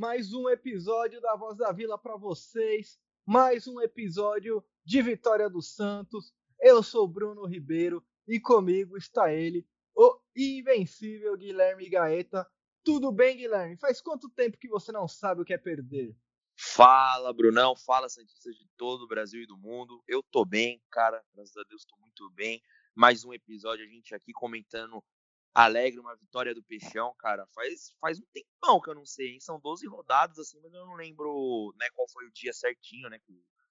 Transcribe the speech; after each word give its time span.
Mais 0.00 0.32
um 0.32 0.48
episódio 0.48 1.20
da 1.20 1.36
Voz 1.36 1.58
da 1.58 1.70
Vila 1.72 1.98
para 1.98 2.16
vocês. 2.16 2.98
Mais 3.26 3.66
um 3.66 3.82
episódio 3.82 4.64
de 4.82 5.02
Vitória 5.02 5.46
do 5.50 5.60
Santos. 5.60 6.32
Eu 6.58 6.82
sou 6.82 7.06
Bruno 7.06 7.44
Ribeiro 7.44 8.02
e 8.26 8.40
comigo 8.40 8.96
está 8.96 9.30
ele, 9.30 9.68
o 9.94 10.18
invencível 10.34 11.36
Guilherme 11.36 11.86
Gaeta. 11.90 12.50
Tudo 12.82 13.12
bem, 13.12 13.36
Guilherme? 13.36 13.76
Faz 13.76 14.00
quanto 14.00 14.30
tempo 14.30 14.56
que 14.56 14.70
você 14.70 14.90
não 14.90 15.06
sabe 15.06 15.42
o 15.42 15.44
que 15.44 15.52
é 15.52 15.58
perder? 15.58 16.16
Fala, 16.56 17.30
Brunão. 17.30 17.76
Fala, 17.76 18.08
Santistas 18.08 18.56
de 18.56 18.66
todo 18.78 19.02
o 19.02 19.06
Brasil 19.06 19.42
e 19.42 19.46
do 19.46 19.58
mundo. 19.58 20.02
Eu 20.08 20.22
tô 20.22 20.46
bem, 20.46 20.82
cara. 20.90 21.22
Graças 21.34 21.58
a 21.58 21.62
Deus 21.68 21.84
tô 21.84 21.94
muito 21.98 22.30
bem. 22.30 22.62
Mais 22.94 23.22
um 23.22 23.34
episódio, 23.34 23.84
a 23.84 23.88
gente 23.88 24.14
aqui 24.14 24.32
comentando 24.32 25.04
alegre 25.54 26.00
uma 26.00 26.16
vitória 26.16 26.54
do 26.54 26.62
Peixão, 26.62 27.14
cara. 27.18 27.46
Faz, 27.54 27.92
faz 28.00 28.20
um 28.20 28.26
tempão 28.32 28.80
que 28.80 28.90
eu 28.90 28.94
não 28.94 29.04
sei, 29.04 29.32
hein? 29.32 29.40
São 29.40 29.58
12 29.60 29.86
rodadas, 29.86 30.38
assim, 30.38 30.60
mas 30.62 30.72
eu 30.72 30.86
não 30.86 30.94
lembro 30.94 31.74
né, 31.78 31.88
qual 31.94 32.08
foi 32.08 32.26
o 32.26 32.32
dia 32.32 32.52
certinho, 32.52 33.08
né? 33.08 33.20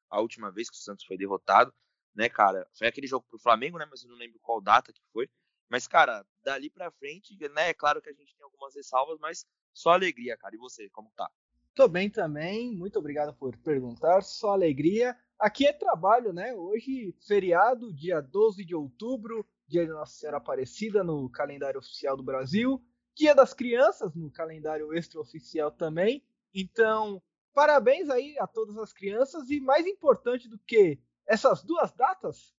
A 0.10 0.20
última 0.20 0.52
vez 0.52 0.70
que 0.70 0.76
o 0.76 0.80
Santos 0.80 1.06
foi 1.06 1.18
derrotado, 1.18 1.74
né, 2.16 2.28
cara? 2.30 2.68
Foi 2.78 2.88
aquele 2.88 3.08
jogo 3.08 3.26
pro 3.30 3.40
Flamengo, 3.40 3.78
né? 3.78 3.88
Mas 3.90 4.04
eu 4.04 4.10
não 4.10 4.18
lembro 4.18 4.40
qual 4.42 4.62
data 4.62 4.92
que 4.92 5.02
foi. 5.14 5.30
Mas, 5.70 5.88
cara, 5.88 6.26
dali 6.44 6.70
pra 6.70 6.92
frente, 6.92 7.38
né? 7.54 7.70
É 7.70 7.74
claro 7.74 8.02
que 8.02 8.10
a 8.10 8.14
gente 8.14 8.36
tem 8.36 8.44
algumas 8.44 8.76
ressalvas, 8.76 9.20
mas 9.20 9.46
só 9.74 9.92
alegria, 9.92 10.36
cara. 10.36 10.56
E 10.56 10.58
você, 10.58 10.90
como 10.90 11.12
tá? 11.16 11.30
Tô 11.76 11.88
bem 11.88 12.10
também, 12.10 12.76
muito 12.76 13.00
obrigado 13.00 13.34
por 13.36 13.56
perguntar. 13.58 14.22
Só 14.22 14.52
alegria. 14.52 15.16
Aqui 15.40 15.66
é 15.68 15.72
trabalho, 15.72 16.34
né? 16.34 16.54
Hoje, 16.54 17.16
feriado, 17.26 17.94
dia 17.94 18.20
12 18.20 18.66
de 18.66 18.76
outubro, 18.76 19.48
dia 19.70 19.86
de 19.86 19.92
Nossa 19.92 20.18
Senhora 20.18 20.38
Aparecida 20.38 21.04
no 21.04 21.30
calendário 21.30 21.80
oficial 21.80 22.18
do 22.18 22.24
Brasil, 22.24 22.84
dia 23.16 23.36
das 23.36 23.54
crianças 23.54 24.16
no 24.16 24.32
calendário 24.32 24.92
extraoficial 24.94 25.72
também. 25.72 26.26
Então, 26.52 27.22
parabéns 27.54 28.10
aí 28.10 28.36
a 28.40 28.48
todas 28.48 28.78
as 28.80 28.92
crianças 28.92 29.52
e 29.52 29.60
mais 29.60 29.86
importante 29.86 30.50
do 30.50 30.58
que 30.58 31.00
essas 31.28 31.64
duas 31.64 31.92
datas, 31.92 32.52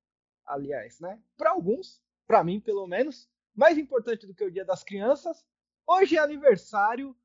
aliás, 0.47 1.01
né? 1.01 1.21
Para 1.37 1.51
alguns, 1.51 2.01
para 2.29 2.45
mim 2.45 2.61
pelo 2.61 2.87
menos, 2.87 3.29
mais 3.57 3.77
importante 3.77 4.25
do 4.25 4.35
que 4.35 4.45
o 4.45 4.51
Dia 4.51 4.65
das 4.65 4.85
Crianças, 4.85 5.45
hoje 5.85 6.17
é 6.17 6.21
aniversário 6.21 7.17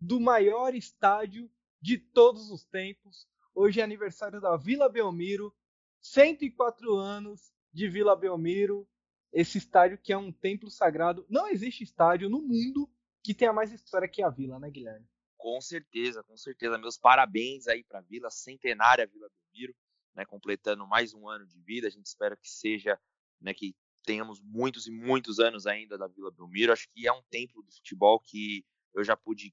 do 0.00 0.20
maior 0.20 0.76
estádio 0.76 1.50
de 1.80 1.98
todos 1.98 2.52
os 2.52 2.64
tempos. 2.64 3.26
Hoje 3.52 3.80
é 3.80 3.82
aniversário 3.82 4.40
da 4.40 4.56
Vila 4.56 4.88
Belmiro, 4.88 5.52
104 6.00 6.94
anos 6.94 7.52
de 7.72 7.88
Vila 7.88 8.14
Belmiro, 8.14 8.86
esse 9.34 9.58
estádio 9.58 9.98
que 9.98 10.12
é 10.12 10.16
um 10.16 10.32
templo 10.32 10.70
sagrado. 10.70 11.26
Não 11.28 11.48
existe 11.48 11.82
estádio 11.82 12.30
no 12.30 12.40
mundo 12.40 12.88
que 13.22 13.34
tenha 13.34 13.52
mais 13.52 13.72
história 13.72 14.08
que 14.08 14.22
a 14.22 14.30
Vila, 14.30 14.58
né, 14.60 14.70
Guilherme? 14.70 15.06
Com 15.36 15.60
certeza, 15.60 16.22
com 16.22 16.36
certeza. 16.36 16.78
Meus 16.78 16.96
parabéns 16.96 17.66
aí 17.66 17.82
para 17.82 17.98
a 17.98 18.02
Vila, 18.02 18.30
centenária 18.30 19.06
Vila 19.06 19.28
Belmiro, 19.28 19.74
né, 20.14 20.24
completando 20.24 20.86
mais 20.86 21.12
um 21.12 21.28
ano 21.28 21.46
de 21.46 21.60
vida. 21.60 21.88
A 21.88 21.90
gente 21.90 22.06
espera 22.06 22.36
que 22.36 22.48
seja, 22.48 22.98
né, 23.40 23.52
que 23.52 23.74
tenhamos 24.04 24.40
muitos 24.40 24.86
e 24.86 24.90
muitos 24.92 25.40
anos 25.40 25.66
ainda 25.66 25.98
da 25.98 26.06
Vila 26.06 26.30
Belmiro. 26.30 26.72
Acho 26.72 26.88
que 26.94 27.06
é 27.06 27.12
um 27.12 27.22
templo 27.28 27.60
do 27.62 27.72
futebol 27.72 28.20
que 28.20 28.64
eu 28.94 29.02
já 29.02 29.16
pude 29.16 29.52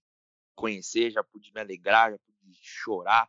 conhecer, 0.53 1.09
já 1.09 1.23
pude 1.23 1.51
me 1.51 1.59
alegrar, 1.59 2.11
já 2.11 2.19
pude 2.19 2.59
chorar, 2.61 3.28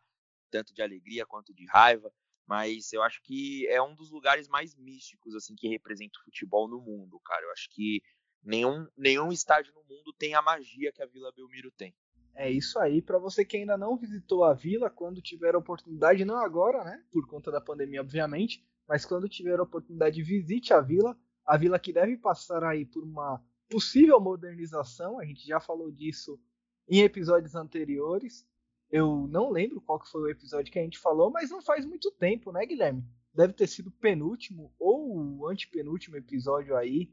tanto 0.51 0.71
de 0.71 0.83
alegria 0.83 1.25
quanto 1.25 1.51
de 1.51 1.65
raiva. 1.65 2.13
Mas 2.45 2.91
eu 2.91 3.01
acho 3.01 3.21
que 3.21 3.65
é 3.67 3.81
um 3.81 3.95
dos 3.95 4.11
lugares 4.11 4.47
mais 4.47 4.75
místicos 4.75 5.35
assim 5.35 5.55
que 5.55 5.67
representa 5.67 6.19
o 6.19 6.23
futebol 6.23 6.67
no 6.67 6.81
mundo, 6.81 7.19
cara. 7.19 7.45
Eu 7.45 7.51
acho 7.51 7.69
que 7.69 8.01
nenhum, 8.43 8.87
nenhum 8.97 9.31
estádio 9.31 9.73
no 9.73 9.83
mundo 9.83 10.13
tem 10.13 10.35
a 10.35 10.41
magia 10.41 10.91
que 10.91 11.01
a 11.01 11.05
Vila 11.05 11.31
Belmiro 11.31 11.71
tem. 11.71 11.95
É 12.35 12.51
isso 12.51 12.79
aí. 12.79 13.01
Para 13.01 13.19
você 13.19 13.45
que 13.45 13.57
ainda 13.57 13.77
não 13.77 13.97
visitou 13.97 14.43
a 14.43 14.53
Vila, 14.53 14.89
quando 14.89 15.21
tiver 15.21 15.55
a 15.55 15.59
oportunidade, 15.59 16.25
não 16.25 16.37
agora, 16.37 16.83
né? 16.83 17.03
Por 17.11 17.27
conta 17.27 17.51
da 17.51 17.61
pandemia, 17.61 18.01
obviamente, 18.01 18.65
mas 18.87 19.05
quando 19.05 19.29
tiver 19.29 19.59
a 19.59 19.63
oportunidade, 19.63 20.21
visite 20.21 20.73
a 20.73 20.81
Vila. 20.81 21.17
A 21.45 21.57
Vila 21.57 21.79
que 21.79 21.93
deve 21.93 22.17
passar 22.17 22.63
aí 22.63 22.85
por 22.85 23.03
uma 23.03 23.41
possível 23.69 24.19
modernização. 24.19 25.19
A 25.19 25.25
gente 25.25 25.45
já 25.45 25.59
falou 25.59 25.91
disso 25.91 26.39
em 26.87 27.01
episódios 27.01 27.55
anteriores. 27.55 28.45
Eu 28.93 29.25
não 29.27 29.49
lembro 29.49 29.81
qual 29.81 29.99
que 29.99 30.07
foi 30.07 30.21
o 30.21 30.29
episódio 30.29 30.71
que 30.71 30.77
a 30.77 30.83
gente 30.83 30.99
falou, 30.99 31.31
mas 31.31 31.49
não 31.49 31.63
faz 31.63 31.83
muito 31.83 32.11
tempo, 32.11 32.51
né, 32.51 32.63
Guilherme? 32.63 33.03
Deve 33.33 33.51
ter 33.51 33.65
sido 33.65 33.89
penúltimo 33.89 34.71
ou 34.77 35.39
o 35.39 35.47
antepenúltimo 35.47 36.15
episódio 36.15 36.77
aí. 36.77 37.11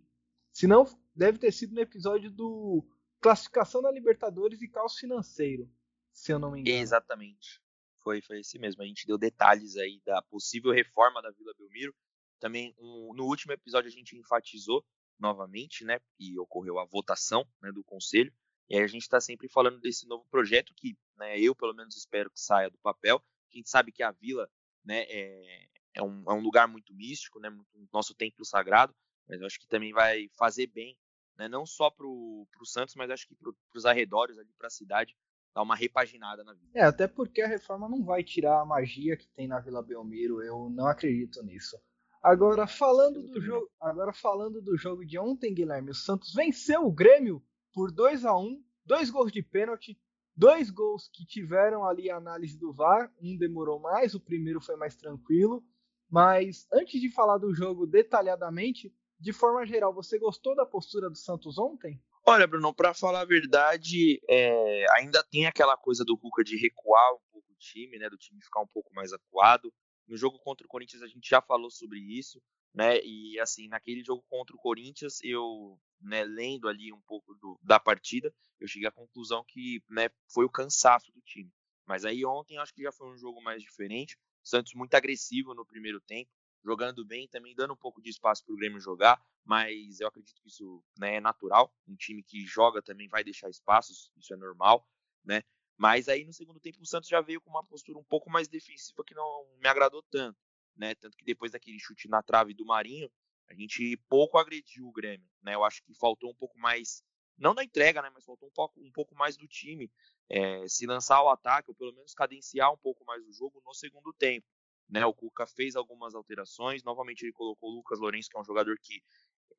Se 0.53 0.67
não, 0.67 0.85
deve 1.17 1.39
ter 1.39 1.51
sido 1.51 1.75
no 1.75 1.81
episódio 1.81 2.31
do 2.31 2.87
classificação 3.19 3.81
da 3.81 3.91
Libertadores 3.91 4.61
e 4.61 4.69
caos 4.69 4.99
financeiro, 4.99 5.73
se 6.13 6.31
eu 6.31 6.39
não 6.39 6.51
me 6.51 6.61
engano. 6.61 6.77
Exatamente. 6.77 7.63
Foi, 8.03 8.21
foi 8.21 8.41
esse 8.41 8.59
mesmo. 8.59 8.83
A 8.83 8.87
gente 8.87 9.07
deu 9.07 9.17
detalhes 9.17 9.75
aí 9.79 10.03
da 10.05 10.21
possível 10.21 10.73
reforma 10.73 11.23
da 11.23 11.31
Vila 11.31 11.55
Belmiro. 11.57 11.95
Também 12.39 12.75
um, 12.79 13.15
no 13.15 13.25
último 13.25 13.55
episódio 13.55 13.89
a 13.89 13.93
gente 13.93 14.15
enfatizou 14.19 14.85
novamente, 15.19 15.83
né, 15.83 15.99
e 16.19 16.39
ocorreu 16.39 16.79
a 16.79 16.85
votação 16.85 17.43
né, 17.63 17.73
do 17.73 17.83
conselho 17.83 18.31
e 18.71 18.77
aí 18.77 18.85
a 18.85 18.87
gente 18.87 19.03
está 19.03 19.21
sempre 19.21 19.49
falando 19.49 19.81
desse 19.81 20.07
novo 20.07 20.25
projeto 20.31 20.73
que 20.77 20.97
né, 21.19 21.39
eu, 21.41 21.57
pelo 21.57 21.75
menos, 21.75 21.97
espero 21.97 22.31
que 22.31 22.41
saia 22.41 22.71
do 22.71 22.79
papel. 22.79 23.21
A 23.53 23.57
gente 23.57 23.69
sabe 23.69 23.91
que 23.91 24.01
a 24.01 24.13
vila 24.13 24.49
né, 24.85 25.03
é, 25.09 25.67
é, 25.95 26.03
um, 26.03 26.23
é 26.29 26.33
um 26.33 26.41
lugar 26.41 26.69
muito 26.69 26.95
místico, 26.95 27.41
né, 27.41 27.51
muito, 27.51 27.69
nosso 27.93 28.15
templo 28.15 28.45
sagrado, 28.45 28.95
mas 29.29 29.41
eu 29.41 29.47
acho 29.47 29.59
que 29.59 29.67
também 29.67 29.93
vai 29.93 30.31
fazer 30.39 30.69
bem, 30.69 30.97
né, 31.37 31.49
não 31.49 31.67
só 31.67 31.91
para 31.91 32.07
o 32.07 32.47
Santos, 32.65 32.95
mas 32.95 33.11
acho 33.11 33.27
que 33.27 33.35
para 33.35 33.53
os 33.75 33.85
arredores 33.85 34.37
para 34.57 34.69
a 34.69 34.71
cidade, 34.71 35.17
dar 35.53 35.63
uma 35.63 35.75
repaginada 35.75 36.45
na 36.45 36.55
vida. 36.55 36.71
É, 36.73 36.85
até 36.85 37.09
porque 37.09 37.43
a 37.43 37.49
reforma 37.49 37.89
não 37.89 38.05
vai 38.05 38.23
tirar 38.23 38.61
a 38.61 38.65
magia 38.65 39.17
que 39.17 39.27
tem 39.31 39.49
na 39.49 39.59
Vila 39.59 39.83
Belmiro, 39.83 40.41
eu 40.43 40.71
não 40.71 40.87
acredito 40.87 41.43
nisso. 41.43 41.77
Agora 42.23 42.69
falando 42.69 43.21
do 43.21 43.41
jogo, 43.41 43.69
agora 43.81 44.13
falando 44.13 44.63
do 44.63 44.77
jogo 44.77 45.05
de 45.05 45.19
ontem, 45.19 45.53
Guilherme, 45.53 45.91
o 45.91 45.95
Santos 45.95 46.33
venceu 46.33 46.87
o 46.87 46.93
Grêmio 46.93 47.43
por 47.73 47.91
2 47.93 48.25
a 48.25 48.37
1 48.37 48.63
dois 48.85 49.11
gols 49.11 49.31
de 49.31 49.43
pênalti, 49.43 49.99
dois 50.35 50.71
gols 50.71 51.09
que 51.13 51.25
tiveram 51.25 51.85
ali 51.85 52.11
a 52.11 52.17
análise 52.17 52.59
do 52.59 52.73
VAR, 52.73 53.13
um 53.21 53.37
demorou 53.37 53.79
mais, 53.79 54.15
o 54.15 54.21
primeiro 54.21 54.61
foi 54.61 54.77
mais 54.77 54.97
tranquilo, 54.97 55.63
mas 56.11 56.67
antes 56.73 57.01
de 57.01 57.09
falar 57.09 57.39
do 57.39 57.55
jogo 57.55 57.87
detalhadamente, 57.87 58.93
de 59.19 59.33
forma 59.33 59.65
geral, 59.65 59.95
você 59.95 60.19
gostou 60.19 60.57
da 60.57 60.67
postura 60.67 61.09
do 61.09 61.17
Santos 61.17 61.57
ontem? 61.59 62.03
Olha, 62.27 62.47
Bruno, 62.47 62.75
para 62.75 62.93
falar 62.93 63.21
a 63.21 63.25
verdade, 63.25 64.21
é, 64.29 64.87
ainda 64.99 65.23
tem 65.23 65.47
aquela 65.47 65.77
coisa 65.77 66.05
do 66.05 66.19
Cuca 66.19 66.43
de 66.43 66.57
recuar 66.57 67.15
um 67.15 67.21
pouco 67.31 67.53
o 67.53 67.57
time, 67.57 67.99
né, 67.99 68.11
do 68.11 68.17
time 68.17 68.43
ficar 68.43 68.61
um 68.61 68.67
pouco 68.67 68.93
mais 68.93 69.13
acuado. 69.13 69.73
No 70.09 70.17
jogo 70.17 70.39
contra 70.41 70.67
o 70.67 70.69
Corinthians 70.69 71.03
a 71.03 71.07
gente 71.07 71.29
já 71.29 71.41
falou 71.41 71.71
sobre 71.71 72.01
isso 72.01 72.43
né? 72.75 73.01
E 73.03 73.39
assim, 73.41 73.69
naquele 73.69 74.03
jogo 74.03 74.25
contra 74.29 74.55
o 74.55 74.59
Corinthians, 74.59 75.19
eu, 75.23 75.79
né, 76.01 76.25
lendo 76.25 76.69
ali 76.69 76.93
um 76.93 77.01
pouco 77.03 77.35
do, 77.35 77.59
da 77.63 77.79
partida, 77.79 78.33
eu 78.59 78.69
cheguei 78.69 78.89
à 78.89 78.93
conclusão 78.93 79.45
que, 79.45 79.83
né, 79.89 80.09
foi 80.33 80.45
o 80.45 80.51
cansaço 80.51 81.13
do 81.13 81.21
time. 81.23 81.53
Mas 81.87 82.05
aí 82.05 82.25
ontem 82.25 82.59
acho 82.59 82.75
que 82.75 82.83
já 82.83 82.93
foi 82.93 83.09
um 83.09 83.17
jogo 83.17 83.43
mais 83.43 83.63
diferente. 83.63 84.17
O 84.45 84.49
Santos 84.49 84.75
muito 84.75 84.95
agressivo 84.95 85.55
no 85.55 85.67
primeiro 85.67 86.01
tempo, 86.01 86.31
jogando 86.65 87.05
bem, 87.05 87.29
também 87.29 87.55
dando 87.55 87.73
um 87.75 87.77
pouco 87.77 88.01
de 88.01 88.11
espaço 88.11 88.45
para 88.45 88.55
o 88.55 88.57
Grêmio 88.57 88.81
jogar, 88.81 89.21
mas 89.45 90.01
eu 90.01 90.09
acredito 90.09 90.41
que 90.41 90.49
isso 90.49 90.83
né, 90.99 91.17
é 91.17 91.21
natural. 91.21 91.75
Um 91.89 91.97
time 91.97 92.23
que 92.23 92.47
joga 92.47 92.83
também 92.83 93.09
vai 93.09 93.25
deixar 93.25 93.49
espaços, 93.49 94.11
isso 94.17 94.33
é 94.33 94.37
normal, 94.37 94.87
né? 95.25 95.43
Mas 95.77 96.09
aí 96.09 96.25
no 96.25 96.33
segundo 96.33 96.61
tempo 96.61 96.83
o 96.83 96.87
Santos 96.87 97.09
já 97.09 97.21
veio 97.23 97.41
com 97.41 97.49
uma 97.51 97.65
postura 97.65 97.99
um 97.99 98.05
pouco 98.05 98.31
mais 98.31 98.49
defensiva 98.49 99.03
que 99.03 99.15
não 99.15 99.47
me 99.59 99.67
agradou 99.67 100.03
tanto 100.11 100.39
né? 100.81 100.95
Tanto 100.95 101.17
que 101.17 101.25
depois 101.25 101.53
daquele 101.53 101.79
chute 101.79 102.09
na 102.09 102.23
trave 102.23 102.55
do 102.55 102.65
Marinho, 102.65 103.11
a 103.51 103.55
gente 103.55 103.97
pouco 104.09 104.39
agrediu 104.39 104.87
o 104.87 104.93
Grêmio, 104.93 105.29
né? 105.43 105.55
Eu 105.55 105.65
acho 105.65 105.83
que 105.83 105.93
faltou 105.95 106.31
um 106.31 106.35
pouco 106.35 106.57
mais, 106.57 107.03
não 107.37 107.53
da 107.53 107.65
entrega, 107.65 108.01
né? 108.01 108.09
Mas 108.15 108.25
faltou 108.25 108.49
um 108.49 108.53
pouco, 108.53 108.81
um 108.81 108.93
pouco 108.93 109.15
mais 109.17 109.37
do 109.37 109.49
time 109.49 109.91
é, 110.31 110.67
se 110.69 110.87
lançar 110.87 111.17
ao 111.17 111.29
ataque, 111.29 111.69
ou 111.69 111.75
pelo 111.75 111.93
menos 111.93 112.15
cadenciar 112.15 112.73
um 112.73 112.79
pouco 112.79 113.05
mais 113.05 113.27
o 113.27 113.33
jogo 113.33 113.61
no 113.67 113.75
segundo 113.75 114.13
tempo. 114.13 114.47
Né, 114.89 115.05
o 115.07 115.15
Cuca 115.15 115.47
fez 115.47 115.77
algumas 115.77 116.15
alterações. 116.15 116.83
Novamente 116.83 117.23
ele 117.23 117.33
colocou 117.33 117.71
o 117.71 117.75
Lucas 117.75 118.01
Lourenço, 118.01 118.29
que 118.29 118.37
é 118.37 118.41
um 118.41 118.45
jogador 118.45 118.77
que 118.81 119.03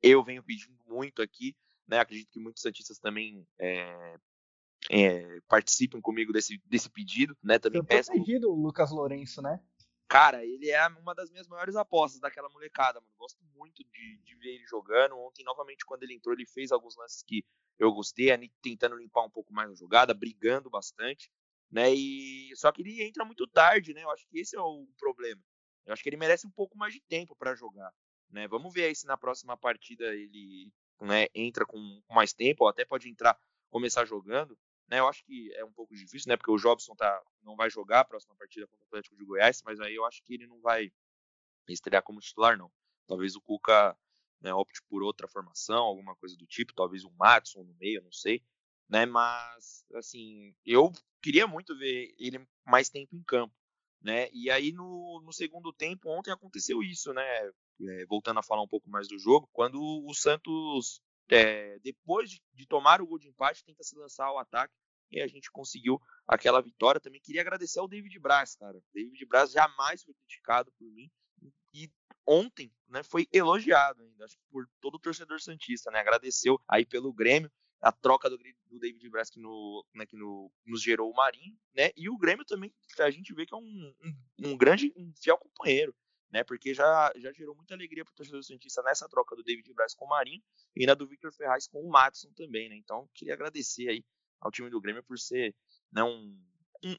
eu 0.02 0.22
venho 0.22 0.42
pedindo 0.42 0.76
muito 0.86 1.22
aqui. 1.22 1.54
Né, 1.86 1.98
acredito 1.98 2.30
que 2.30 2.40
muitos 2.40 2.62
santistas 2.62 2.98
também 2.98 3.46
é, 3.58 4.18
é, 4.90 5.40
participem 5.48 6.00
comigo 6.00 6.32
desse, 6.32 6.60
desse 6.66 6.90
pedido. 6.90 7.36
Né, 7.42 7.58
também 7.58 7.82
peço... 7.84 8.12
pedido 8.12 8.50
o 8.50 8.54
Lucas 8.54 8.90
Lourenço, 8.90 9.40
né? 9.40 9.58
Cara, 10.12 10.44
ele 10.44 10.68
é 10.68 10.86
uma 10.88 11.14
das 11.14 11.30
minhas 11.30 11.48
maiores 11.48 11.74
apostas 11.74 12.20
daquela 12.20 12.46
molecada, 12.50 13.00
mano. 13.00 13.14
Gosto 13.16 13.42
muito 13.56 13.82
de, 13.82 14.18
de 14.18 14.34
ver 14.34 14.56
ele 14.56 14.66
jogando. 14.66 15.16
Ontem, 15.16 15.42
novamente, 15.42 15.86
quando 15.86 16.02
ele 16.02 16.12
entrou, 16.12 16.34
ele 16.34 16.44
fez 16.44 16.70
alguns 16.70 16.94
lances 16.98 17.22
que 17.22 17.42
eu 17.78 17.90
gostei, 17.90 18.28
tentando 18.60 18.94
limpar 18.94 19.24
um 19.24 19.30
pouco 19.30 19.54
mais 19.54 19.70
a 19.70 19.74
jogada, 19.74 20.12
brigando 20.12 20.68
bastante, 20.68 21.32
né? 21.70 21.94
E 21.94 22.54
só 22.56 22.70
que 22.70 22.82
ele 22.82 23.02
entra 23.02 23.24
muito 23.24 23.46
tarde, 23.46 23.94
né? 23.94 24.04
Eu 24.04 24.10
acho 24.10 24.28
que 24.28 24.38
esse 24.38 24.54
é 24.54 24.60
o 24.60 24.86
problema. 24.98 25.40
Eu 25.86 25.94
acho 25.94 26.02
que 26.02 26.10
ele 26.10 26.18
merece 26.18 26.46
um 26.46 26.50
pouco 26.50 26.76
mais 26.76 26.92
de 26.92 27.00
tempo 27.00 27.34
para 27.34 27.54
jogar, 27.54 27.90
né? 28.28 28.46
Vamos 28.48 28.70
ver 28.70 28.84
aí 28.84 28.94
se 28.94 29.06
na 29.06 29.16
próxima 29.16 29.56
partida 29.56 30.14
ele 30.14 30.70
né, 31.00 31.28
entra 31.34 31.64
com 31.64 32.02
mais 32.10 32.34
tempo, 32.34 32.64
ou 32.64 32.68
até 32.68 32.84
pode 32.84 33.08
entrar 33.08 33.34
começar 33.70 34.04
jogando, 34.04 34.58
né? 34.92 34.98
Eu 34.98 35.08
acho 35.08 35.24
que 35.24 35.50
é 35.54 35.64
um 35.64 35.72
pouco 35.72 35.96
difícil, 35.96 36.28
né? 36.28 36.36
Porque 36.36 36.50
o 36.50 36.58
Jobson 36.58 36.94
tá, 36.94 37.18
não 37.42 37.56
vai 37.56 37.70
jogar 37.70 38.00
a 38.00 38.04
próxima 38.04 38.36
partida 38.36 38.66
contra 38.66 38.84
o 38.84 38.88
Atlético 38.88 39.16
de 39.16 39.24
Goiás, 39.24 39.62
mas 39.64 39.80
aí 39.80 39.94
eu 39.94 40.04
acho 40.04 40.22
que 40.22 40.34
ele 40.34 40.46
não 40.46 40.60
vai 40.60 40.92
estrear 41.66 42.02
como 42.02 42.20
titular, 42.20 42.58
não. 42.58 42.70
Talvez 43.06 43.34
o 43.34 43.40
Cuca 43.40 43.96
né, 44.42 44.52
opte 44.52 44.82
por 44.90 45.02
outra 45.02 45.26
formação, 45.26 45.82
alguma 45.82 46.14
coisa 46.16 46.36
do 46.36 46.46
tipo, 46.46 46.74
talvez 46.74 47.04
um 47.04 47.10
Matson 47.18 47.62
no 47.62 47.74
meio, 47.76 48.02
não 48.02 48.12
sei, 48.12 48.44
né? 48.86 49.06
Mas 49.06 49.86
assim, 49.94 50.54
eu 50.62 50.92
queria 51.22 51.46
muito 51.46 51.74
ver 51.74 52.14
ele 52.18 52.46
mais 52.66 52.90
tempo 52.90 53.16
em 53.16 53.22
campo, 53.22 53.54
né? 54.02 54.28
E 54.30 54.50
aí 54.50 54.72
no, 54.72 55.22
no 55.24 55.32
segundo 55.32 55.72
tempo 55.72 56.10
ontem 56.10 56.30
aconteceu 56.30 56.82
isso, 56.82 57.14
né? 57.14 57.50
É, 57.80 58.04
voltando 58.04 58.40
a 58.40 58.42
falar 58.42 58.62
um 58.62 58.68
pouco 58.68 58.90
mais 58.90 59.08
do 59.08 59.18
jogo, 59.18 59.48
quando 59.54 59.80
o 59.80 60.12
Santos 60.12 61.00
é, 61.30 61.78
depois 61.78 62.30
de, 62.30 62.42
de, 62.52 62.66
tomar 62.66 63.00
o 63.00 63.06
gol 63.06 63.18
de 63.18 63.28
empate 63.28 63.64
tenta 63.64 63.82
se 63.82 63.96
lançar 63.96 64.26
ao 64.26 64.38
ataque 64.38 64.74
e 65.12 65.20
a 65.20 65.26
gente 65.26 65.50
conseguiu 65.50 66.00
aquela 66.26 66.60
vitória. 66.60 67.00
Também 67.00 67.20
queria 67.20 67.42
agradecer 67.42 67.78
ao 67.78 67.88
David 67.88 68.18
Braz, 68.18 68.56
cara. 68.56 68.82
David 68.94 69.24
Braz 69.26 69.52
jamais 69.52 70.02
foi 70.02 70.14
criticado 70.14 70.72
por 70.78 70.90
mim 70.90 71.10
e 71.74 71.90
ontem, 72.26 72.72
né, 72.88 73.02
foi 73.02 73.26
elogiado 73.32 74.02
ainda, 74.02 74.24
acho 74.24 74.36
que 74.36 74.44
por 74.50 74.68
todo 74.80 74.94
o 74.94 74.98
torcedor 74.98 75.40
santista, 75.40 75.90
né? 75.90 76.00
Agradeceu 76.00 76.60
aí 76.68 76.86
pelo 76.86 77.12
Grêmio 77.12 77.50
a 77.80 77.90
troca 77.90 78.30
do, 78.30 78.38
do 78.66 78.78
David 78.78 79.08
Braz 79.10 79.28
que, 79.28 79.40
no, 79.40 79.84
né, 79.92 80.06
que 80.06 80.16
no, 80.16 80.52
nos 80.64 80.80
gerou 80.80 81.10
o 81.10 81.14
Marinho, 81.14 81.58
né? 81.74 81.90
E 81.96 82.08
o 82.08 82.16
Grêmio 82.16 82.44
também, 82.44 82.72
a 83.00 83.10
gente 83.10 83.34
vê 83.34 83.44
que 83.44 83.54
é 83.54 83.56
um, 83.56 83.94
um, 84.04 84.50
um 84.50 84.56
grande, 84.56 84.92
um 84.96 85.12
fiel 85.20 85.36
companheiro, 85.36 85.94
né? 86.30 86.44
Porque 86.44 86.72
já, 86.72 87.12
já 87.16 87.32
gerou 87.32 87.56
muita 87.56 87.74
alegria 87.74 88.04
para 88.04 88.12
o 88.12 88.14
torcedor 88.14 88.42
santista 88.44 88.82
nessa 88.82 89.08
troca 89.08 89.34
do 89.34 89.42
David 89.42 89.72
Braz 89.74 89.94
com 89.94 90.04
o 90.04 90.08
Marinho 90.08 90.42
e 90.76 90.86
na 90.86 90.94
do 90.94 91.06
Victor 91.06 91.32
Ferraz 91.32 91.66
com 91.66 91.80
o 91.80 91.90
Matson 91.90 92.32
também, 92.34 92.68
né? 92.68 92.76
Então, 92.76 93.08
queria 93.14 93.34
agradecer 93.34 93.88
aí 93.88 94.04
ao 94.42 94.50
time 94.50 94.68
do 94.68 94.80
Grêmio 94.80 95.02
por 95.02 95.18
ser 95.18 95.54
né, 95.92 96.02
um, 96.02 96.36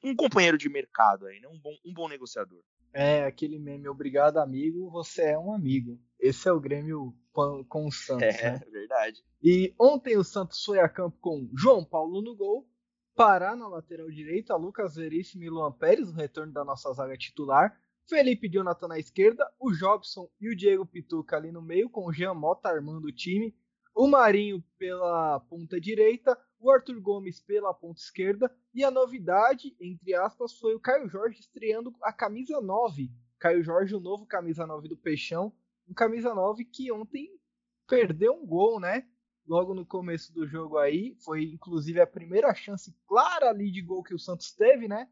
um, 0.03 0.15
companheiro 0.15 0.57
de 0.57 0.69
mercado 0.69 1.27
aí, 1.27 1.39
né? 1.39 1.47
Um 1.49 1.59
bom, 1.59 1.75
um 1.85 1.93
bom 1.93 2.07
negociador. 2.07 2.63
É, 2.93 3.25
aquele 3.25 3.59
meme, 3.59 3.87
obrigado 3.87 4.37
amigo, 4.37 4.89
você 4.89 5.31
é 5.31 5.37
um 5.37 5.53
amigo. 5.53 5.99
Esse 6.19 6.47
é 6.47 6.51
o 6.51 6.59
Grêmio 6.59 7.13
com 7.33 7.87
o 7.87 7.91
Santos, 7.91 8.23
é, 8.23 8.51
né? 8.51 8.61
É, 8.65 8.69
verdade. 8.71 9.23
E 9.41 9.73
ontem 9.79 10.17
o 10.17 10.23
Santos 10.23 10.63
foi 10.63 10.79
a 10.79 10.87
campo 10.87 11.17
com 11.19 11.49
João 11.55 11.83
Paulo 11.83 12.21
no 12.21 12.35
gol, 12.35 12.67
Pará 13.15 13.55
na 13.55 13.67
lateral 13.67 14.09
direita, 14.09 14.55
Lucas 14.55 14.95
Veríssimo 14.95 15.43
e 15.43 15.49
Luan 15.49 15.71
Pérez, 15.71 16.09
o 16.09 16.13
retorno 16.13 16.51
da 16.51 16.65
nossa 16.65 16.91
zaga 16.93 17.15
titular, 17.15 17.77
Felipe 18.09 18.49
Jonathan 18.49 18.87
na 18.87 18.97
esquerda, 18.97 19.47
o 19.59 19.71
Jobson 19.71 20.27
e 20.41 20.49
o 20.49 20.55
Diego 20.55 20.85
Pituca 20.85 21.37
ali 21.37 21.51
no 21.51 21.61
meio, 21.61 21.89
com 21.89 22.07
o 22.07 22.11
Jean 22.11 22.33
Mota 22.33 22.69
armando 22.69 23.05
o 23.05 23.11
time, 23.11 23.55
o 23.95 24.07
Marinho 24.07 24.63
pela 24.79 25.39
ponta 25.41 25.79
direita, 25.79 26.37
o 26.63 26.71
Arthur 26.71 26.99
Gomes 27.01 27.41
pela 27.41 27.73
ponta 27.73 27.99
esquerda 27.99 28.49
e 28.73 28.85
a 28.85 28.89
novidade, 28.89 29.75
entre 29.81 30.13
aspas, 30.15 30.57
foi 30.57 30.73
o 30.73 30.79
Caio 30.79 31.09
Jorge 31.09 31.41
estreando 31.41 31.93
a 32.01 32.13
camisa 32.13 32.61
9. 32.61 33.11
Caio 33.37 33.61
Jorge, 33.61 33.93
o 33.93 33.99
novo 33.99 34.25
camisa 34.25 34.65
9 34.65 34.87
do 34.87 34.95
Peixão, 34.95 35.51
um 35.87 35.93
camisa 35.93 36.33
9 36.33 36.63
que 36.63 36.89
ontem 36.89 37.37
perdeu 37.85 38.33
um 38.33 38.45
gol, 38.45 38.79
né? 38.79 39.05
Logo 39.45 39.73
no 39.73 39.85
começo 39.85 40.33
do 40.33 40.47
jogo 40.47 40.77
aí, 40.77 41.13
foi 41.25 41.43
inclusive 41.43 41.99
a 41.99 42.07
primeira 42.07 42.53
chance 42.55 42.95
clara 43.05 43.49
ali 43.49 43.69
de 43.69 43.81
gol 43.81 44.01
que 44.01 44.15
o 44.15 44.19
Santos 44.19 44.53
teve, 44.53 44.87
né? 44.87 45.09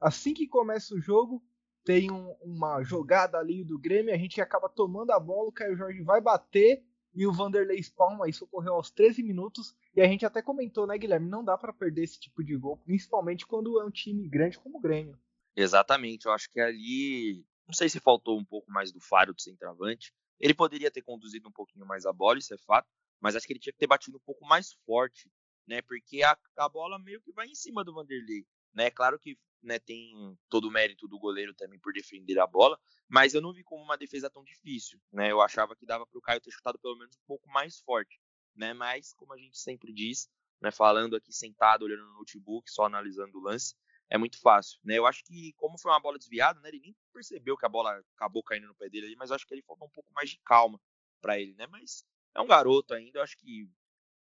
Assim 0.00 0.32
que 0.32 0.46
começa 0.46 0.94
o 0.94 1.00
jogo, 1.00 1.42
tem 1.84 2.12
um, 2.12 2.30
uma 2.40 2.80
jogada 2.84 3.38
ali 3.38 3.64
do 3.64 3.76
Grêmio, 3.76 4.14
a 4.14 4.18
gente 4.18 4.40
acaba 4.40 4.68
tomando 4.68 5.10
a 5.10 5.18
bola, 5.18 5.48
o 5.48 5.52
Caio 5.52 5.76
Jorge 5.76 6.00
vai 6.02 6.20
bater 6.20 6.84
e 7.14 7.26
o 7.26 7.32
Vanderlei 7.32 7.78
Spalma, 7.78 8.28
isso 8.28 8.44
ocorreu 8.44 8.74
aos 8.74 8.90
13 8.90 9.22
minutos, 9.22 9.74
e 9.94 10.00
a 10.00 10.06
gente 10.06 10.24
até 10.24 10.40
comentou, 10.40 10.86
né, 10.86 10.96
Guilherme, 10.96 11.28
não 11.28 11.44
dá 11.44 11.56
para 11.58 11.72
perder 11.72 12.04
esse 12.04 12.18
tipo 12.18 12.42
de 12.42 12.56
gol, 12.56 12.76
principalmente 12.78 13.46
quando 13.46 13.80
é 13.80 13.84
um 13.84 13.90
time 13.90 14.28
grande 14.28 14.58
como 14.58 14.78
o 14.78 14.80
Grêmio. 14.80 15.18
Exatamente, 15.54 16.26
eu 16.26 16.32
acho 16.32 16.50
que 16.50 16.60
ali, 16.60 17.44
não 17.66 17.74
sei 17.74 17.88
se 17.88 18.00
faltou 18.00 18.38
um 18.38 18.44
pouco 18.44 18.70
mais 18.70 18.90
do 18.90 19.00
faro 19.00 19.34
do 19.34 19.42
centroavante, 19.42 20.12
ele 20.40 20.54
poderia 20.54 20.90
ter 20.90 21.02
conduzido 21.02 21.48
um 21.48 21.52
pouquinho 21.52 21.86
mais 21.86 22.06
a 22.06 22.12
bola, 22.12 22.38
isso 22.38 22.54
é 22.54 22.58
fato, 22.58 22.88
mas 23.20 23.36
acho 23.36 23.46
que 23.46 23.52
ele 23.52 23.60
tinha 23.60 23.72
que 23.72 23.78
ter 23.78 23.86
batido 23.86 24.16
um 24.16 24.24
pouco 24.24 24.44
mais 24.46 24.72
forte, 24.86 25.30
né, 25.66 25.82
porque 25.82 26.22
a, 26.22 26.36
a 26.56 26.68
bola 26.68 26.98
meio 26.98 27.20
que 27.20 27.32
vai 27.32 27.46
em 27.46 27.54
cima 27.54 27.84
do 27.84 27.94
Vanderlei, 27.94 28.46
né, 28.74 28.90
claro 28.90 29.18
que 29.18 29.38
né, 29.62 29.78
tem 29.78 30.36
todo 30.48 30.66
o 30.66 30.70
mérito 30.70 31.06
do 31.06 31.18
goleiro 31.18 31.54
também 31.54 31.78
por 31.78 31.92
defender 31.92 32.38
a 32.38 32.46
bola, 32.46 32.78
mas 33.08 33.34
eu 33.34 33.40
não 33.40 33.52
vi 33.52 33.62
como 33.62 33.82
uma 33.82 33.96
defesa 33.96 34.28
tão 34.28 34.42
difícil, 34.42 35.00
né? 35.12 35.30
Eu 35.30 35.40
achava 35.40 35.76
que 35.76 35.86
dava 35.86 36.06
para 36.06 36.18
o 36.18 36.22
Caio 36.22 36.40
ter 36.40 36.50
chutado 36.50 36.78
pelo 36.78 36.96
menos 36.96 37.16
um 37.16 37.26
pouco 37.26 37.48
mais 37.48 37.78
forte, 37.80 38.20
né? 38.56 38.72
Mas 38.72 39.12
como 39.14 39.32
a 39.32 39.38
gente 39.38 39.56
sempre 39.58 39.92
diz, 39.92 40.28
né, 40.60 40.70
falando 40.70 41.14
aqui 41.14 41.32
sentado 41.32 41.84
olhando 41.84 42.04
no 42.04 42.14
notebook, 42.14 42.70
só 42.70 42.84
analisando 42.84 43.38
o 43.38 43.42
lance, 43.42 43.76
é 44.10 44.18
muito 44.18 44.40
fácil, 44.40 44.80
né? 44.84 44.98
Eu 44.98 45.06
acho 45.06 45.24
que 45.24 45.52
como 45.54 45.78
foi 45.78 45.92
uma 45.92 46.00
bola 46.00 46.18
desviada, 46.18 46.60
né, 46.60 46.68
ele 46.68 46.80
nem 46.80 46.96
percebeu 47.12 47.56
que 47.56 47.64
a 47.64 47.68
bola 47.68 48.02
acabou 48.16 48.42
caindo 48.42 48.66
no 48.66 48.74
pé 48.74 48.88
dele 48.88 49.06
ali, 49.06 49.16
mas 49.16 49.30
eu 49.30 49.36
acho 49.36 49.46
que 49.46 49.54
ele 49.54 49.62
faltou 49.62 49.86
um 49.86 49.92
pouco 49.92 50.12
mais 50.12 50.30
de 50.30 50.40
calma 50.44 50.80
para 51.20 51.38
ele, 51.38 51.54
né? 51.54 51.66
Mas 51.68 52.04
é 52.34 52.40
um 52.40 52.46
garoto 52.46 52.94
ainda, 52.94 53.18
eu 53.18 53.22
acho 53.22 53.36
que 53.38 53.70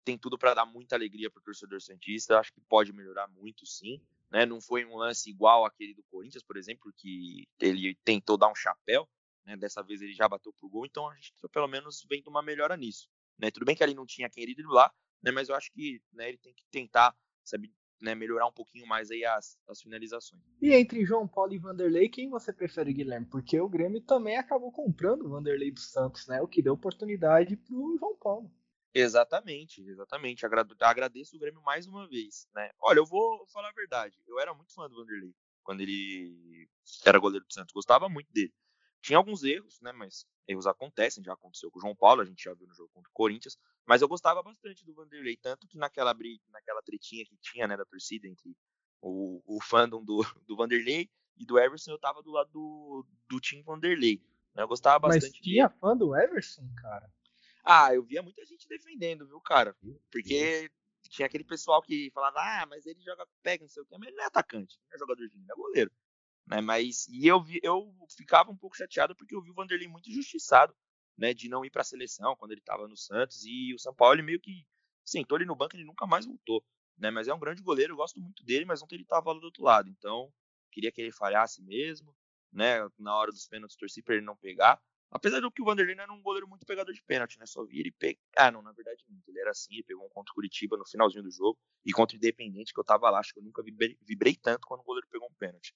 tem 0.07 0.18
tudo 0.18 0.38
para 0.38 0.54
dar 0.54 0.65
muita 0.65 0.95
alegria 0.95 1.30
para 1.30 1.42
o 1.42 1.44
torcedor 1.44 1.81
santista, 1.81 2.39
acho 2.39 2.54
que 2.54 2.62
pode 2.62 2.94
melhorar 2.94 3.27
muito, 3.27 3.65
sim. 3.65 4.01
Né? 4.31 4.45
Não 4.45 4.62
foi 4.62 4.86
um 4.86 4.95
lance 4.95 5.30
igual 5.30 5.65
aquele 5.65 5.94
do 5.94 6.04
Corinthians, 6.04 6.44
por 6.44 6.56
exemplo, 6.56 6.94
que 6.95 7.45
ele 7.59 7.94
tentou 8.06 8.38
dar 8.38 8.50
um 8.50 8.56
chapéu. 8.56 9.06
Né? 9.45 9.57
Dessa 9.57 9.83
vez 9.83 10.01
ele 10.01 10.13
já 10.13 10.25
bateu 10.30 10.54
pro 10.54 10.69
gol, 10.69 10.86
então 10.86 11.09
a 11.09 11.15
gente 11.15 11.33
tá 11.42 11.50
pelo 11.50 11.68
menos 11.68 12.06
vendo 12.09 12.30
uma 12.30 12.42
melhora 12.42 12.77
nisso. 12.77 13.09
Né? 13.38 13.51
Tudo 13.51 13.65
bem 13.65 13.75
que 13.75 13.83
ali 13.83 13.94
não 13.94 14.06
tinha 14.06 14.30
quem 14.30 14.44
ele 14.44 14.56
driblar, 14.56 14.94
né? 15.21 15.30
mas 15.30 15.50
eu 15.50 15.56
acho 15.56 15.69
que 15.74 16.01
né, 16.13 16.30
ele 16.30 16.38
tem 16.38 16.53
que 16.53 16.63
tentar 16.71 17.13
sabe, 17.44 17.69
né, 18.01 18.15
melhorar 18.15 18.48
um 18.48 18.53
pouquinho 18.53 18.88
mais 18.88 19.12
aí 19.12 19.25
as, 19.25 19.58
as 19.67 19.81
finalizações. 19.81 20.41
E 20.62 20.74
entre 20.74 21.05
João 21.05 21.27
Paulo 21.27 21.53
e 21.53 21.58
Vanderlei, 21.58 22.08
quem 22.08 22.29
você 22.29 22.53
prefere, 22.53 22.93
Guilherme? 22.93 23.25
Porque 23.25 23.60
o 23.60 23.67
Grêmio 23.67 24.00
também 24.00 24.38
acabou 24.38 24.72
comprando 24.72 25.25
o 25.25 25.29
Vanderlei 25.29 25.72
dos 25.72 25.91
Santos, 25.91 26.27
né? 26.27 26.41
O 26.41 26.48
que 26.48 26.62
deu 26.62 26.74
oportunidade 26.74 27.58
pro 27.58 27.98
João 28.00 28.15
Paulo. 28.15 28.50
Exatamente, 28.94 29.82
exatamente. 29.82 30.46
Agradeço 30.46 31.36
o 31.36 31.39
Grêmio 31.39 31.62
mais 31.62 31.86
uma 31.88 32.08
vez, 32.08 32.48
né? 32.53 32.72
Olha, 32.79 33.00
eu 33.00 33.06
vou 33.06 33.46
falar 33.48 33.70
a 33.70 33.74
verdade. 33.74 34.17
Eu 34.25 34.39
era 34.39 34.53
muito 34.53 34.74
fã 34.74 34.89
do 34.89 34.96
Vanderlei 34.96 35.34
quando 35.63 35.82
ele 35.82 36.67
era 37.06 37.20
goleiro 37.20 37.46
do 37.46 37.53
Santos. 37.53 37.74
Gostava 37.74 38.08
muito 38.08 38.32
dele. 38.32 38.53
Tinha 39.01 39.17
alguns 39.17 39.44
erros, 39.44 39.79
né? 39.82 39.91
Mas 39.91 40.25
erros 40.48 40.65
acontecem. 40.65 41.24
Já 41.24 41.34
aconteceu 41.34 41.70
com 41.70 41.77
o 41.77 41.82
João 41.82 41.96
Paulo, 41.96 42.22
a 42.22 42.25
gente 42.25 42.44
já 42.44 42.53
viu 42.53 42.67
no 42.67 42.74
jogo 42.74 42.89
contra 42.94 43.10
o 43.10 43.13
Corinthians. 43.13 43.58
Mas 43.86 44.01
eu 44.01 44.08
gostava 44.08 44.41
bastante 44.41 44.86
do 44.86 44.94
Vanderlei, 44.94 45.38
tanto 45.38 45.67
que 45.67 45.77
naquela 45.77 46.13
briga, 46.13 46.44
naquela 46.50 46.82
tretinha 46.82 47.25
que 47.25 47.38
tinha, 47.38 47.67
né, 47.67 47.77
da 47.77 47.86
torcida 47.86 48.27
entre 48.27 48.56
o, 49.01 49.41
o 49.46 49.62
fandom 49.62 50.03
do, 50.03 50.25
do 50.48 50.56
Vanderlei 50.56 51.10
e 51.38 51.46
do 51.46 51.60
Everson, 51.60 51.91
eu 51.91 52.00
tava 52.00 52.22
do 52.22 52.32
lado 52.32 52.50
do, 52.51 53.06
do 53.29 53.39
time 53.39 53.62
Vanderlei. 53.62 54.22
Né? 54.56 54.63
Eu 54.63 54.67
gostava 54.67 55.00
bastante. 55.00 55.32
Mas 55.32 55.41
tinha 55.41 55.67
dele. 55.67 55.79
fã 55.79 55.96
do 55.96 56.15
Everson, 56.15 56.67
cara? 56.75 57.10
Ah, 57.69 57.93
eu 57.93 58.01
via 58.01 58.24
muita 58.24 58.45
gente 58.45 58.65
defendendo, 58.65 59.27
viu, 59.27 59.41
cara? 59.41 59.75
Porque 60.09 60.71
tinha 61.09 61.25
aquele 61.25 61.43
pessoal 61.43 61.81
que 61.81 62.09
falava, 62.13 62.39
ah, 62.39 62.65
mas 62.65 62.86
ele 62.86 63.01
joga 63.01 63.27
pega, 63.43 63.63
não 63.63 63.69
sei 63.69 63.83
o 63.83 63.86
que, 63.86 63.97
mas 63.97 64.07
ele 64.07 64.15
não 64.15 64.24
é 64.24 64.27
atacante, 64.27 64.79
não 64.89 64.95
é 64.95 64.97
jogador 64.97 65.27
de 65.27 65.36
linha, 65.36 65.51
é 65.51 65.55
goleiro. 65.55 65.91
Né? 66.47 66.62
Mas, 66.62 67.07
e 67.09 67.27
eu, 67.27 67.43
vi, 67.43 67.59
eu 67.62 67.93
ficava 68.15 68.50
um 68.50 68.55
pouco 68.55 68.77
chateado 68.77 69.13
porque 69.17 69.36
eu 69.36 69.41
vi 69.41 69.51
o 69.51 69.53
Vanderlei 69.53 69.88
muito 69.89 70.09
injustiçado, 70.09 70.74
né, 71.17 71.33
de 71.33 71.50
não 71.50 71.65
ir 71.65 71.69
para 71.69 71.81
a 71.81 71.86
seleção 71.86 72.38
quando 72.38 72.51
ele 72.51 72.62
estava 72.62 72.88
no 72.88 72.95
Santos, 72.95 73.43
e 73.43 73.74
o 73.74 73.79
São 73.79 73.93
Paulo 73.93 74.15
ele 74.15 74.21
meio 74.21 74.39
que 74.39 74.65
sentou 75.03 75.38
ele 75.38 75.45
no 75.45 75.55
banco 75.55 75.75
e 75.75 75.79
ele 75.79 75.88
nunca 75.88 76.07
mais 76.07 76.25
voltou. 76.25 76.63
Né? 76.97 77.12
Mas 77.12 77.27
é 77.27 77.33
um 77.33 77.39
grande 77.39 77.62
goleiro, 77.62 77.93
eu 77.93 77.97
gosto 77.97 78.17
muito 78.21 78.45
dele, 78.45 78.63
mas 78.63 78.81
ontem 78.81 78.95
ele 78.95 79.03
estava 79.03 79.33
do 79.33 79.43
outro 79.43 79.63
lado, 79.63 79.89
então 79.89 80.31
queria 80.71 80.91
que 80.91 81.01
ele 81.01 81.12
falhasse 81.12 81.62
mesmo, 81.63 82.15
né, 82.50 82.88
na 82.97 83.13
hora 83.13 83.31
dos 83.31 83.45
pênaltis 83.45 83.75
torci 83.75 84.01
para 84.01 84.15
ele 84.15 84.25
não 84.25 84.38
pegar, 84.38 84.81
Apesar 85.09 85.39
do 85.39 85.49
que 85.49 85.61
o 85.61 85.65
Vanderlei 85.65 85.95
não 85.95 86.03
era 86.03 86.13
um 86.13 86.21
goleiro 86.21 86.47
muito 86.47 86.65
pegador 86.65 86.93
de 86.93 87.01
pênalti, 87.01 87.39
né? 87.39 87.45
Só 87.45 87.63
vira 87.63 87.87
e 87.87 87.91
pega. 87.91 88.19
Ah, 88.37 88.51
não, 88.51 88.61
na 88.61 88.71
verdade 88.73 89.03
não. 89.07 89.21
Ele 89.27 89.39
era 89.39 89.51
assim, 89.51 89.73
ele 89.73 89.83
pegou 89.83 90.05
um 90.05 90.09
contra 90.09 90.31
o 90.31 90.35
Curitiba 90.35 90.77
no 90.77 90.85
finalzinho 90.85 91.23
do 91.23 91.31
jogo. 91.31 91.57
E 91.85 91.91
contra 91.93 92.15
o 92.15 92.17
Independente, 92.17 92.73
que 92.73 92.79
eu 92.79 92.83
tava 92.83 93.09
lá, 93.09 93.19
acho 93.19 93.33
que 93.33 93.39
eu 93.39 93.43
nunca 93.43 93.63
vibrei, 93.63 93.97
vibrei 94.01 94.35
tanto 94.35 94.67
quando 94.67 94.81
o 94.81 94.83
goleiro 94.83 95.07
pegou 95.09 95.27
um 95.29 95.35
pênalti. 95.35 95.73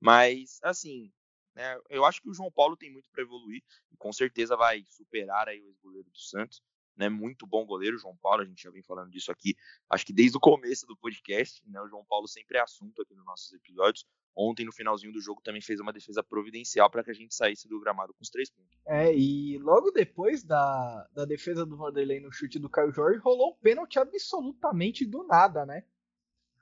Mas, 0.00 0.58
assim, 0.62 1.10
né, 1.54 1.78
eu 1.88 2.04
acho 2.04 2.20
que 2.20 2.28
o 2.28 2.34
João 2.34 2.52
Paulo 2.52 2.76
tem 2.76 2.90
muito 2.90 3.08
para 3.10 3.22
evoluir. 3.22 3.62
E 3.90 3.96
com 3.96 4.12
certeza 4.12 4.56
vai 4.56 4.84
superar 4.86 5.48
aí 5.48 5.62
o 5.62 5.68
ex-goleiro 5.68 6.10
do 6.10 6.18
Santos. 6.18 6.62
Né, 6.96 7.08
muito 7.08 7.46
bom 7.46 7.64
goleiro, 7.64 7.98
João 7.98 8.16
Paulo. 8.18 8.42
A 8.42 8.44
gente 8.44 8.62
já 8.62 8.70
vem 8.70 8.82
falando 8.82 9.10
disso 9.10 9.32
aqui, 9.32 9.56
acho 9.90 10.06
que 10.06 10.12
desde 10.12 10.36
o 10.36 10.40
começo 10.40 10.86
do 10.86 10.96
podcast. 10.96 11.62
Né, 11.66 11.80
o 11.80 11.88
João 11.88 12.04
Paulo 12.04 12.28
sempre 12.28 12.58
é 12.58 12.60
assunto 12.60 13.00
aqui 13.00 13.14
nos 13.14 13.24
nossos 13.24 13.52
episódios 13.54 14.06
ontem 14.36 14.64
no 14.64 14.72
finalzinho 14.72 15.12
do 15.12 15.20
jogo 15.20 15.40
também 15.42 15.60
fez 15.60 15.80
uma 15.80 15.92
defesa 15.92 16.22
providencial 16.22 16.90
para 16.90 17.04
que 17.04 17.10
a 17.10 17.14
gente 17.14 17.34
saísse 17.34 17.68
do 17.68 17.80
gramado 17.80 18.12
com 18.12 18.22
os 18.22 18.30
três 18.30 18.50
pontos. 18.50 18.76
É, 18.86 19.14
e 19.14 19.58
logo 19.58 19.90
depois 19.90 20.42
da, 20.42 21.08
da 21.12 21.24
defesa 21.24 21.64
do 21.64 21.76
Vanderlei 21.76 22.20
no 22.20 22.32
chute 22.32 22.58
do 22.58 22.68
Caio 22.68 22.92
Jorge, 22.92 23.20
rolou 23.20 23.52
um 23.52 23.56
pênalti 23.62 23.98
absolutamente 23.98 25.06
do 25.06 25.24
nada, 25.26 25.64
né? 25.64 25.84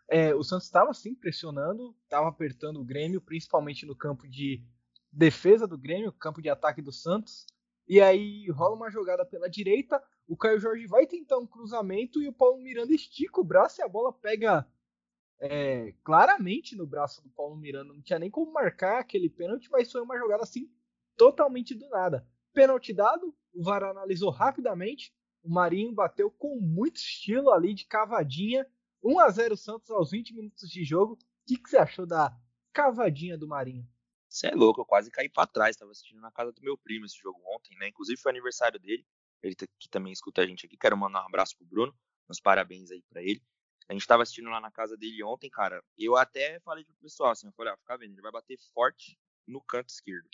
É, 0.08 0.34
o 0.34 0.42
Santos 0.42 0.66
estava 0.66 0.92
sim 0.92 1.14
pressionando, 1.14 1.96
estava 2.04 2.28
apertando 2.28 2.80
o 2.80 2.84
Grêmio, 2.84 3.20
principalmente 3.20 3.86
no 3.86 3.96
campo 3.96 4.28
de 4.28 4.62
defesa 5.10 5.66
do 5.66 5.78
Grêmio, 5.78 6.12
campo 6.12 6.42
de 6.42 6.50
ataque 6.50 6.82
do 6.82 6.92
Santos. 6.92 7.46
E 7.88 8.00
aí 8.00 8.48
rola 8.50 8.76
uma 8.76 8.90
jogada 8.90 9.24
pela 9.24 9.48
direita, 9.48 10.02
o 10.26 10.36
Caio 10.36 10.60
Jorge 10.60 10.86
vai 10.86 11.06
tentar 11.06 11.38
um 11.38 11.46
cruzamento 11.46 12.22
e 12.22 12.28
o 12.28 12.32
Paulo 12.32 12.62
Miranda 12.62 12.92
estica 12.94 13.40
o 13.40 13.44
braço 13.44 13.80
e 13.80 13.84
a 13.84 13.88
bola 13.88 14.12
pega 14.12 14.66
é, 15.42 15.92
claramente 16.04 16.76
no 16.76 16.87
braço 16.87 17.20
do 17.20 17.28
Paulo 17.30 17.56
Miranda. 17.56 17.92
Não 17.92 18.00
tinha 18.00 18.18
nem 18.18 18.30
como 18.30 18.52
marcar 18.52 19.00
aquele 19.00 19.28
pênalti, 19.28 19.68
mas 19.70 19.90
foi 19.90 20.00
uma 20.00 20.16
jogada 20.16 20.44
assim 20.44 20.70
totalmente 21.16 21.75
do 21.75 21.88
nada. 21.88 22.25
Pênalti 22.52 22.92
dado, 22.92 23.34
o 23.52 23.62
VAR 23.62 23.82
analisou 23.82 24.30
rapidamente. 24.30 25.12
O 25.42 25.50
Marinho 25.52 25.92
bateu 25.92 26.30
com 26.30 26.61
muito 26.61 26.96
estilo 26.99 27.50
ali 27.50 27.75
de 27.75 27.84
cavadinha. 27.87 28.64
1 29.02 29.18
a 29.18 29.28
0 29.30 29.56
Santos 29.56 29.90
aos 29.90 30.12
20 30.12 30.32
minutos 30.32 30.70
de 30.70 30.84
jogo. 30.84 31.14
O 31.14 31.18
que, 31.44 31.58
que 31.58 31.68
você 31.68 31.76
achou 31.76 32.06
da 32.06 32.32
cavadinha 32.72 33.37
do 33.37 33.49
Marinho? 33.49 33.84
Você 34.28 34.46
é 34.46 34.54
louco, 34.54 34.80
eu 34.80 34.84
quase 34.84 35.11
caí 35.11 35.28
para 35.28 35.49
trás. 35.49 35.76
Tava 35.76 35.90
assistindo 35.90 36.20
na 36.20 36.30
casa 36.30 36.52
do 36.52 36.62
meu 36.62 36.78
primo 36.78 37.04
esse 37.04 37.18
jogo 37.18 37.40
ontem, 37.56 37.76
né? 37.78 37.88
Inclusive 37.88 38.20
foi 38.20 38.30
aniversário 38.30 38.78
dele. 38.78 39.04
Ele 39.42 39.56
que 39.56 39.88
também 39.90 40.12
escuta 40.12 40.42
a 40.42 40.46
gente 40.46 40.66
aqui. 40.66 40.76
Quero 40.76 40.96
mandar 40.96 41.25
um 41.25 41.26
abraço 41.26 41.56
pro 41.56 41.66
Bruno. 41.66 41.92
Uns 42.30 42.38
parabéns 42.38 42.92
aí 42.92 43.02
para 43.11 43.20
ele. 43.20 43.42
A 43.88 43.92
gente 43.92 44.06
tava 44.06 44.22
assistindo 44.22 44.50
lá 44.50 44.60
na 44.60 44.70
casa 44.70 44.96
dele 44.96 45.22
ontem, 45.22 45.50
cara. 45.50 45.82
Eu 45.98 46.16
até 46.16 46.60
falei 46.60 46.84
pro 46.84 46.94
pessoal 46.94 47.30
assim, 47.30 47.46
eu 47.46 47.52
falei, 47.52 47.72
ó, 47.72 47.76
fica 47.76 47.96
vendo, 47.96 48.12
ele 48.12 48.22
vai 48.22 48.32
bater 48.32 48.58
forte 48.74 49.18
no 49.46 49.60
canto 49.60 49.90
esquerdo. 49.90 50.28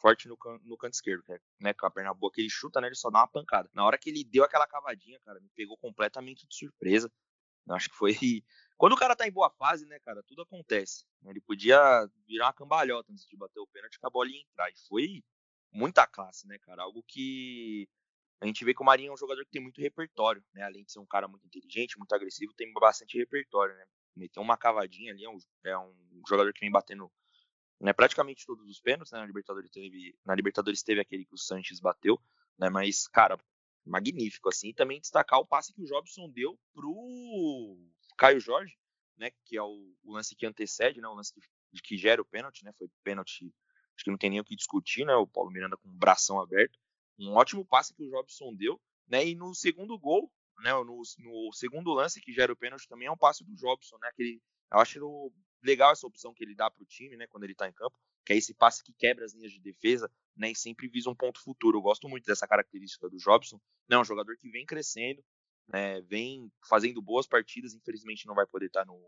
Forte 0.00 0.28
no, 0.28 0.36
can 0.36 0.58
no 0.62 0.76
canto 0.76 0.94
esquerdo, 0.94 1.22
que 1.22 1.32
é, 1.32 1.40
né, 1.60 1.72
com 1.72 1.86
a 1.86 1.90
perna 1.90 2.12
boa 2.12 2.30
que 2.30 2.40
ele 2.40 2.50
chuta, 2.50 2.80
né, 2.80 2.88
ele 2.88 2.94
só 2.94 3.10
dá 3.10 3.20
uma 3.20 3.28
pancada. 3.28 3.68
Na 3.72 3.84
hora 3.84 3.98
que 3.98 4.10
ele 4.10 4.24
deu 4.24 4.44
aquela 4.44 4.66
cavadinha, 4.66 5.18
cara, 5.20 5.40
me 5.40 5.48
pegou 5.54 5.76
completamente 5.78 6.46
de 6.46 6.54
surpresa. 6.54 7.10
Eu 7.66 7.74
acho 7.74 7.88
que 7.88 7.96
foi 7.96 8.14
quando 8.76 8.92
o 8.92 8.96
cara 8.96 9.16
tá 9.16 9.26
em 9.26 9.32
boa 9.32 9.50
fase, 9.50 9.86
né, 9.86 9.98
cara, 10.00 10.22
tudo 10.22 10.42
acontece. 10.42 11.04
Ele 11.24 11.40
podia 11.40 11.78
virar 12.26 12.46
uma 12.46 12.52
cambalhota 12.52 13.10
antes 13.12 13.26
de 13.26 13.36
bater 13.36 13.60
o 13.60 13.66
pênalti 13.66 13.98
que 13.98 14.06
a 14.06 14.10
bola 14.10 14.28
ia 14.30 14.40
entrar. 14.40 14.70
E 14.70 14.76
foi 14.88 15.24
muita 15.72 16.06
classe, 16.06 16.46
né, 16.46 16.58
cara? 16.58 16.82
Algo 16.82 17.02
que 17.02 17.88
a 18.40 18.46
gente 18.46 18.64
vê 18.64 18.74
que 18.74 18.82
o 18.82 18.84
Marinho 18.84 19.10
é 19.10 19.14
um 19.14 19.16
jogador 19.16 19.44
que 19.44 19.50
tem 19.50 19.62
muito 19.62 19.80
repertório, 19.80 20.44
né? 20.52 20.62
Além 20.62 20.84
de 20.84 20.92
ser 20.92 20.98
um 20.98 21.06
cara 21.06 21.26
muito 21.26 21.46
inteligente, 21.46 21.98
muito 21.98 22.14
agressivo, 22.14 22.52
tem 22.54 22.72
bastante 22.72 23.16
repertório, 23.16 23.74
né? 23.74 23.84
Meteu 24.14 24.42
uma 24.42 24.56
cavadinha 24.56 25.12
ali, 25.12 25.24
é 25.24 25.28
um, 25.28 25.38
é 25.64 25.78
um 25.78 26.22
jogador 26.28 26.52
que 26.52 26.60
vem 26.60 26.70
batendo 26.70 27.10
né, 27.80 27.92
praticamente 27.92 28.46
todos 28.46 28.68
os 28.68 28.80
pênaltis, 28.80 29.12
né? 29.12 29.20
Na 29.20 29.26
Libertadores 29.26 29.70
teve, 29.70 30.18
na 30.24 30.34
Libertadores 30.34 30.82
teve 30.82 31.00
aquele 31.00 31.24
que 31.24 31.34
o 31.34 31.38
Sanches 31.38 31.80
bateu, 31.80 32.20
né? 32.58 32.68
Mas, 32.70 33.06
cara, 33.08 33.38
magnífico, 33.84 34.48
assim. 34.48 34.68
E 34.68 34.74
também 34.74 35.00
destacar 35.00 35.38
o 35.38 35.46
passe 35.46 35.72
que 35.72 35.82
o 35.82 35.86
Jobson 35.86 36.28
deu 36.30 36.58
pro 36.74 37.78
Caio 38.18 38.40
Jorge, 38.40 38.76
né? 39.16 39.30
Que 39.44 39.56
é 39.56 39.62
o, 39.62 39.94
o 40.04 40.12
lance 40.12 40.34
que 40.34 40.46
antecede, 40.46 41.00
né? 41.00 41.08
O 41.08 41.14
lance 41.14 41.32
que, 41.32 41.40
que 41.82 41.96
gera 41.96 42.20
o 42.20 42.24
pênalti, 42.24 42.64
né? 42.64 42.72
Foi 42.78 42.88
pênalti, 43.04 43.52
acho 43.94 44.04
que 44.04 44.10
não 44.10 44.18
tem 44.18 44.30
nem 44.30 44.40
o 44.40 44.44
que 44.44 44.56
discutir, 44.56 45.04
né? 45.04 45.14
O 45.14 45.26
Paulo 45.26 45.50
Miranda 45.50 45.76
com 45.76 45.88
o 45.88 45.92
bração 45.92 46.40
aberto. 46.40 46.78
Um 47.18 47.32
ótimo 47.32 47.64
passe 47.64 47.94
que 47.94 48.02
o 48.02 48.10
Jobson 48.10 48.54
deu, 48.54 48.80
né? 49.08 49.26
E 49.26 49.34
no 49.34 49.54
segundo 49.54 49.98
gol, 49.98 50.30
né? 50.62 50.72
No, 50.72 51.02
no 51.18 51.52
segundo 51.52 51.92
lance 51.92 52.20
que 52.20 52.32
gera 52.32 52.52
o 52.52 52.56
pênalti 52.56 52.88
também 52.88 53.08
é 53.08 53.10
um 53.10 53.16
passe 53.16 53.44
do 53.44 53.54
Jobson, 53.54 53.96
né? 53.98 54.10
Eu 54.72 54.78
acho 54.78 55.32
legal 55.62 55.92
essa 55.92 56.06
opção 56.06 56.34
que 56.34 56.44
ele 56.44 56.54
dá 56.54 56.70
para 56.70 56.82
o 56.82 56.86
time, 56.86 57.16
né? 57.16 57.26
Quando 57.26 57.44
ele 57.44 57.52
está 57.52 57.68
em 57.68 57.72
campo, 57.72 57.98
que 58.24 58.32
é 58.32 58.36
esse 58.36 58.54
passe 58.54 58.82
que 58.82 58.92
quebra 58.92 59.24
as 59.24 59.34
linhas 59.34 59.52
de 59.52 59.60
defesa, 59.60 60.10
né? 60.36 60.50
E 60.50 60.56
sempre 60.56 60.88
visa 60.88 61.10
um 61.10 61.14
ponto 61.14 61.40
futuro. 61.40 61.78
Eu 61.78 61.82
gosto 61.82 62.08
muito 62.08 62.24
dessa 62.24 62.46
característica 62.46 63.08
do 63.08 63.16
Jobson. 63.16 63.60
Né, 63.88 63.98
um 63.98 64.04
jogador 64.04 64.36
que 64.36 64.48
vem 64.50 64.66
crescendo, 64.66 65.24
né? 65.68 66.00
Vem 66.02 66.50
fazendo 66.68 67.00
boas 67.00 67.26
partidas. 67.26 67.74
Infelizmente 67.74 68.26
não 68.26 68.34
vai 68.34 68.46
poder 68.46 68.66
estar 68.66 68.84
tá 68.84 68.86
no 68.86 69.00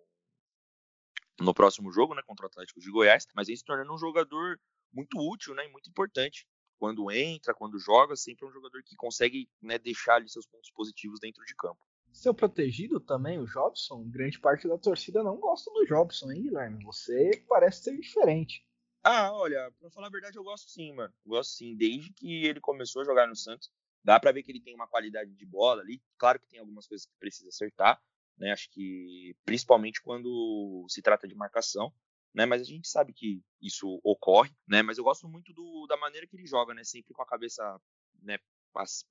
no 1.41 1.55
próximo 1.55 1.93
jogo, 1.93 2.15
né? 2.15 2.23
Contra 2.27 2.47
o 2.47 2.49
Atlético 2.49 2.81
de 2.81 2.91
Goiás, 2.91 3.25
mas 3.35 3.47
vem 3.47 3.57
se 3.57 3.65
tornando 3.65 3.95
um 3.95 3.99
jogador 3.99 4.61
muito 4.93 5.17
útil, 5.19 5.55
né? 5.55 5.67
E 5.67 5.71
muito 5.71 5.89
importante 5.89 6.47
quando 6.79 7.11
entra, 7.11 7.55
quando 7.55 7.79
joga, 7.79 8.17
sempre 8.17 8.47
é 8.47 8.49
um 8.49 8.53
jogador 8.53 8.83
que 8.83 8.97
consegue 8.97 9.49
né, 9.61 9.79
deixar 9.79 10.15
ali 10.15 10.29
seus 10.29 10.47
pontos 10.47 10.71
positivos 10.71 11.21
dentro 11.21 11.45
de 11.45 11.55
campo. 11.55 11.79
Seu 12.13 12.33
protegido 12.33 12.99
também, 12.99 13.39
o 13.39 13.47
Jobson, 13.47 14.09
grande 14.09 14.39
parte 14.39 14.67
da 14.67 14.79
torcida 14.79 15.23
não 15.23 15.37
gosta 15.37 15.71
do 15.73 15.85
Jobson, 15.85 16.33
hein, 16.33 16.43
Guilherme? 16.43 16.85
Você 16.85 17.45
parece 17.49 17.85
ser 17.85 17.99
diferente. 17.99 18.67
Ah, 19.03 19.33
olha, 19.33 19.73
pra 19.79 19.91
falar 19.91 20.09
a 20.09 20.11
verdade, 20.11 20.37
eu 20.37 20.43
gosto 20.43 20.71
sim, 20.71 20.93
mano. 20.93 21.13
Eu 21.25 21.31
gosto 21.31 21.53
sim. 21.53 21.77
Desde 21.77 22.13
que 22.13 22.45
ele 22.45 22.61
começou 22.61 23.03
a 23.03 23.05
jogar 23.05 23.29
no 23.29 23.37
Santos, 23.37 23.71
dá 24.03 24.19
para 24.19 24.33
ver 24.33 24.43
que 24.43 24.51
ele 24.51 24.61
tem 24.61 24.75
uma 24.75 24.89
qualidade 24.89 25.33
de 25.35 25.47
bola 25.47 25.83
ali. 25.83 26.03
Claro 26.17 26.41
que 26.41 26.49
tem 26.49 26.59
algumas 26.59 26.87
coisas 26.87 27.07
que 27.07 27.13
precisa 27.19 27.49
acertar, 27.49 28.03
né? 28.37 28.53
Acho 28.53 28.69
que 28.71 29.37
principalmente 29.45 30.03
quando 30.03 30.85
se 30.89 31.01
trata 31.01 31.29
de 31.29 31.35
marcação 31.35 31.93
né? 32.39 32.47
Mas 32.47 32.63
a 32.63 32.65
gente 32.65 32.87
sabe 32.87 33.13
que 33.13 33.43
isso 33.61 34.01
ocorre, 34.05 34.53
né? 34.69 34.81
Mas 34.81 34.97
eu 34.97 35.03
gosto 35.03 35.29
muito 35.29 35.53
do, 35.53 35.87
da 35.89 35.97
maneira 35.97 36.25
que 36.25 36.37
ele 36.37 36.47
joga, 36.47 36.73
né? 36.73 36.85
Sempre 36.85 37.13
com 37.13 37.21
a 37.21 37.27
cabeça, 37.27 37.81
né? 38.23 38.39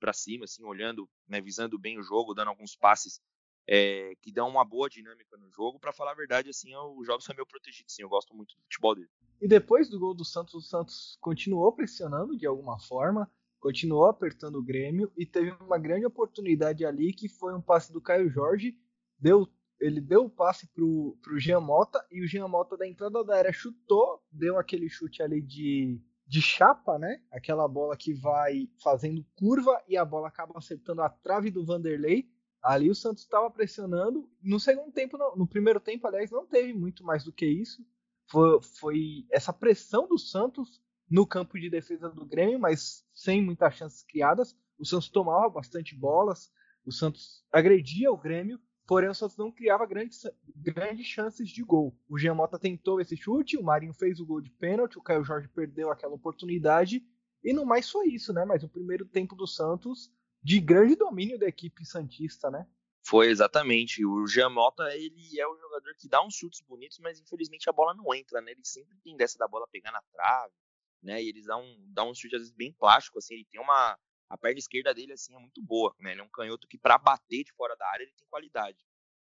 Para 0.00 0.14
cima, 0.14 0.44
assim, 0.46 0.64
olhando, 0.64 1.06
né? 1.28 1.38
Visando 1.38 1.78
bem 1.78 1.98
o 1.98 2.02
jogo, 2.02 2.32
dando 2.32 2.48
alguns 2.48 2.74
passes 2.74 3.20
é, 3.68 4.14
que 4.22 4.32
dão 4.32 4.48
uma 4.48 4.64
boa 4.64 4.88
dinâmica 4.88 5.36
no 5.36 5.50
jogo. 5.50 5.78
Para 5.78 5.92
falar 5.92 6.12
a 6.12 6.14
verdade, 6.14 6.48
assim, 6.48 6.74
o 6.74 7.02
Jobson 7.04 7.32
é 7.32 7.36
meu 7.36 7.44
protegido, 7.44 7.92
sim. 7.92 8.00
Eu 8.00 8.08
gosto 8.08 8.34
muito 8.34 8.56
do 8.56 8.62
futebol 8.62 8.94
dele. 8.94 9.10
E 9.42 9.46
depois 9.46 9.90
do 9.90 10.00
gol 10.00 10.14
do 10.14 10.24
Santos, 10.24 10.54
o 10.54 10.62
Santos 10.62 11.18
continuou 11.20 11.70
pressionando 11.70 12.34
de 12.34 12.46
alguma 12.46 12.80
forma, 12.80 13.30
continuou 13.60 14.06
apertando 14.06 14.56
o 14.56 14.64
Grêmio 14.64 15.12
e 15.18 15.26
teve 15.26 15.50
uma 15.60 15.76
grande 15.76 16.06
oportunidade 16.06 16.82
ali 16.82 17.12
que 17.12 17.28
foi 17.28 17.54
um 17.54 17.60
passe 17.60 17.92
do 17.92 18.00
Caio 18.00 18.30
Jorge, 18.30 18.74
deu 19.18 19.46
ele 19.80 20.00
deu 20.00 20.24
o 20.24 20.30
passe 20.30 20.66
pro, 20.68 21.16
pro 21.22 21.38
Jean 21.38 21.60
Mota 21.60 22.04
e 22.10 22.22
o 22.22 22.26
Jean 22.26 22.48
Mota 22.48 22.76
da 22.76 22.86
entrada 22.86 23.22
da 23.24 23.36
área 23.36 23.52
chutou, 23.52 24.22
deu 24.30 24.58
aquele 24.58 24.88
chute 24.88 25.22
ali 25.22 25.40
de, 25.40 26.00
de 26.26 26.42
chapa, 26.42 26.98
né? 26.98 27.22
Aquela 27.30 27.66
bola 27.68 27.96
que 27.96 28.12
vai 28.12 28.68
fazendo 28.82 29.24
curva 29.36 29.82
e 29.88 29.96
a 29.96 30.04
bola 30.04 30.28
acaba 30.28 30.58
acertando 30.58 31.02
a 31.02 31.08
trave 31.08 31.50
do 31.50 31.64
Vanderlei. 31.64 32.28
Ali 32.62 32.90
o 32.90 32.94
Santos 32.94 33.22
estava 33.22 33.50
pressionando. 33.50 34.28
No 34.42 34.58
segundo 34.58 34.92
tempo, 34.92 35.16
não, 35.16 35.36
no 35.36 35.46
primeiro 35.46 35.78
tempo, 35.78 36.06
aliás, 36.06 36.30
não 36.30 36.46
teve 36.46 36.72
muito 36.72 37.04
mais 37.04 37.24
do 37.24 37.32
que 37.32 37.46
isso. 37.46 37.84
Foi, 38.26 38.60
foi 38.62 39.26
essa 39.30 39.52
pressão 39.52 40.08
do 40.08 40.18
Santos 40.18 40.82
no 41.08 41.26
campo 41.26 41.58
de 41.58 41.70
defesa 41.70 42.10
do 42.10 42.26
Grêmio, 42.26 42.58
mas 42.58 43.04
sem 43.14 43.42
muitas 43.42 43.74
chances 43.74 44.02
criadas. 44.02 44.56
O 44.78 44.84
Santos 44.84 45.08
tomava 45.08 45.48
bastante 45.48 45.94
bolas, 45.94 46.52
o 46.84 46.92
Santos 46.92 47.44
agredia 47.52 48.12
o 48.12 48.16
Grêmio, 48.16 48.60
porém 48.88 49.10
o 49.10 49.14
Santos 49.14 49.36
não 49.36 49.52
criava 49.52 49.84
grandes, 49.84 50.26
grandes 50.56 51.06
chances 51.06 51.50
de 51.50 51.62
gol. 51.62 51.94
O 52.08 52.18
Jean 52.18 52.34
Mota 52.34 52.58
tentou 52.58 52.98
esse 53.02 53.14
chute, 53.18 53.58
o 53.58 53.62
Marinho 53.62 53.92
fez 53.92 54.18
o 54.18 54.24
gol 54.24 54.40
de 54.40 54.50
pênalti, 54.50 54.96
o 54.96 55.02
Caio 55.02 55.22
Jorge 55.22 55.46
perdeu 55.46 55.90
aquela 55.90 56.14
oportunidade, 56.14 57.06
e 57.44 57.52
não 57.52 57.66
mais 57.66 57.90
foi 57.90 58.08
isso, 58.08 58.32
né? 58.32 58.46
Mas 58.46 58.64
o 58.64 58.68
primeiro 58.68 59.04
tempo 59.04 59.36
do 59.36 59.46
Santos 59.46 60.10
de 60.42 60.58
grande 60.58 60.96
domínio 60.96 61.38
da 61.38 61.46
equipe 61.46 61.84
santista, 61.84 62.50
né? 62.50 62.66
Foi 63.04 63.28
exatamente. 63.28 64.04
O 64.06 64.26
Jean 64.26 64.48
Mota, 64.48 64.84
ele 64.96 65.38
é 65.38 65.46
o 65.46 65.56
jogador 65.58 65.94
que 65.98 66.08
dá 66.08 66.24
uns 66.24 66.34
chutes 66.34 66.62
bonitos, 66.62 66.98
mas 66.98 67.20
infelizmente 67.20 67.68
a 67.68 67.72
bola 67.72 67.92
não 67.92 68.14
entra, 68.14 68.40
né? 68.40 68.52
Ele 68.52 68.64
sempre 68.64 68.96
tem 69.04 69.14
dessa 69.18 69.36
da 69.36 69.46
bola 69.46 69.68
pegar 69.70 69.92
na 69.92 70.00
trave, 70.10 70.54
né? 71.02 71.22
E 71.22 71.28
eles 71.28 71.44
dão, 71.44 71.62
dão 71.88 72.10
um 72.10 72.14
chute 72.14 72.34
às 72.34 72.40
vezes 72.40 72.54
bem 72.54 72.72
plástico, 72.72 73.18
assim, 73.18 73.34
ele 73.34 73.46
tem 73.50 73.60
uma 73.60 73.98
a 74.28 74.36
perna 74.36 74.58
esquerda 74.58 74.92
dele 74.92 75.12
assim 75.12 75.34
é 75.34 75.38
muito 75.38 75.62
boa, 75.62 75.94
né? 75.98 76.12
Ele 76.12 76.20
é 76.20 76.24
um 76.24 76.28
canhoto 76.28 76.68
que 76.68 76.78
para 76.78 76.98
bater 76.98 77.44
de 77.44 77.52
fora 77.52 77.74
da 77.76 77.88
área 77.88 78.02
ele 78.02 78.12
tem 78.12 78.26
qualidade, 78.28 78.78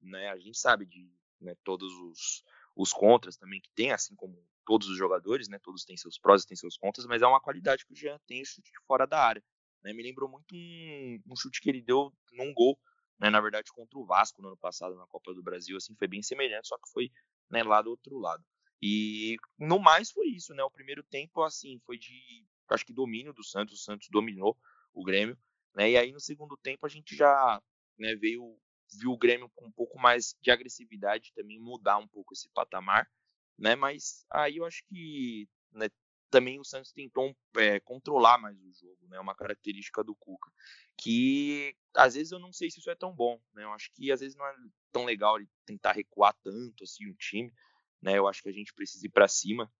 né? 0.01 0.29
A 0.29 0.37
gente 0.37 0.57
sabe 0.57 0.85
de 0.85 1.11
né, 1.39 1.55
todos 1.63 1.91
os, 1.91 2.43
os 2.75 2.93
contras 2.93 3.35
também 3.35 3.59
que 3.59 3.69
tem, 3.71 3.91
assim 3.91 4.15
como 4.15 4.37
todos 4.65 4.87
os 4.87 4.97
jogadores, 4.97 5.47
né? 5.47 5.59
Todos 5.59 5.83
têm 5.83 5.97
seus 5.97 6.19
prós 6.19 6.43
e 6.43 6.47
têm 6.47 6.55
seus 6.55 6.77
contras, 6.77 7.07
mas 7.07 7.21
é 7.21 7.27
uma 7.27 7.41
qualidade 7.41 7.85
que 7.85 7.93
o 7.93 7.95
Jean 7.95 8.19
tem 8.27 8.45
chute 8.45 8.71
de 8.71 8.79
fora 8.85 9.07
da 9.07 9.19
área, 9.19 9.43
né? 9.83 9.91
Me 9.91 10.03
lembrou 10.03 10.29
muito 10.29 10.55
um, 10.55 11.21
um 11.27 11.35
chute 11.35 11.59
que 11.59 11.69
ele 11.69 11.81
deu 11.81 12.13
num 12.31 12.53
gol, 12.53 12.79
né? 13.19 13.29
Na 13.29 13.41
verdade 13.41 13.71
contra 13.71 13.97
o 13.97 14.05
Vasco 14.05 14.41
no 14.41 14.49
ano 14.49 14.57
passado 14.57 14.95
na 14.95 15.07
Copa 15.07 15.33
do 15.33 15.41
Brasil, 15.41 15.77
assim 15.77 15.95
foi 15.95 16.07
bem 16.07 16.21
semelhante, 16.21 16.67
só 16.67 16.77
que 16.77 16.89
foi 16.91 17.11
né, 17.49 17.63
lá 17.63 17.81
do 17.81 17.89
outro 17.89 18.19
lado. 18.19 18.43
E 18.81 19.35
no 19.59 19.79
mais 19.79 20.11
foi 20.11 20.27
isso, 20.27 20.53
né? 20.53 20.63
O 20.63 20.71
primeiro 20.71 21.03
tempo 21.03 21.41
assim 21.43 21.79
foi 21.85 21.97
de 21.97 22.45
acho 22.69 22.85
que 22.85 22.93
domínio 22.93 23.33
do 23.33 23.43
Santos, 23.43 23.81
o 23.81 23.83
Santos 23.83 24.07
dominou 24.09 24.57
o 24.93 25.03
Grêmio, 25.03 25.37
né? 25.75 25.91
E 25.91 25.97
aí 25.97 26.11
no 26.11 26.19
segundo 26.19 26.57
tempo 26.57 26.85
a 26.85 26.89
gente 26.89 27.15
já 27.15 27.61
né, 27.97 28.15
veio 28.15 28.57
viu 28.99 29.11
o 29.11 29.17
Grêmio 29.17 29.49
com 29.55 29.67
um 29.67 29.71
pouco 29.71 29.97
mais 29.99 30.35
de 30.41 30.51
agressividade 30.51 31.31
também 31.33 31.59
mudar 31.59 31.97
um 31.97 32.07
pouco 32.07 32.33
esse 32.33 32.49
patamar, 32.49 33.09
né? 33.57 33.75
Mas 33.75 34.25
aí 34.29 34.57
eu 34.57 34.65
acho 34.65 34.83
que 34.89 35.47
né, 35.71 35.87
também 36.29 36.59
o 36.59 36.63
Santos 36.63 36.91
tentou 36.91 37.35
é, 37.57 37.79
controlar 37.81 38.37
mais 38.37 38.57
o 38.59 38.73
jogo, 38.73 39.07
né? 39.07 39.19
Uma 39.19 39.35
característica 39.35 40.03
do 40.03 40.15
Cuca, 40.15 40.51
que 40.97 41.75
às 41.95 42.15
vezes 42.15 42.31
eu 42.31 42.39
não 42.39 42.51
sei 42.51 42.71
se 42.71 42.79
isso 42.79 42.89
é 42.89 42.95
tão 42.95 43.13
bom, 43.13 43.39
né? 43.53 43.63
Eu 43.63 43.71
acho 43.73 43.91
que 43.93 44.11
às 44.11 44.21
vezes 44.21 44.35
não 44.35 44.45
é 44.45 44.55
tão 44.91 45.05
legal 45.05 45.37
ele 45.37 45.49
tentar 45.65 45.91
recuar 45.91 46.33
tanto 46.41 46.83
assim 46.83 47.07
o 47.09 47.15
time, 47.15 47.53
né? 48.01 48.17
Eu 48.17 48.27
acho 48.27 48.41
que 48.41 48.49
a 48.49 48.53
gente 48.53 48.73
precisa 48.73 49.05
ir 49.05 49.09
para 49.09 49.27
cima, 49.27 49.71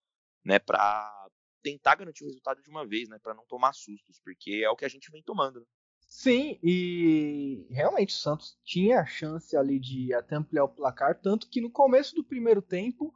né? 0.43 0.59
Para 0.59 1.29
tentar 1.61 1.95
garantir 1.95 2.23
o 2.23 2.27
resultado 2.27 2.61
de 2.61 2.69
uma 2.69 2.85
vez, 2.85 3.09
né? 3.09 3.17
Para 3.21 3.33
não 3.33 3.45
tomar 3.45 3.73
sustos, 3.73 4.19
porque 4.23 4.61
é 4.63 4.69
o 4.69 4.75
que 4.75 4.85
a 4.85 4.89
gente 4.89 5.11
vem 5.11 5.21
tomando. 5.23 5.59
Né? 5.59 5.65
Sim, 6.07 6.59
e 6.61 7.65
realmente 7.69 8.13
o 8.13 8.17
Santos 8.17 8.59
tinha 8.65 8.99
a 8.99 9.05
chance 9.05 9.55
ali 9.55 9.79
de 9.79 10.13
até 10.13 10.35
ampliar 10.35 10.65
o 10.65 10.69
placar, 10.69 11.19
tanto 11.21 11.49
que 11.49 11.61
no 11.61 11.71
começo 11.71 12.13
do 12.13 12.23
primeiro 12.23 12.61
tempo 12.61 13.13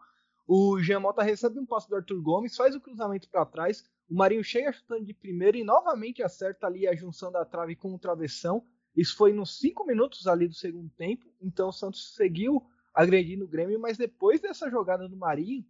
o 0.48 0.80
Giamota 0.80 1.22
recebe 1.22 1.60
um 1.60 1.66
passo 1.66 1.90
do 1.90 1.96
Arthur 1.96 2.22
Gomes, 2.22 2.56
faz 2.56 2.74
o 2.74 2.80
cruzamento 2.80 3.30
para 3.30 3.46
trás, 3.46 3.84
o 4.10 4.16
Marinho 4.16 4.44
chega 4.44 4.72
chutando 4.72 5.04
de 5.04 5.14
primeiro 5.14 5.58
e 5.58 5.64
novamente 5.64 6.24
acerta 6.24 6.68
ali 6.68 6.88
a 6.88 6.96
junção 6.96 7.32
da 7.32 7.44
trave 7.44 7.76
com 7.76 7.94
o 7.94 8.00
travessão. 8.00 8.64
Isso 8.96 9.18
foi 9.18 9.34
nos 9.34 9.60
cinco 9.60 9.86
minutos 9.86 10.26
ali 10.26 10.48
do 10.48 10.54
segundo 10.54 10.90
tempo, 10.92 11.26
então 11.42 11.70
o 11.70 11.74
Santos 11.74 12.16
seguiu 12.16 12.66
agredindo 12.94 13.44
o 13.44 13.48
Grêmio, 13.48 13.80
mas 13.80 13.98
depois 13.98 14.40
dessa 14.40 14.70
jogada 14.70 15.10
do 15.10 15.18
Marinho, 15.18 15.66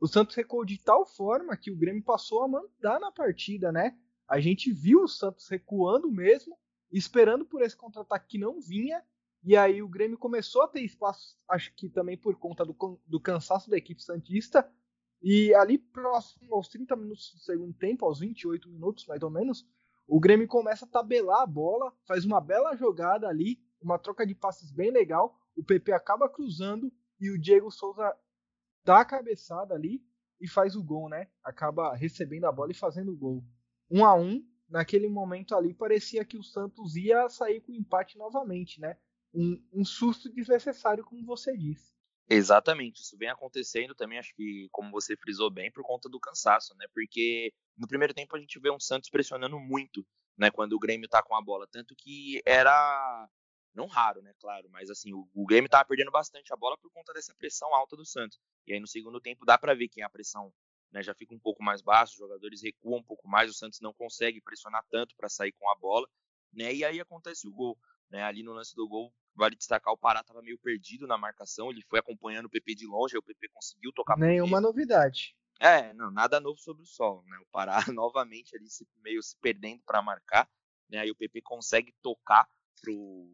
o 0.00 0.08
Santos 0.08 0.34
recuou 0.34 0.64
de 0.64 0.78
tal 0.78 1.04
forma 1.04 1.56
que 1.56 1.70
o 1.70 1.76
Grêmio 1.76 2.02
passou 2.02 2.42
a 2.42 2.48
mandar 2.48 2.98
na 2.98 3.12
partida, 3.12 3.70
né? 3.70 3.96
A 4.26 4.40
gente 4.40 4.72
viu 4.72 5.02
o 5.02 5.08
Santos 5.08 5.46
recuando 5.48 6.10
mesmo, 6.10 6.56
esperando 6.90 7.44
por 7.44 7.60
esse 7.60 7.76
contra-ataque 7.76 8.28
que 8.28 8.38
não 8.38 8.60
vinha, 8.60 9.04
e 9.44 9.56
aí 9.56 9.82
o 9.82 9.88
Grêmio 9.88 10.16
começou 10.16 10.62
a 10.62 10.68
ter 10.68 10.80
espaço, 10.82 11.36
acho 11.48 11.74
que 11.74 11.88
também 11.88 12.16
por 12.16 12.34
conta 12.36 12.64
do, 12.64 12.74
do 13.06 13.20
cansaço 13.20 13.68
da 13.68 13.76
equipe 13.76 14.02
Santista, 14.02 14.70
e 15.22 15.54
ali 15.54 15.76
próximo 15.76 16.54
aos 16.54 16.68
30 16.68 16.96
minutos 16.96 17.32
do 17.34 17.40
segundo 17.40 17.74
tempo, 17.74 18.06
aos 18.06 18.20
28 18.20 18.70
minutos 18.70 19.06
mais 19.06 19.22
ou 19.22 19.30
menos, 19.30 19.66
o 20.06 20.18
Grêmio 20.18 20.48
começa 20.48 20.86
a 20.86 20.88
tabelar 20.88 21.42
a 21.42 21.46
bola, 21.46 21.92
faz 22.06 22.24
uma 22.24 22.40
bela 22.40 22.74
jogada 22.74 23.28
ali, 23.28 23.60
uma 23.82 23.98
troca 23.98 24.26
de 24.26 24.34
passes 24.34 24.72
bem 24.72 24.90
legal, 24.90 25.38
o 25.54 25.62
PP 25.62 25.92
acaba 25.92 26.28
cruzando 26.28 26.90
e 27.20 27.30
o 27.30 27.38
Diego 27.38 27.70
Souza 27.70 28.16
dá 28.84 29.00
a 29.00 29.04
cabeçada 29.04 29.74
ali 29.74 30.02
e 30.40 30.48
faz 30.48 30.74
o 30.74 30.82
gol, 30.82 31.08
né? 31.08 31.28
Acaba 31.44 31.94
recebendo 31.94 32.44
a 32.44 32.52
bola 32.52 32.72
e 32.72 32.74
fazendo 32.74 33.12
o 33.12 33.16
gol. 33.16 33.44
Um 33.90 34.04
a 34.04 34.14
um, 34.14 34.44
naquele 34.68 35.08
momento 35.08 35.54
ali 35.54 35.74
parecia 35.74 36.24
que 36.24 36.38
o 36.38 36.42
Santos 36.42 36.96
ia 36.96 37.28
sair 37.28 37.60
com 37.60 37.72
empate 37.72 38.16
novamente, 38.16 38.80
né? 38.80 38.96
Um, 39.34 39.62
um 39.72 39.84
susto 39.84 40.32
desnecessário, 40.32 41.04
como 41.04 41.24
você 41.24 41.56
disse. 41.56 41.92
Exatamente, 42.28 43.02
isso 43.02 43.18
vem 43.18 43.28
acontecendo 43.28 43.92
também, 43.92 44.16
acho 44.16 44.32
que, 44.36 44.68
como 44.70 44.92
você 44.92 45.16
frisou 45.16 45.50
bem, 45.50 45.70
por 45.72 45.82
conta 45.82 46.08
do 46.08 46.20
cansaço, 46.20 46.76
né? 46.76 46.86
Porque 46.94 47.52
no 47.76 47.88
primeiro 47.88 48.14
tempo 48.14 48.36
a 48.36 48.38
gente 48.38 48.58
vê 48.60 48.70
um 48.70 48.78
Santos 48.78 49.10
pressionando 49.10 49.58
muito, 49.58 50.06
né? 50.38 50.48
Quando 50.50 50.74
o 50.74 50.78
Grêmio 50.78 51.08
tá 51.08 51.22
com 51.22 51.34
a 51.34 51.42
bola. 51.42 51.66
Tanto 51.66 51.94
que 51.96 52.40
era 52.46 53.28
não 53.74 53.86
raro, 53.86 54.20
né, 54.22 54.34
claro, 54.38 54.68
mas 54.70 54.90
assim, 54.90 55.12
o, 55.12 55.28
o 55.34 55.46
Grêmio 55.46 55.70
tava 55.70 55.84
perdendo 55.84 56.10
bastante 56.10 56.52
a 56.52 56.56
bola 56.56 56.76
por 56.78 56.90
conta 56.90 57.12
dessa 57.12 57.34
pressão 57.34 57.74
alta 57.74 57.96
do 57.96 58.04
Santos. 58.04 58.38
E 58.66 58.72
aí 58.72 58.80
no 58.80 58.86
segundo 58.86 59.20
tempo 59.20 59.44
dá 59.44 59.56
para 59.56 59.74
ver 59.74 59.88
que 59.88 60.02
a 60.02 60.08
pressão 60.08 60.52
né, 60.92 61.02
já 61.02 61.14
fica 61.14 61.34
um 61.34 61.38
pouco 61.38 61.62
mais 61.62 61.80
baixa, 61.80 62.12
os 62.12 62.18
jogadores 62.18 62.62
recuam 62.62 62.98
um 62.98 63.02
pouco 63.02 63.28
mais, 63.28 63.50
o 63.50 63.54
Santos 63.54 63.80
não 63.80 63.92
consegue 63.92 64.40
pressionar 64.40 64.84
tanto 64.90 65.14
para 65.16 65.28
sair 65.28 65.52
com 65.52 65.70
a 65.70 65.76
bola, 65.76 66.08
né? 66.52 66.74
E 66.74 66.84
aí 66.84 67.00
acontece 67.00 67.46
o 67.46 67.52
gol, 67.52 67.78
né? 68.10 68.22
Ali 68.24 68.42
no 68.42 68.52
lance 68.52 68.74
do 68.74 68.88
gol, 68.88 69.12
vale 69.34 69.54
destacar 69.54 69.94
o 69.94 69.98
Pará 69.98 70.20
estava 70.20 70.42
meio 70.42 70.58
perdido 70.58 71.06
na 71.06 71.16
marcação, 71.16 71.70
ele 71.70 71.82
foi 71.82 71.98
acompanhando 72.00 72.46
o 72.46 72.50
PP 72.50 72.74
de 72.74 72.86
longe, 72.86 73.14
aí 73.14 73.18
o 73.18 73.22
PP 73.22 73.48
conseguiu 73.48 73.92
tocar 73.92 74.18
Nenhuma 74.18 74.60
novidade. 74.60 75.36
É, 75.60 75.92
não, 75.92 76.10
nada 76.10 76.40
novo 76.40 76.58
sobre 76.58 76.82
o 76.82 76.86
sol, 76.86 77.22
né? 77.26 77.38
O 77.38 77.46
Pará 77.52 77.78
novamente 77.94 78.56
ali 78.56 78.68
se, 78.68 78.86
meio 78.98 79.22
se 79.22 79.36
perdendo 79.36 79.82
para 79.84 80.02
marcar, 80.02 80.50
né? 80.88 80.98
Aí 80.98 81.10
o 81.10 81.16
PP 81.16 81.42
consegue 81.42 81.94
tocar 82.02 82.48
pro 82.80 83.28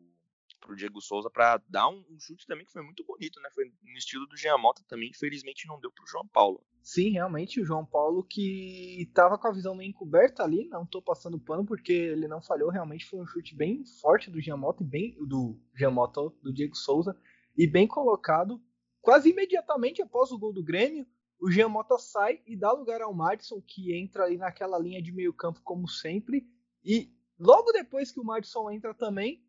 pro 0.66 0.76
Diego 0.76 1.00
Souza 1.00 1.30
para 1.30 1.62
dar 1.68 1.88
um, 1.88 2.04
um, 2.10 2.18
chute 2.18 2.46
também 2.46 2.66
que 2.66 2.72
foi 2.72 2.82
muito 2.82 3.04
bonito, 3.04 3.40
né? 3.40 3.48
Foi 3.54 3.64
no 3.64 3.96
estilo 3.96 4.26
do 4.26 4.36
Jean 4.36 4.58
Mota 4.58 4.82
também, 4.88 5.10
infelizmente 5.10 5.68
não 5.68 5.80
deu 5.80 5.90
pro 5.92 6.06
João 6.06 6.26
Paulo. 6.26 6.62
Sim, 6.82 7.10
realmente 7.10 7.60
o 7.60 7.64
João 7.64 7.86
Paulo 7.86 8.24
que 8.24 9.02
estava 9.02 9.38
com 9.38 9.46
a 9.46 9.52
visão 9.52 9.74
meio 9.74 9.90
encoberta 9.90 10.42
ali, 10.42 10.68
não 10.68 10.84
tô 10.84 11.00
passando 11.00 11.38
pano 11.38 11.64
porque 11.64 11.92
ele 11.92 12.28
não 12.28 12.42
falhou, 12.42 12.70
realmente 12.70 13.06
foi 13.06 13.20
um 13.20 13.26
chute 13.26 13.54
bem 13.54 13.84
forte 14.00 14.30
do 14.30 14.40
Jean 14.40 14.56
Mota 14.56 14.82
e 14.82 14.86
bem 14.86 15.16
do 15.26 15.58
Jean 15.74 15.90
Mota, 15.90 16.20
do 16.42 16.52
Diego 16.52 16.76
Souza 16.76 17.16
e 17.56 17.66
bem 17.66 17.86
colocado. 17.86 18.60
Quase 19.00 19.30
imediatamente 19.30 20.02
após 20.02 20.32
o 20.32 20.38
gol 20.38 20.52
do 20.52 20.64
Grêmio, 20.64 21.06
o 21.40 21.50
Jean 21.50 21.68
Mota 21.68 21.98
sai 21.98 22.40
e 22.46 22.56
dá 22.56 22.72
lugar 22.72 23.00
ao 23.02 23.14
Madison, 23.14 23.60
que 23.60 23.94
entra 23.96 24.24
ali 24.24 24.36
naquela 24.36 24.78
linha 24.78 25.02
de 25.02 25.12
meio 25.12 25.32
campo 25.32 25.60
como 25.62 25.86
sempre. 25.86 26.44
E 26.84 27.12
logo 27.38 27.72
depois 27.72 28.10
que 28.10 28.18
o 28.18 28.24
Madison 28.24 28.70
entra 28.70 28.94
também, 28.94 29.45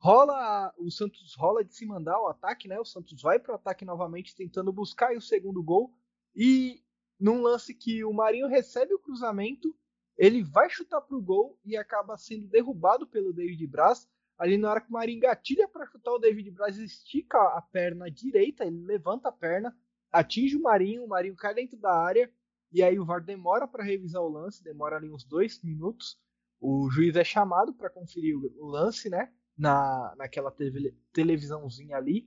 rola 0.00 0.72
o 0.78 0.90
Santos 0.90 1.34
rola 1.36 1.62
de 1.62 1.74
se 1.74 1.84
mandar 1.84 2.18
o 2.20 2.26
ataque, 2.26 2.66
né? 2.66 2.78
O 2.80 2.84
Santos 2.84 3.20
vai 3.20 3.38
para 3.38 3.52
o 3.52 3.54
ataque 3.54 3.84
novamente 3.84 4.34
tentando 4.34 4.72
buscar 4.72 5.14
o 5.14 5.20
segundo 5.20 5.62
gol 5.62 5.94
e 6.34 6.82
num 7.18 7.42
lance 7.42 7.74
que 7.74 8.02
o 8.02 8.12
Marinho 8.12 8.48
recebe 8.48 8.94
o 8.94 8.98
cruzamento, 8.98 9.76
ele 10.16 10.42
vai 10.42 10.70
chutar 10.70 11.02
para 11.02 11.16
o 11.16 11.22
gol 11.22 11.58
e 11.64 11.76
acaba 11.76 12.16
sendo 12.16 12.48
derrubado 12.48 13.06
pelo 13.06 13.32
David 13.32 13.66
Braz. 13.66 14.08
Ali 14.38 14.56
na 14.56 14.70
hora 14.70 14.80
que 14.80 14.88
o 14.88 14.92
Marinho 14.92 15.18
engatilha 15.18 15.68
para 15.68 15.86
chutar, 15.86 16.12
o 16.12 16.18
David 16.18 16.50
Braz 16.50 16.78
estica 16.78 17.38
a 17.38 17.60
perna 17.60 18.10
direita, 18.10 18.64
ele 18.64 18.82
levanta 18.86 19.28
a 19.28 19.32
perna, 19.32 19.76
atinge 20.10 20.56
o 20.56 20.62
Marinho, 20.62 21.04
o 21.04 21.08
Marinho 21.08 21.36
cai 21.36 21.54
dentro 21.54 21.76
da 21.76 21.94
área 21.94 22.32
e 22.72 22.82
aí 22.82 22.98
o 22.98 23.04
VAR 23.04 23.22
demora 23.22 23.68
para 23.68 23.84
revisar 23.84 24.22
o 24.22 24.28
lance, 24.28 24.64
demora 24.64 24.96
ali 24.96 25.10
uns 25.10 25.24
dois 25.24 25.62
minutos. 25.62 26.18
O 26.58 26.88
juiz 26.90 27.16
é 27.16 27.24
chamado 27.24 27.74
para 27.74 27.90
conferir 27.90 28.36
o 28.36 28.66
lance, 28.66 29.10
né? 29.10 29.32
Na, 29.60 30.14
naquela 30.16 30.50
teve, 30.50 30.96
televisãozinha 31.12 31.98
ali 31.98 32.26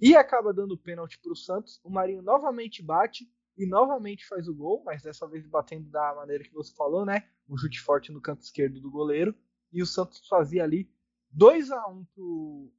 e 0.00 0.14
acaba 0.14 0.54
dando 0.54 0.78
pênalti 0.78 1.18
para 1.18 1.32
o 1.32 1.36
Santos. 1.36 1.80
O 1.82 1.90
Marinho 1.90 2.22
novamente 2.22 2.80
bate 2.80 3.28
e 3.56 3.66
novamente 3.66 4.24
faz 4.24 4.46
o 4.46 4.54
gol, 4.54 4.84
mas 4.84 5.02
dessa 5.02 5.26
vez 5.26 5.44
batendo 5.44 5.90
da 5.90 6.14
maneira 6.14 6.44
que 6.44 6.54
você 6.54 6.72
falou, 6.72 7.04
né? 7.04 7.28
Um 7.48 7.56
chute 7.56 7.80
forte 7.80 8.12
no 8.12 8.20
canto 8.20 8.42
esquerdo 8.42 8.80
do 8.80 8.92
goleiro. 8.92 9.34
E 9.72 9.82
o 9.82 9.86
Santos 9.86 10.26
fazia 10.28 10.62
ali 10.62 10.88
2 11.32 11.72
a 11.72 11.88
1 11.88 12.04
pro 12.14 12.72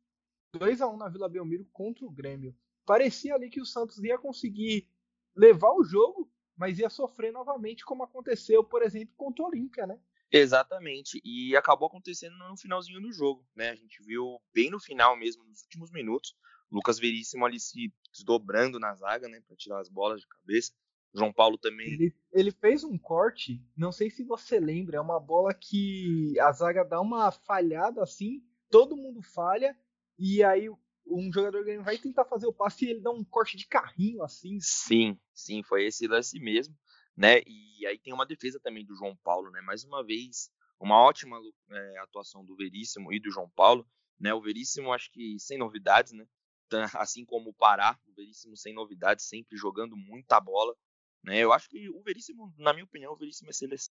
2 0.54 0.82
a 0.82 0.88
1 0.88 0.96
na 0.96 1.10
Vila 1.10 1.28
Belmiro 1.28 1.66
contra 1.74 2.06
o 2.06 2.12
Grêmio. 2.12 2.56
Parecia 2.86 3.36
ali 3.36 3.50
que 3.50 3.60
o 3.60 3.66
Santos 3.66 4.02
ia 4.02 4.18
conseguir 4.18 4.90
levar 5.36 5.74
o 5.74 5.84
jogo, 5.84 6.32
mas 6.56 6.80
ia 6.80 6.90
sofrer 6.90 7.34
novamente 7.34 7.84
como 7.84 8.04
aconteceu, 8.04 8.64
por 8.64 8.82
exemplo, 8.82 9.14
contra 9.18 9.44
o 9.44 9.48
Olímpia, 9.48 9.86
né? 9.86 10.00
Exatamente, 10.32 11.20
e 11.24 11.56
acabou 11.56 11.88
acontecendo 11.88 12.38
no 12.38 12.56
finalzinho 12.56 13.02
do 13.02 13.12
jogo, 13.12 13.44
né? 13.56 13.70
A 13.70 13.76
gente 13.76 14.04
viu 14.04 14.40
bem 14.54 14.70
no 14.70 14.80
final 14.80 15.18
mesmo, 15.18 15.44
nos 15.44 15.64
últimos 15.64 15.92
minutos, 15.92 16.36
Lucas 16.72 17.00
Veríssimo 17.00 17.46
ali 17.46 17.60
se 17.60 17.92
desdobrando 18.14 18.80
na 18.80 18.94
zaga, 18.94 19.28
né, 19.28 19.42
para 19.48 19.56
tirar 19.56 19.80
as 19.80 19.90
bolas 19.90 20.22
de 20.22 20.28
cabeça. 20.28 20.72
João 21.12 21.34
Paulo 21.34 21.58
também. 21.58 21.88
Ele, 21.88 22.16
ele, 22.32 22.52
fez 22.52 22.84
um 22.84 22.96
corte, 22.96 23.60
não 23.76 23.92
sei 23.92 24.12
se 24.12 24.24
você 24.24 24.60
lembra, 24.60 24.98
é 24.98 25.02
uma 25.02 25.20
bola 25.20 25.52
que 25.56 26.40
a 26.40 26.52
zaga 26.52 26.84
dá 26.84 27.02
uma 27.02 27.32
falhada 27.32 28.04
assim, 28.04 28.44
todo 28.70 28.96
mundo 28.96 29.24
falha, 29.24 29.76
e 30.20 30.44
aí 30.44 30.70
um 31.08 31.34
jogador 31.34 31.66
vai 31.82 31.98
tentar 31.98 32.26
fazer 32.26 32.46
o 32.46 32.54
passe 32.54 32.86
e 32.86 32.92
ele 32.92 33.02
dá 33.02 33.10
um 33.10 33.24
corte 33.24 33.58
de 33.58 33.66
carrinho 33.66 34.22
assim. 34.22 34.60
Sim, 34.62 35.18
sim, 35.34 35.64
foi 35.64 35.86
esse 35.86 36.06
lance 36.06 36.40
mesmo 36.40 36.78
né? 37.20 37.42
E 37.46 37.86
aí 37.86 38.00
tem 38.00 38.14
uma 38.14 38.26
defesa 38.26 38.62
também 38.62 38.86
do 38.86 38.96
João 38.96 39.14
Paulo, 39.18 39.52
né? 39.52 39.60
Mais 39.60 39.84
uma 39.84 40.02
vez, 40.02 40.50
uma 40.80 41.02
ótima 41.02 41.38
é, 41.70 42.00
atuação 42.00 42.46
do 42.46 42.56
Veríssimo 42.56 43.12
e 43.12 43.20
do 43.20 43.30
João 43.30 43.50
Paulo, 43.50 43.86
né? 44.18 44.34
O 44.34 44.42
Veríssimo 44.42 44.94
acho 44.94 45.12
que 45.12 45.38
sem 45.38 45.58
novidades, 45.58 46.14
né? 46.14 46.26
Assim 46.98 47.26
como 47.26 47.50
o 47.50 47.54
Pará, 47.54 48.00
o 48.08 48.14
Veríssimo 48.14 48.56
sem 48.56 48.74
novidades, 48.74 49.28
sempre 49.28 49.58
jogando 49.58 49.98
muita 49.98 50.40
bola, 50.40 50.74
né? 51.22 51.40
Eu 51.40 51.52
acho 51.52 51.68
que 51.68 51.90
o 51.90 52.02
Veríssimo, 52.02 52.54
na 52.58 52.72
minha 52.72 52.86
opinião, 52.86 53.12
o 53.12 53.18
Veríssimo 53.18 53.50
é 53.50 53.54
seleção 53.54 53.94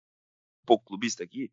um 0.61 0.65
pouco 0.67 0.85
clubista 0.85 1.23
aqui, 1.23 1.51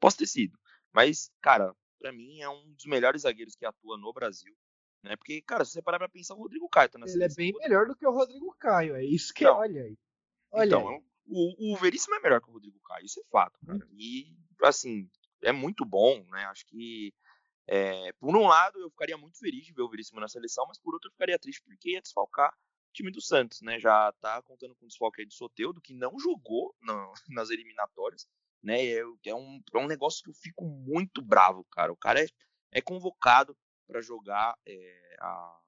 posso 0.00 0.16
ter 0.16 0.26
sido, 0.26 0.58
mas 0.94 1.30
cara, 1.42 1.74
para 1.98 2.10
mim 2.10 2.40
é 2.40 2.48
um 2.48 2.72
dos 2.72 2.86
melhores 2.86 3.22
zagueiros 3.22 3.54
que 3.54 3.66
atua 3.66 3.98
no 3.98 4.12
Brasil, 4.14 4.54
né? 5.02 5.14
Porque, 5.16 5.42
cara, 5.42 5.62
se 5.66 5.72
você 5.72 5.82
parar 5.82 5.98
pra 5.98 6.08
pensar, 6.08 6.34
o 6.34 6.38
Rodrigo 6.38 6.70
Caio 6.70 6.88
tá 6.88 6.98
na 6.98 7.06
Ele 7.06 7.24
é 7.24 7.34
bem 7.34 7.52
melhor 7.52 7.86
do 7.86 7.94
que 7.94 8.06
o 8.06 8.12
Rodrigo 8.12 8.54
Caio, 8.58 8.94
é 8.94 9.04
isso 9.04 9.34
que 9.34 9.44
então, 9.44 9.58
olha 9.58 9.82
aí. 9.82 9.98
Olha 10.52 10.66
então, 10.66 10.88
aí. 10.88 11.02
O, 11.26 11.72
o 11.72 11.76
Veríssimo 11.76 12.14
é 12.14 12.20
melhor 12.20 12.40
que 12.40 12.50
o 12.50 12.52
Rodrigo 12.52 12.78
Caio, 12.80 13.06
isso 13.06 13.20
é 13.20 13.24
fato, 13.30 13.58
cara. 13.64 13.78
Uhum. 13.78 13.96
E, 13.96 14.36
assim, 14.62 15.08
é 15.42 15.52
muito 15.52 15.84
bom, 15.84 16.24
né? 16.30 16.44
Acho 16.46 16.66
que, 16.66 17.14
é, 17.66 18.12
por 18.14 18.36
um 18.36 18.46
lado, 18.46 18.78
eu 18.80 18.90
ficaria 18.90 19.16
muito 19.16 19.38
feliz 19.38 19.64
de 19.64 19.72
ver 19.72 19.82
o 19.82 19.88
Veríssimo 19.88 20.20
na 20.20 20.28
seleção, 20.28 20.66
mas 20.66 20.78
por 20.78 20.94
outro, 20.94 21.08
eu 21.08 21.12
ficaria 21.12 21.38
triste 21.38 21.62
porque 21.62 21.92
ia 21.92 22.02
desfalcar 22.02 22.50
o 22.50 22.92
time 22.92 23.10
do 23.10 23.20
Santos, 23.20 23.60
né? 23.62 23.80
Já 23.80 24.12
tá 24.20 24.42
contando 24.42 24.74
com 24.74 24.84
o 24.84 24.88
desfalque 24.88 25.22
aí 25.22 25.26
do 25.26 25.32
Soteudo, 25.32 25.80
que 25.80 25.94
não 25.94 26.18
jogou 26.18 26.74
no, 26.80 27.12
nas 27.30 27.50
eliminatórias, 27.50 28.26
né? 28.62 28.84
É, 28.84 29.02
é, 29.26 29.34
um, 29.34 29.60
é 29.74 29.78
um 29.78 29.86
negócio 29.86 30.22
que 30.22 30.30
eu 30.30 30.34
fico 30.34 30.64
muito 30.64 31.22
bravo, 31.22 31.64
cara. 31.70 31.92
O 31.92 31.96
cara 31.96 32.22
é, 32.22 32.26
é 32.72 32.80
convocado 32.80 33.56
para 33.86 34.00
jogar 34.00 34.56
é, 34.66 35.16
a, 35.20 35.60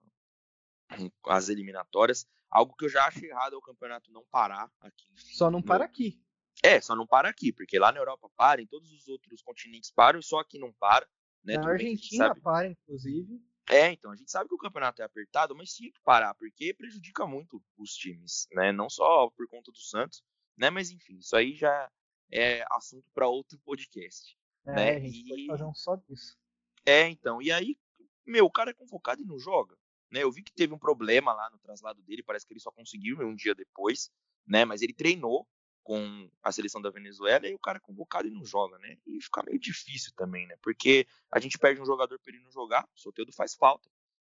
as 1.26 1.48
eliminatórias. 1.48 2.26
Algo 2.54 2.72
que 2.76 2.84
eu 2.84 2.88
já 2.88 3.04
acho 3.08 3.24
errado 3.26 3.54
é 3.54 3.58
o 3.58 3.60
campeonato 3.60 4.12
não 4.12 4.24
parar 4.30 4.70
aqui. 4.80 5.08
Só 5.16 5.50
não 5.50 5.60
para 5.60 5.84
aqui. 5.84 6.22
É, 6.62 6.80
só 6.80 6.94
não 6.94 7.04
para 7.04 7.28
aqui, 7.28 7.52
porque 7.52 7.80
lá 7.80 7.90
na 7.90 7.98
Europa 7.98 8.30
para, 8.36 8.62
em 8.62 8.66
todos 8.66 8.92
os 8.92 9.08
outros 9.08 9.42
continentes 9.42 9.90
param 9.90 10.22
só 10.22 10.38
aqui 10.38 10.56
não 10.56 10.72
para. 10.74 11.04
Né? 11.42 11.58
Na 11.58 11.70
Argentina 11.70 12.28
sabe... 12.28 12.40
para, 12.40 12.68
inclusive. 12.68 13.42
É, 13.68 13.90
então, 13.90 14.12
a 14.12 14.16
gente 14.16 14.30
sabe 14.30 14.48
que 14.48 14.54
o 14.54 14.58
campeonato 14.58 15.02
é 15.02 15.04
apertado, 15.04 15.56
mas 15.56 15.74
tinha 15.74 15.90
que 15.90 16.00
parar, 16.04 16.32
porque 16.34 16.72
prejudica 16.72 17.26
muito 17.26 17.60
os 17.76 17.92
times, 17.94 18.46
né? 18.52 18.70
Não 18.70 18.88
só 18.88 19.28
por 19.30 19.48
conta 19.48 19.72
do 19.72 19.78
Santos, 19.78 20.22
né? 20.56 20.70
Mas 20.70 20.92
enfim, 20.92 21.16
isso 21.16 21.34
aí 21.34 21.56
já 21.56 21.90
é 22.30 22.64
assunto 22.70 23.10
para 23.12 23.26
outro 23.26 23.58
podcast. 23.64 24.38
É, 24.64 24.72
né? 24.72 24.90
a 24.96 25.00
gente 25.00 25.18
e... 25.18 25.28
pode 25.28 25.46
fazer 25.46 25.64
um 25.64 25.74
só 25.74 25.96
disso. 25.96 26.38
É, 26.86 27.08
então, 27.08 27.42
e 27.42 27.50
aí, 27.50 27.76
meu, 28.24 28.44
o 28.44 28.50
cara 28.50 28.70
é 28.70 28.74
convocado 28.74 29.22
e 29.22 29.26
não 29.26 29.40
joga. 29.40 29.76
Né? 30.14 30.22
Eu 30.22 30.32
vi 30.32 30.42
que 30.42 30.52
teve 30.52 30.72
um 30.72 30.78
problema 30.78 31.32
lá 31.32 31.50
no 31.50 31.58
traslado 31.58 32.00
dele, 32.02 32.22
parece 32.22 32.46
que 32.46 32.52
ele 32.52 32.60
só 32.60 32.70
conseguiu 32.70 33.18
um 33.20 33.34
dia 33.34 33.54
depois, 33.54 34.10
né? 34.46 34.64
Mas 34.64 34.80
ele 34.80 34.94
treinou, 34.94 35.46
com 35.84 36.30
a 36.42 36.50
seleção 36.50 36.80
da 36.80 36.88
Venezuela 36.88 37.46
e 37.46 37.54
o 37.54 37.58
cara 37.58 37.76
é 37.76 37.80
convocado 37.80 38.26
e 38.26 38.30
não 38.30 38.44
joga, 38.44 38.78
né? 38.78 38.96
E 39.06 39.20
fica 39.20 39.42
meio 39.42 39.58
difícil 39.60 40.12
também, 40.16 40.46
né? 40.46 40.56
Porque 40.62 41.06
a 41.30 41.38
gente 41.38 41.58
perde 41.58 41.80
um 41.80 41.84
jogador 41.84 42.18
para 42.18 42.32
ele 42.32 42.42
não 42.42 42.50
jogar, 42.50 42.88
o 42.96 42.98
Soteldo 42.98 43.32
faz 43.32 43.54
falta, 43.54 43.88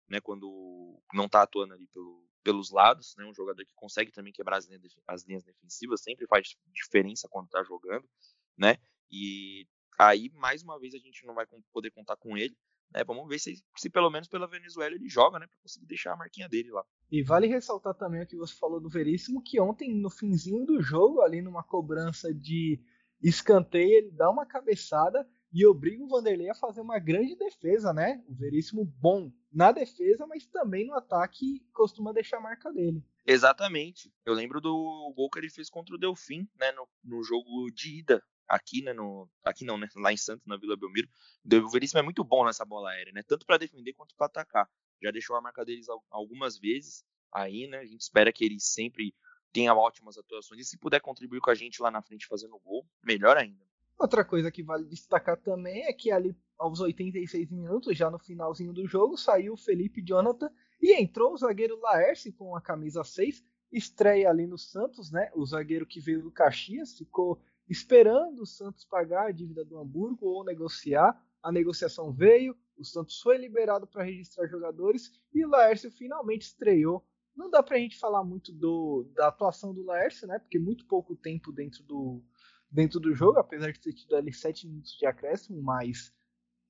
né? 0.09 0.19
Quando 0.19 0.99
não 1.13 1.29
tá 1.29 1.43
atuando 1.43 1.75
ali 1.75 1.85
pelo, 1.87 2.27
pelos 2.43 2.71
lados, 2.71 3.13
né? 3.17 3.25
Um 3.25 3.33
jogador 3.35 3.63
que 3.63 3.73
consegue 3.75 4.11
também 4.11 4.33
quebrar 4.33 4.57
as 4.57 4.65
linhas, 4.65 4.81
as 5.07 5.23
linhas 5.23 5.43
defensivas, 5.43 6.01
sempre 6.01 6.25
faz 6.25 6.55
diferença 6.73 7.27
quando 7.29 7.49
tá 7.49 7.63
jogando, 7.63 8.09
né? 8.57 8.77
E 9.11 9.67
aí, 9.99 10.31
mais 10.33 10.63
uma 10.63 10.79
vez, 10.79 10.95
a 10.95 10.99
gente 10.99 11.23
não 11.23 11.35
vai 11.35 11.45
poder 11.71 11.91
contar 11.91 12.15
com 12.17 12.35
ele. 12.35 12.57
Né? 12.93 13.03
Vamos 13.03 13.27
ver 13.27 13.39
se, 13.39 13.63
se 13.75 13.89
pelo 13.89 14.09
menos 14.09 14.27
pela 14.27 14.47
Venezuela 14.47 14.95
ele 14.95 15.09
joga, 15.09 15.39
né? 15.39 15.47
Pra 15.47 15.57
conseguir 15.61 15.85
deixar 15.85 16.13
a 16.13 16.17
marquinha 16.17 16.47
dele 16.47 16.71
lá. 16.71 16.83
E 17.11 17.21
vale 17.21 17.47
ressaltar 17.47 17.93
também 17.93 18.21
o 18.21 18.27
que 18.27 18.35
você 18.35 18.55
falou 18.55 18.79
do 18.79 18.89
Veríssimo, 18.89 19.43
que 19.43 19.59
ontem, 19.59 19.93
no 19.93 20.09
finzinho 20.09 20.65
do 20.65 20.81
jogo, 20.81 21.21
ali 21.21 21.41
numa 21.41 21.63
cobrança 21.63 22.33
de 22.33 22.79
escanteio, 23.21 23.97
ele 23.97 24.11
dá 24.11 24.29
uma 24.29 24.45
cabeçada 24.45 25.27
e 25.51 25.65
obriga 25.65 26.03
o 26.03 26.07
Vanderlei 26.07 26.49
a 26.49 26.55
fazer 26.55 26.81
uma 26.81 26.97
grande 26.97 27.35
defesa, 27.35 27.93
né? 27.93 28.23
O 28.27 28.33
Veríssimo 28.33 28.83
bom 28.83 29.31
na 29.51 29.71
defesa, 29.71 30.25
mas 30.25 30.47
também 30.47 30.87
no 30.87 30.95
ataque 30.95 31.63
costuma 31.71 32.11
deixar 32.11 32.37
a 32.37 32.41
marca 32.41 32.71
dele. 32.73 33.03
Exatamente. 33.25 34.11
Eu 34.25 34.33
lembro 34.33 34.59
do 34.59 35.13
gol 35.15 35.29
que 35.29 35.39
ele 35.39 35.49
fez 35.49 35.69
contra 35.69 35.95
o 35.95 35.97
Delfim, 35.99 36.47
né? 36.59 36.71
No, 36.71 36.87
no 37.03 37.23
jogo 37.23 37.69
de 37.71 37.99
ida 37.99 38.23
aqui, 38.47 38.81
né, 38.83 38.93
no, 38.93 39.29
aqui 39.43 39.65
não, 39.65 39.77
né, 39.77 39.87
lá 39.95 40.11
em 40.11 40.17
Santos, 40.17 40.45
na 40.45 40.57
Vila 40.57 40.75
Belmiro. 40.75 41.07
O 41.45 41.69
Veríssimo 41.69 41.99
é 41.99 42.03
muito 42.03 42.23
bom 42.23 42.45
nessa 42.45 42.65
bola 42.65 42.91
aérea, 42.91 43.13
né, 43.13 43.23
tanto 43.23 43.45
para 43.45 43.57
defender 43.57 43.93
quanto 43.93 44.15
para 44.15 44.27
atacar. 44.27 44.69
Já 45.01 45.11
deixou 45.11 45.35
a 45.35 45.41
marca 45.41 45.65
deles 45.65 45.87
algumas 46.09 46.57
vezes 46.57 47.03
aí, 47.31 47.67
né, 47.67 47.79
a 47.79 47.85
gente 47.85 48.01
espera 48.01 48.31
que 48.31 48.45
ele 48.45 48.59
sempre 48.59 49.13
tenha 49.51 49.73
ótimas 49.73 50.17
atuações 50.17 50.61
e 50.61 50.65
se 50.65 50.77
puder 50.77 50.99
contribuir 50.99 51.39
com 51.39 51.51
a 51.51 51.55
gente 51.55 51.81
lá 51.81 51.91
na 51.91 52.01
frente 52.01 52.27
fazendo 52.27 52.59
gol, 52.59 52.87
melhor 53.03 53.37
ainda. 53.37 53.63
Outra 53.97 54.25
coisa 54.25 54.51
que 54.51 54.63
vale 54.63 54.85
destacar 54.85 55.37
também 55.37 55.83
é 55.85 55.93
que 55.93 56.11
ali 56.11 56.35
aos 56.57 56.79
86 56.79 57.51
minutos, 57.51 57.97
já 57.97 58.09
no 58.09 58.17
finalzinho 58.17 58.73
do 58.73 58.87
jogo, 58.87 59.17
saiu 59.17 59.53
o 59.53 59.57
Felipe 59.57 60.01
Jonathan 60.01 60.49
e 60.81 60.93
entrou 60.99 61.33
o 61.33 61.37
zagueiro 61.37 61.79
Laércio 61.79 62.33
com 62.33 62.55
a 62.55 62.61
camisa 62.61 63.03
6, 63.03 63.43
estreia 63.71 64.29
ali 64.29 64.47
no 64.47 64.57
Santos, 64.57 65.11
né? 65.11 65.31
O 65.35 65.45
zagueiro 65.45 65.85
que 65.85 65.99
veio 65.99 66.21
do 66.21 66.31
Caxias, 66.31 66.97
ficou 66.97 67.39
esperando 67.69 68.41
o 68.41 68.45
Santos 68.45 68.85
pagar 68.85 69.27
a 69.27 69.31
dívida 69.31 69.63
do 69.63 69.77
Hamburgo 69.77 70.27
ou 70.27 70.43
negociar. 70.43 71.19
A 71.41 71.51
negociação 71.51 72.11
veio, 72.13 72.55
o 72.77 72.85
Santos 72.85 73.19
foi 73.19 73.37
liberado 73.37 73.85
para 73.85 74.03
registrar 74.03 74.47
jogadores 74.47 75.11
e 75.33 75.45
o 75.45 75.49
Laércio 75.49 75.91
finalmente 75.91 76.43
estreou. 76.43 77.05
Não 77.35 77.49
dá 77.49 77.63
para 77.63 77.77
a 77.77 77.79
gente 77.79 77.97
falar 77.97 78.23
muito 78.23 78.51
do, 78.51 79.09
da 79.15 79.27
atuação 79.27 79.73
do 79.73 79.83
Laércio, 79.83 80.27
né? 80.27 80.39
Porque 80.39 80.59
muito 80.59 80.85
pouco 80.85 81.15
tempo 81.15 81.51
dentro 81.51 81.83
do, 81.83 82.23
dentro 82.69 82.99
do 82.99 83.13
jogo, 83.13 83.39
apesar 83.39 83.71
de 83.71 83.79
ter 83.79 83.93
tido 83.93 84.15
ali 84.15 84.31
7 84.31 84.67
minutos 84.67 84.91
de 84.97 85.05
acréscimo, 85.05 85.61
mas 85.61 86.13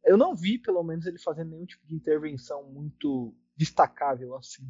eu 0.06 0.18
não 0.18 0.36
vi, 0.36 0.58
pelo 0.58 0.84
menos, 0.84 1.06
ele 1.06 1.18
fazendo 1.18 1.52
nenhum 1.52 1.66
tipo 1.66 1.86
de 1.86 1.96
intervenção 1.96 2.64
muito 2.70 3.36
destacável 3.56 4.36
assim. 4.36 4.64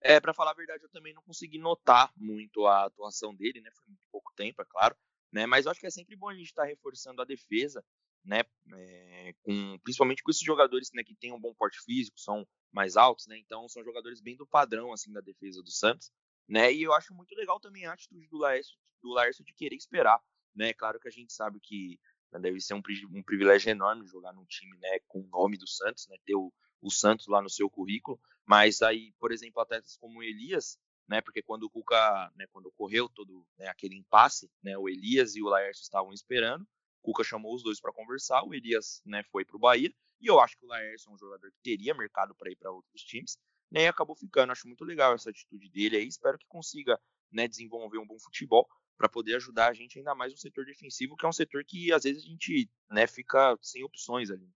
É, 0.00 0.18
para 0.18 0.34
falar 0.34 0.50
a 0.50 0.54
verdade, 0.54 0.82
eu 0.82 0.90
também 0.90 1.14
não 1.14 1.22
consegui 1.22 1.58
notar 1.58 2.12
muito 2.16 2.66
a 2.66 2.86
atuação 2.86 3.34
dele, 3.34 3.60
né? 3.60 3.70
Foi 3.74 3.86
muito 3.86 4.02
pouco 4.10 4.32
tempo, 4.34 4.60
é 4.60 4.64
claro. 4.64 4.96
Né? 5.32 5.46
Mas 5.46 5.64
eu 5.64 5.72
acho 5.72 5.80
que 5.80 5.86
é 5.86 5.90
sempre 5.90 6.14
bom 6.14 6.28
a 6.28 6.34
gente 6.34 6.46
estar 6.46 6.62
tá 6.62 6.68
reforçando 6.68 7.22
a 7.22 7.24
defesa, 7.24 7.84
né? 8.24 8.42
É, 8.74 9.34
com, 9.42 9.78
principalmente 9.82 10.22
com 10.22 10.30
esses 10.30 10.42
jogadores 10.42 10.90
né, 10.94 11.02
que 11.02 11.14
têm 11.14 11.32
um 11.32 11.40
bom 11.40 11.54
porte 11.54 11.78
físico, 11.84 12.20
são 12.20 12.46
mais 12.70 12.96
altos, 12.96 13.26
né? 13.26 13.38
Então 13.38 13.68
são 13.68 13.82
jogadores 13.82 14.20
bem 14.20 14.36
do 14.36 14.46
padrão 14.46 14.92
assim 14.92 15.12
da 15.12 15.20
defesa 15.20 15.62
do 15.62 15.70
Santos, 15.70 16.12
né? 16.48 16.72
E 16.72 16.82
eu 16.82 16.92
acho 16.92 17.14
muito 17.14 17.34
legal 17.34 17.58
também 17.58 17.86
a 17.86 17.92
atitude 17.92 18.28
do 18.28 18.38
Laércio, 18.38 18.76
do 19.02 19.10
Laércio 19.10 19.44
de 19.44 19.52
querer 19.54 19.76
esperar, 19.76 20.20
né? 20.54 20.72
Claro 20.72 21.00
que 21.00 21.08
a 21.08 21.10
gente 21.10 21.32
sabe 21.32 21.58
que 21.60 21.98
né, 22.32 22.38
deve 22.38 22.60
ser 22.60 22.74
um, 22.74 22.82
um, 23.10 23.22
privilégio 23.22 23.70
enorme 23.70 24.06
jogar 24.06 24.32
num 24.32 24.44
time, 24.46 24.76
né, 24.78 24.98
com 25.06 25.20
o 25.20 25.28
nome 25.28 25.56
do 25.58 25.66
Santos, 25.66 26.06
né? 26.08 26.16
Ter 26.24 26.34
o, 26.34 26.52
o 26.80 26.90
Santos 26.90 27.26
lá 27.26 27.42
no 27.42 27.50
seu 27.50 27.68
currículo, 27.68 28.20
mas 28.46 28.82
aí, 28.82 29.12
por 29.18 29.32
exemplo, 29.32 29.60
atletas 29.60 29.96
como 29.96 30.20
o 30.20 30.22
Elias, 30.22 30.78
né? 31.12 31.20
Porque 31.20 31.42
quando 31.42 31.64
o 31.64 31.70
Cuca, 31.70 32.32
né, 32.34 32.46
quando 32.50 32.66
ocorreu 32.66 33.06
todo 33.06 33.46
né, 33.58 33.68
aquele 33.68 33.94
impasse, 33.94 34.50
né, 34.62 34.78
o 34.78 34.88
Elias 34.88 35.36
e 35.36 35.42
o 35.42 35.46
Laércio 35.46 35.82
estavam 35.82 36.10
esperando. 36.10 36.62
O 37.02 37.02
Cuca 37.02 37.22
chamou 37.22 37.54
os 37.54 37.62
dois 37.62 37.78
para 37.78 37.92
conversar, 37.92 38.42
o 38.44 38.54
Elias, 38.54 39.02
né, 39.04 39.22
foi 39.24 39.44
para 39.44 39.56
o 39.56 39.60
Bahia, 39.60 39.92
e 40.18 40.26
eu 40.26 40.40
acho 40.40 40.56
que 40.56 40.64
o 40.64 40.68
Laércio 40.68 41.10
é 41.10 41.14
um 41.14 41.18
jogador 41.18 41.50
que 41.50 41.58
teria 41.62 41.92
mercado 41.92 42.34
para 42.34 42.50
ir 42.50 42.56
para 42.56 42.70
outros 42.70 43.02
times, 43.02 43.36
né, 43.70 43.82
e 43.82 43.86
acabou 43.88 44.16
ficando. 44.16 44.52
Acho 44.52 44.66
muito 44.66 44.84
legal 44.84 45.12
essa 45.12 45.28
atitude 45.28 45.68
dele 45.68 45.98
aí, 45.98 46.06
espero 46.06 46.38
que 46.38 46.46
consiga, 46.46 46.98
né, 47.30 47.46
desenvolver 47.46 47.98
um 47.98 48.06
bom 48.06 48.18
futebol 48.18 48.66
para 48.96 49.06
poder 49.08 49.34
ajudar 49.36 49.68
a 49.68 49.74
gente 49.74 49.98
ainda 49.98 50.14
mais 50.14 50.32
no 50.32 50.38
setor 50.38 50.64
defensivo, 50.64 51.14
que 51.14 51.26
é 51.26 51.28
um 51.28 51.32
setor 51.32 51.62
que 51.62 51.92
às 51.92 52.04
vezes 52.04 52.24
a 52.24 52.26
gente, 52.26 52.70
né, 52.90 53.06
fica 53.06 53.58
sem 53.60 53.84
opções 53.84 54.30
ali. 54.30 54.48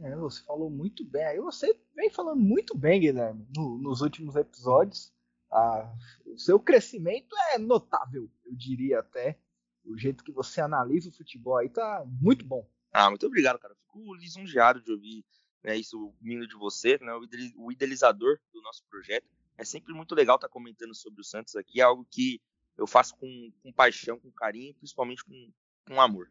É, 0.00 0.16
você 0.16 0.42
falou 0.42 0.70
muito 0.70 1.04
bem. 1.04 1.24
Aí 1.24 1.38
você 1.38 1.78
vem 1.94 2.10
falando 2.10 2.40
muito 2.40 2.76
bem, 2.76 3.00
Guilherme, 3.00 3.46
no, 3.54 3.78
nos 3.78 4.00
últimos 4.00 4.34
episódios. 4.34 5.12
A, 5.50 5.94
o 6.26 6.38
seu 6.38 6.60
crescimento 6.60 7.34
é 7.52 7.58
notável, 7.58 8.30
eu 8.44 8.54
diria 8.54 9.00
até. 9.00 9.38
O 9.84 9.96
jeito 9.96 10.22
que 10.22 10.32
você 10.32 10.60
analisa 10.60 11.08
o 11.08 11.12
futebol 11.12 11.56
aí 11.56 11.68
tá 11.68 12.04
muito 12.06 12.44
bom. 12.44 12.68
Ah, 12.92 13.08
muito 13.08 13.26
obrigado, 13.26 13.58
cara. 13.58 13.74
Fico 13.74 14.14
lisonjeado 14.14 14.82
de 14.82 14.92
ouvir 14.92 15.24
né, 15.62 15.76
isso 15.76 16.14
vindo 16.20 16.46
de 16.46 16.54
você, 16.54 16.98
né, 17.00 17.12
o 17.56 17.72
idealizador 17.72 18.38
do 18.52 18.60
nosso 18.60 18.84
projeto. 18.88 19.26
É 19.56 19.64
sempre 19.64 19.92
muito 19.92 20.14
legal 20.14 20.36
estar 20.36 20.48
tá 20.48 20.52
comentando 20.52 20.94
sobre 20.94 21.20
o 21.20 21.24
Santos 21.24 21.56
aqui, 21.56 21.80
é 21.80 21.84
algo 21.84 22.06
que 22.10 22.40
eu 22.76 22.86
faço 22.86 23.16
com, 23.16 23.52
com 23.62 23.72
paixão, 23.72 24.18
com 24.18 24.30
carinho, 24.30 24.74
principalmente 24.74 25.24
com, 25.24 25.52
com 25.86 26.00
amor. 26.00 26.30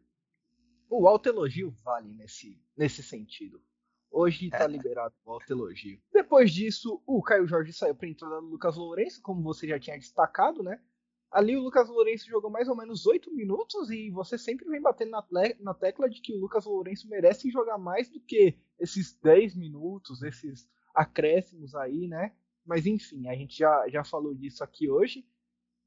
O 0.89 1.07
alto 1.07 1.27
elogio 1.27 1.71
vale 1.83 2.13
nesse, 2.13 2.57
nesse 2.75 3.03
sentido. 3.03 3.61
Hoje 4.11 4.47
está 4.47 4.65
liberado 4.65 5.13
o 5.25 5.39
elogio. 5.49 5.99
Depois 6.11 6.51
disso, 6.51 7.01
o 7.05 7.21
Caio 7.21 7.47
Jorge 7.47 7.73
saiu 7.73 7.95
para 7.95 8.07
entrada 8.07 8.41
do 8.41 8.47
Lucas 8.47 8.75
Lourenço, 8.75 9.21
como 9.21 9.43
você 9.43 9.67
já 9.67 9.79
tinha 9.79 9.97
destacado, 9.97 10.63
né? 10.63 10.79
Ali 11.29 11.57
o 11.57 11.61
Lucas 11.61 11.89
Lourenço 11.89 12.27
jogou 12.27 12.49
mais 12.49 12.69
ou 12.69 12.75
menos 12.75 13.05
8 13.05 13.33
minutos 13.35 13.91
e 13.91 14.09
você 14.09 14.37
sempre 14.37 14.67
vem 14.69 14.81
batendo 14.81 15.11
na, 15.11 15.23
na 15.59 15.73
tecla 15.73 16.09
de 16.09 16.21
que 16.21 16.33
o 16.33 16.39
Lucas 16.39 16.65
Lourenço 16.65 17.07
merece 17.09 17.51
jogar 17.51 17.77
mais 17.77 18.09
do 18.09 18.19
que 18.19 18.57
esses 18.79 19.13
10 19.21 19.55
minutos, 19.55 20.23
esses 20.23 20.69
acréscimos 20.95 21.75
aí, 21.75 22.07
né? 22.07 22.33
Mas 22.65 22.85
enfim, 22.85 23.27
a 23.27 23.35
gente 23.35 23.57
já, 23.57 23.87
já 23.89 24.03
falou 24.03 24.33
disso 24.33 24.63
aqui 24.63 24.89
hoje. 24.89 25.25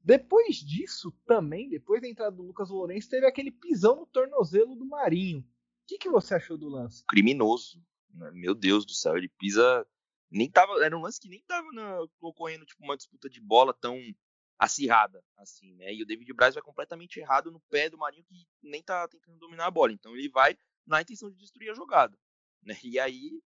Depois 0.03 0.57
disso, 0.57 1.11
também, 1.25 1.69
depois 1.69 2.01
da 2.01 2.07
entrada 2.07 2.35
do 2.35 2.43
Lucas 2.43 2.69
Lourenço, 2.69 3.09
teve 3.09 3.25
aquele 3.25 3.51
pisão 3.51 3.97
no 3.97 4.05
tornozelo 4.05 4.75
do 4.75 4.85
Marinho. 4.85 5.41
O 5.41 5.45
que, 5.87 5.97
que 5.97 6.09
você 6.09 6.35
achou 6.35 6.57
do 6.57 6.69
lance? 6.69 7.03
Criminoso. 7.07 7.83
Né, 8.13 8.31
meu 8.33 8.53
Deus 8.53 8.85
do 8.85 8.93
céu, 8.93 9.17
ele 9.17 9.29
pisa. 9.39 9.85
Nem 10.29 10.49
tava. 10.49 10.83
Era 10.83 10.97
um 10.97 11.01
lance 11.01 11.19
que 11.19 11.29
nem 11.29 11.43
tava 11.47 11.67
na, 11.73 11.99
ocorrendo 12.21 12.65
tipo, 12.65 12.83
uma 12.83 12.95
disputa 12.95 13.29
de 13.29 13.41
bola 13.41 13.73
tão 13.73 13.99
acirrada, 14.61 15.23
assim, 15.37 15.73
né? 15.73 15.91
E 15.91 16.03
o 16.03 16.05
David 16.05 16.31
Braz 16.33 16.53
vai 16.53 16.63
completamente 16.63 17.19
errado 17.19 17.51
no 17.51 17.59
pé 17.61 17.89
do 17.89 17.97
Marinho 17.97 18.23
que 18.23 18.45
nem 18.61 18.83
tá 18.83 19.07
tentando 19.07 19.39
dominar 19.39 19.65
a 19.65 19.71
bola. 19.71 19.91
Então 19.91 20.15
ele 20.15 20.29
vai 20.29 20.55
na 20.85 21.01
intenção 21.01 21.31
de 21.31 21.37
destruir 21.37 21.71
a 21.71 21.73
jogada, 21.73 22.15
né? 22.63 22.77
E 22.83 22.99
aí 22.99 23.41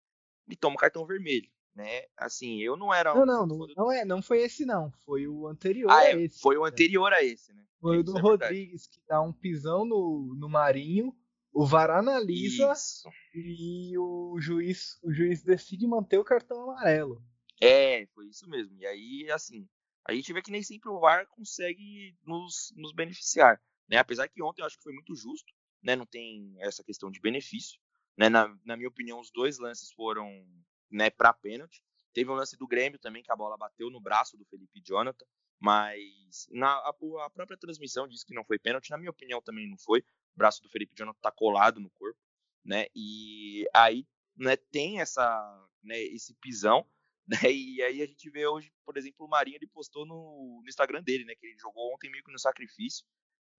ele 0.46 0.58
toma 0.58 0.76
o 0.76 0.80
cartão 0.80 1.06
vermelho, 1.06 1.50
né? 1.74 2.04
Assim, 2.18 2.62
eu 2.62 2.76
não 2.76 2.94
era. 2.94 3.16
Não, 3.16 3.26
não, 3.26 3.48
não, 3.48 3.68
não, 3.78 3.92
é, 3.92 4.04
não 4.04 4.22
foi 4.22 4.42
esse 4.42 4.66
não, 4.66 4.92
foi 5.06 5.26
o 5.26 5.48
anterior 5.48 5.90
ah, 5.90 6.00
a 6.00 6.06
é, 6.10 6.22
esse. 6.22 6.42
Foi 6.42 6.58
o 6.58 6.66
anterior 6.66 7.12
a 7.14 7.24
esse, 7.24 7.54
né? 7.54 7.66
Foi 7.80 8.00
o 8.00 8.04
do 8.04 8.18
é 8.18 8.22
Rodrigues 8.22 8.88
que 8.88 9.00
dá 9.08 9.22
um 9.22 9.32
pisão 9.32 9.86
no, 9.86 10.36
no 10.38 10.50
Marinho 10.50 11.16
o 11.56 11.66
VAR 11.66 11.90
analisa 11.90 12.70
Isso. 12.74 13.10
e 13.34 13.98
o 13.98 14.38
juiz, 14.42 15.00
o 15.02 15.10
juiz 15.10 15.42
decide 15.42 15.88
manter 15.88 16.18
o 16.18 16.24
cartão 16.24 16.70
amarelo. 16.70 17.24
É, 17.62 18.06
foi 18.08 18.28
isso 18.28 18.46
mesmo. 18.50 18.78
E 18.78 18.86
aí, 18.86 19.32
assim, 19.32 19.66
a 20.06 20.14
gente 20.14 20.34
vê 20.34 20.42
que 20.42 20.52
nem 20.52 20.62
sempre 20.62 20.90
o 20.90 21.00
VAR 21.00 21.26
consegue 21.30 22.14
nos, 22.26 22.74
nos 22.76 22.92
beneficiar. 22.92 23.62
Né? 23.88 23.96
Apesar 23.96 24.28
que 24.28 24.44
ontem 24.44 24.62
eu 24.62 24.66
acho 24.66 24.76
que 24.76 24.84
foi 24.84 24.92
muito 24.92 25.16
justo, 25.16 25.50
né? 25.82 25.96
não 25.96 26.06
tem 26.06 26.54
essa 26.60 26.84
questão 26.84 27.10
de 27.10 27.22
benefício. 27.22 27.80
Né? 28.18 28.28
Na, 28.28 28.54
na 28.66 28.76
minha 28.76 28.90
opinião, 28.90 29.22
os 29.22 29.32
dois 29.32 29.58
lances 29.58 29.94
foram 29.94 30.30
né, 30.92 31.10
para 31.10 31.32
pênalti. 31.32 31.82
Teve 32.14 32.30
um 32.30 32.36
lance 32.36 32.58
do 32.58 32.68
Grêmio 32.68 33.00
também, 33.00 33.24
que 33.24 33.32
a 33.32 33.36
bola 33.36 33.58
bateu 33.58 33.90
no 33.90 34.02
braço 34.02 34.36
do 34.36 34.44
Felipe 34.44 34.82
Jonathan, 34.86 35.26
mas 35.58 36.48
na, 36.52 36.68
a, 36.68 36.90
a 36.90 37.30
própria 37.30 37.58
transmissão 37.58 38.10
disse 38.10 38.26
que 38.26 38.34
não 38.34 38.44
foi 38.44 38.60
pênalti. 38.60 38.90
Na 38.90 38.98
minha 38.98 39.10
opinião, 39.10 39.42
também 39.42 39.70
não 39.70 39.78
foi 39.78 40.04
braço 40.36 40.62
do 40.62 40.70
Felipe 40.70 40.96
Jonathan 40.96 41.20
tá 41.22 41.32
colado 41.32 41.80
no 41.80 41.90
corpo, 41.92 42.20
né? 42.64 42.88
E 42.96 43.68
aí, 43.74 44.08
né, 44.36 44.56
tem 44.56 45.00
essa, 45.00 45.68
né, 45.84 46.00
esse 46.00 46.34
pisão, 46.36 46.86
né? 47.28 47.52
E 47.52 47.82
aí 47.82 48.02
a 48.02 48.06
gente 48.06 48.30
vê 48.30 48.46
hoje, 48.48 48.72
por 48.86 48.98
exemplo, 48.98 49.26
o 49.26 49.30
Marinho 49.30 49.58
ele 49.58 49.68
postou 49.68 50.06
no, 50.06 50.62
no 50.62 50.70
Instagram 50.70 51.02
dele, 51.02 51.26
né, 51.26 51.36
que 51.36 51.46
ele 51.46 51.58
jogou 51.60 51.94
ontem 51.94 52.10
meio 52.10 52.24
que 52.24 52.32
no 52.32 52.40
sacrifício, 52.40 53.06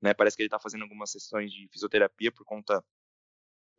né? 0.00 0.14
Parece 0.14 0.36
que 0.36 0.42
ele 0.42 0.50
tá 0.50 0.58
fazendo 0.58 0.82
algumas 0.82 1.10
sessões 1.10 1.52
de 1.52 1.68
fisioterapia 1.68 2.30
por 2.30 2.44
conta 2.44 2.84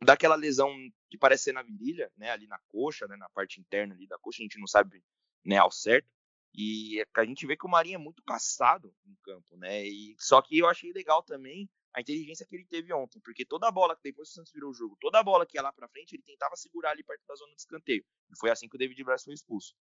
daquela 0.02 0.36
lesão 0.36 0.72
que 1.10 1.18
parece 1.18 1.44
ser 1.44 1.52
na 1.52 1.62
virilha, 1.62 2.10
né, 2.16 2.30
ali 2.30 2.46
na 2.46 2.58
coxa, 2.68 3.06
né, 3.06 3.16
na 3.16 3.28
parte 3.30 3.60
interna 3.60 3.94
ali 3.94 4.06
da 4.06 4.18
coxa, 4.18 4.42
a 4.42 4.44
gente 4.44 4.58
não 4.58 4.66
sabe, 4.66 5.02
né, 5.44 5.56
ao 5.56 5.70
certo. 5.70 6.08
E 6.54 7.04
a 7.14 7.24
gente 7.24 7.46
vê 7.46 7.56
que 7.56 7.66
o 7.66 7.70
Marinho 7.70 7.96
é 7.96 7.98
muito 7.98 8.22
caçado 8.22 8.92
em 9.06 9.14
campo, 9.22 9.56
né? 9.56 9.86
E, 9.86 10.16
só 10.18 10.42
que 10.42 10.58
eu 10.58 10.66
achei 10.66 10.92
legal 10.92 11.22
também 11.22 11.68
a 11.94 12.00
inteligência 12.00 12.46
que 12.46 12.54
ele 12.54 12.66
teve 12.66 12.92
ontem, 12.92 13.20
porque 13.20 13.44
toda 13.44 13.66
a 13.66 13.72
bola 13.72 13.96
que 13.96 14.02
depois 14.02 14.28
o 14.28 14.32
Santos 14.32 14.52
virou 14.52 14.70
o 14.70 14.74
jogo, 14.74 14.96
toda 15.00 15.18
a 15.18 15.22
bola 15.22 15.46
que 15.46 15.56
ia 15.56 15.62
lá 15.62 15.72
para 15.72 15.88
frente, 15.88 16.14
ele 16.14 16.22
tentava 16.22 16.54
segurar 16.56 16.90
ali 16.90 17.02
perto 17.02 17.26
da 17.26 17.34
zona 17.34 17.54
de 17.54 17.60
escanteio. 17.60 18.04
E 18.30 18.38
foi 18.38 18.50
assim 18.50 18.68
que 18.68 18.76
o 18.76 18.78
David 18.78 19.02
Braz 19.04 19.24
foi 19.24 19.34
expulso. 19.34 19.74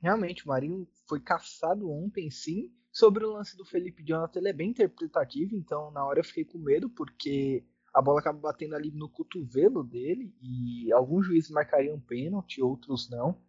Realmente, 0.00 0.44
o 0.44 0.48
Marinho 0.48 0.88
foi 1.06 1.20
caçado 1.20 1.90
ontem, 1.90 2.30
sim. 2.30 2.72
Sobre 2.92 3.24
o 3.24 3.32
lance 3.32 3.56
do 3.56 3.64
Felipe 3.64 4.02
Jonathan, 4.02 4.40
ele 4.40 4.48
é 4.48 4.52
bem 4.52 4.70
interpretativo, 4.70 5.54
então 5.54 5.90
na 5.92 6.04
hora 6.04 6.20
eu 6.20 6.24
fiquei 6.24 6.44
com 6.44 6.58
medo, 6.58 6.90
porque 6.90 7.64
a 7.94 8.02
bola 8.02 8.20
acaba 8.20 8.38
batendo 8.38 8.74
ali 8.74 8.90
no 8.90 9.08
cotovelo 9.08 9.84
dele, 9.84 10.34
e 10.40 10.92
alguns 10.92 11.26
juízes 11.26 11.50
marcariam 11.50 12.00
pênalti, 12.00 12.62
outros 12.62 13.08
não. 13.10 13.40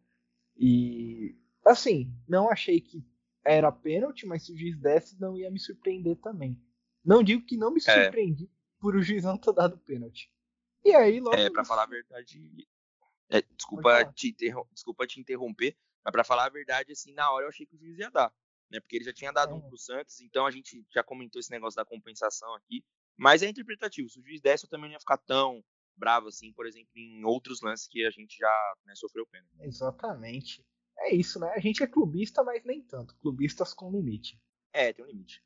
E 0.55 1.35
assim, 1.65 2.13
não 2.27 2.49
achei 2.49 2.79
que 2.79 3.05
era 3.43 3.71
pênalti, 3.71 4.25
mas 4.25 4.45
se 4.45 4.53
o 4.53 4.57
juiz 4.57 4.77
desse, 4.77 5.19
não 5.19 5.37
ia 5.37 5.49
me 5.49 5.59
surpreender 5.59 6.15
também. 6.17 6.59
Não 7.03 7.23
digo 7.23 7.45
que 7.45 7.57
não 7.57 7.71
me 7.71 7.79
é. 7.79 8.03
surpreendi 8.03 8.45
é. 8.45 8.49
por 8.79 8.95
o 8.95 9.01
juiz 9.01 9.23
não 9.23 9.37
ter 9.37 9.53
dado 9.53 9.77
pênalti. 9.79 10.31
E 10.83 10.93
aí, 10.93 11.19
logo. 11.19 11.35
É, 11.35 11.49
pra 11.49 11.65
falar 11.65 11.83
a 11.83 11.87
verdade. 11.87 12.67
É, 13.29 13.41
desculpa, 13.55 14.05
te 14.13 14.35
desculpa 14.73 15.07
te 15.07 15.19
interromper, 15.19 15.75
mas 16.03 16.11
pra 16.11 16.23
falar 16.23 16.45
a 16.45 16.49
verdade, 16.49 16.91
assim, 16.91 17.13
na 17.13 17.31
hora 17.31 17.45
eu 17.45 17.49
achei 17.49 17.65
que 17.65 17.75
o 17.75 17.79
juiz 17.79 17.97
ia 17.97 18.09
dar. 18.09 18.33
Né, 18.69 18.79
porque 18.79 18.95
ele 18.95 19.05
já 19.05 19.13
tinha 19.13 19.33
dado 19.33 19.51
é. 19.51 19.53
um 19.53 19.61
pro 19.61 19.77
Santos, 19.77 20.21
então 20.21 20.45
a 20.45 20.51
gente 20.51 20.85
já 20.93 21.03
comentou 21.03 21.39
esse 21.39 21.51
negócio 21.51 21.75
da 21.75 21.83
compensação 21.83 22.53
aqui. 22.55 22.85
Mas 23.17 23.43
é 23.43 23.47
interpretativo. 23.49 24.09
Se 24.09 24.19
o 24.19 24.23
juiz 24.23 24.39
desse, 24.39 24.65
eu 24.65 24.69
também 24.69 24.89
não 24.89 24.93
ia 24.93 24.99
ficar 24.99 25.17
tão 25.17 25.63
bravo 25.95 26.29
assim, 26.29 26.51
por 26.53 26.65
exemplo, 26.65 26.89
em 26.95 27.23
outros 27.23 27.61
lances 27.61 27.87
que 27.87 28.05
a 28.05 28.09
gente 28.09 28.37
já 28.37 28.73
né, 28.85 28.95
sofreu 28.95 29.27
pena. 29.27 29.45
Exatamente. 29.59 30.65
É 31.01 31.15
isso, 31.15 31.39
né? 31.39 31.51
A 31.55 31.59
gente 31.59 31.83
é 31.83 31.87
clubista, 31.87 32.43
mas 32.43 32.63
nem 32.63 32.81
tanto. 32.81 33.15
Clubistas 33.17 33.73
com 33.73 33.91
limite. 33.91 34.39
É, 34.71 34.93
tem 34.93 35.03
um 35.03 35.07
limite. 35.07 35.43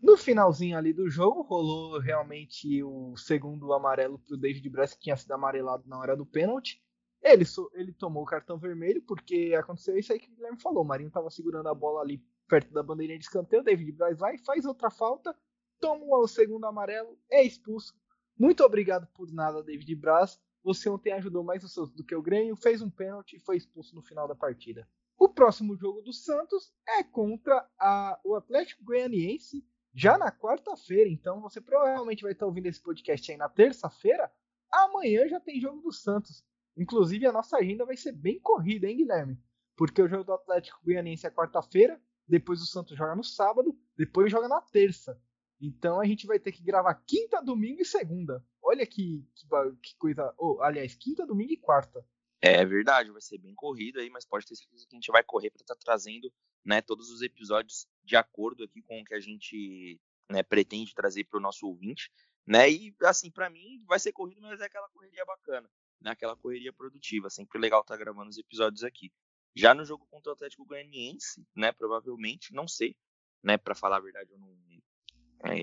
No 0.00 0.16
finalzinho 0.16 0.76
ali 0.76 0.92
do 0.92 1.08
jogo, 1.10 1.42
rolou 1.42 1.98
realmente 1.98 2.82
o 2.82 3.16
segundo 3.16 3.72
amarelo 3.72 4.18
para 4.18 4.34
o 4.34 4.38
David 4.38 4.68
Braz, 4.68 4.94
que 4.94 5.00
tinha 5.00 5.16
sido 5.16 5.32
amarelado 5.32 5.88
na 5.88 5.98
hora 5.98 6.16
do 6.16 6.24
pênalti. 6.24 6.80
Ele, 7.22 7.44
ele 7.74 7.92
tomou 7.92 8.22
o 8.22 8.26
cartão 8.26 8.58
vermelho, 8.58 9.02
porque 9.02 9.54
aconteceu 9.58 9.98
isso 9.98 10.12
aí 10.12 10.20
que 10.20 10.30
o 10.30 10.34
Guilherme 10.34 10.60
falou. 10.60 10.84
O 10.84 10.86
Marinho 10.86 11.08
estava 11.08 11.30
segurando 11.30 11.68
a 11.68 11.74
bola 11.74 12.02
ali 12.02 12.22
perto 12.46 12.72
da 12.72 12.82
bandeirinha 12.82 13.18
de 13.18 13.24
escanteio. 13.24 13.62
O 13.62 13.64
David 13.64 13.90
Braz 13.92 14.18
vai, 14.18 14.38
faz 14.38 14.64
outra 14.64 14.90
falta, 14.90 15.36
toma 15.80 16.04
o 16.04 16.28
segundo 16.28 16.66
amarelo, 16.66 17.18
é 17.30 17.42
expulso. 17.42 17.92
Muito 18.38 18.62
obrigado 18.62 19.08
por 19.14 19.32
nada, 19.32 19.62
David 19.62 19.94
Braz. 19.96 20.38
Você 20.66 20.88
ontem 20.88 21.12
ajudou 21.12 21.44
mais 21.44 21.62
o 21.62 21.68
Santos 21.68 21.94
do 21.94 22.02
que 22.02 22.12
o 22.12 22.20
Grêmio, 22.20 22.56
fez 22.56 22.82
um 22.82 22.90
pênalti 22.90 23.36
e 23.36 23.38
foi 23.38 23.56
expulso 23.56 23.94
no 23.94 24.02
final 24.02 24.26
da 24.26 24.34
partida. 24.34 24.84
O 25.16 25.28
próximo 25.28 25.76
jogo 25.76 26.02
do 26.02 26.12
Santos 26.12 26.74
é 26.88 27.04
contra 27.04 27.64
a, 27.78 28.18
o 28.24 28.34
Atlético 28.34 28.82
Goianiense 28.82 29.64
já 29.94 30.18
na 30.18 30.32
quarta-feira. 30.32 31.08
Então 31.08 31.40
você 31.40 31.60
provavelmente 31.60 32.24
vai 32.24 32.32
estar 32.32 32.46
ouvindo 32.46 32.66
esse 32.66 32.82
podcast 32.82 33.30
aí 33.30 33.38
na 33.38 33.48
terça-feira. 33.48 34.28
Amanhã 34.72 35.28
já 35.28 35.38
tem 35.38 35.60
jogo 35.60 35.80
do 35.80 35.92
Santos. 35.92 36.44
Inclusive 36.76 37.24
a 37.26 37.32
nossa 37.32 37.58
agenda 37.58 37.86
vai 37.86 37.96
ser 37.96 38.10
bem 38.10 38.40
corrida, 38.40 38.88
hein, 38.88 38.96
Guilherme? 38.96 39.40
Porque 39.76 40.02
o 40.02 40.08
jogo 40.08 40.24
do 40.24 40.32
Atlético 40.32 40.80
Goianiense 40.84 41.28
é 41.28 41.30
quarta-feira, 41.30 42.02
depois 42.26 42.60
o 42.60 42.66
Santos 42.66 42.98
joga 42.98 43.14
no 43.14 43.22
sábado, 43.22 43.78
depois 43.96 44.32
joga 44.32 44.48
na 44.48 44.60
terça. 44.60 45.16
Então 45.60 46.00
a 46.00 46.04
gente 46.04 46.26
vai 46.26 46.38
ter 46.38 46.52
que 46.52 46.62
gravar 46.62 46.94
quinta, 47.06 47.42
domingo 47.42 47.80
e 47.80 47.84
segunda. 47.84 48.44
Olha 48.62 48.86
que, 48.86 49.24
que, 49.34 49.46
que 49.82 49.96
coisa. 49.96 50.34
Oh, 50.38 50.60
aliás, 50.60 50.94
quinta, 50.94 51.26
domingo 51.26 51.52
e 51.52 51.56
quarta. 51.56 52.04
É 52.40 52.64
verdade, 52.64 53.10
vai 53.10 53.20
ser 53.20 53.38
bem 53.38 53.54
corrido 53.54 53.98
aí, 53.98 54.10
mas 54.10 54.26
pode 54.26 54.46
ter 54.46 54.54
certeza 54.54 54.86
que 54.86 54.94
a 54.94 54.98
gente 54.98 55.10
vai 55.10 55.24
correr 55.24 55.50
para 55.50 55.62
estar 55.62 55.74
tá 55.74 55.80
trazendo 55.82 56.32
né, 56.64 56.82
todos 56.82 57.10
os 57.10 57.22
episódios 57.22 57.86
de 58.04 58.16
acordo 58.16 58.64
aqui 58.64 58.82
com 58.82 59.00
o 59.00 59.04
que 59.04 59.14
a 59.14 59.20
gente 59.20 59.98
né, 60.30 60.42
pretende 60.42 60.94
trazer 60.94 61.24
para 61.24 61.38
o 61.38 61.42
nosso 61.42 61.66
ouvinte. 61.66 62.10
Né? 62.46 62.70
E 62.70 62.94
assim, 63.04 63.30
para 63.30 63.48
mim 63.48 63.82
vai 63.86 63.98
ser 63.98 64.12
corrido, 64.12 64.42
mas 64.42 64.60
é 64.60 64.66
aquela 64.66 64.88
correria 64.90 65.24
bacana, 65.24 65.68
né? 66.00 66.10
aquela 66.10 66.36
correria 66.36 66.72
produtiva. 66.72 67.30
Sempre 67.30 67.58
legal 67.58 67.80
estar 67.80 67.94
tá 67.94 67.98
gravando 67.98 68.30
os 68.30 68.38
episódios 68.38 68.84
aqui. 68.84 69.10
Já 69.54 69.74
no 69.74 69.84
jogo 69.84 70.06
contra 70.10 70.30
o 70.30 70.34
Atlético 70.34 70.66
Goianiense, 70.66 71.46
né, 71.56 71.72
provavelmente, 71.72 72.52
não 72.52 72.68
sei, 72.68 72.94
né, 73.42 73.56
para 73.56 73.74
falar 73.74 73.96
a 73.96 74.00
verdade, 74.00 74.30
eu 74.30 74.38
não, 74.38 74.54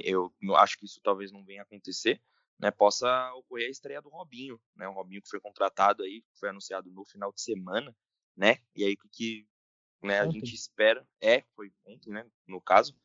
eu 0.03 0.31
acho 0.55 0.77
que 0.77 0.86
isso 0.86 0.99
talvez 1.01 1.31
não 1.31 1.43
venha 1.43 1.62
acontecer, 1.62 2.21
né, 2.59 2.71
possa 2.71 3.33
ocorrer 3.33 3.67
a 3.67 3.71
estreia 3.71 4.01
do 4.01 4.09
Robinho, 4.09 4.59
né, 4.75 4.88
o 4.88 4.93
Robinho 4.93 5.21
que 5.21 5.29
foi 5.29 5.39
contratado 5.39 6.03
aí, 6.03 6.23
foi 6.39 6.49
anunciado 6.49 6.89
no 6.91 7.03
final 7.05 7.31
de 7.31 7.41
semana, 7.41 7.95
né, 8.36 8.59
e 8.75 8.83
aí 8.83 8.93
o 8.93 9.09
que 9.09 9.47
né, 10.01 10.19
a 10.19 10.29
gente 10.29 10.53
espera, 10.53 11.05
é, 11.21 11.43
foi 11.55 11.71
ontem, 11.86 12.12
né, 12.12 12.25
no 12.47 12.62
caso, 12.62 12.95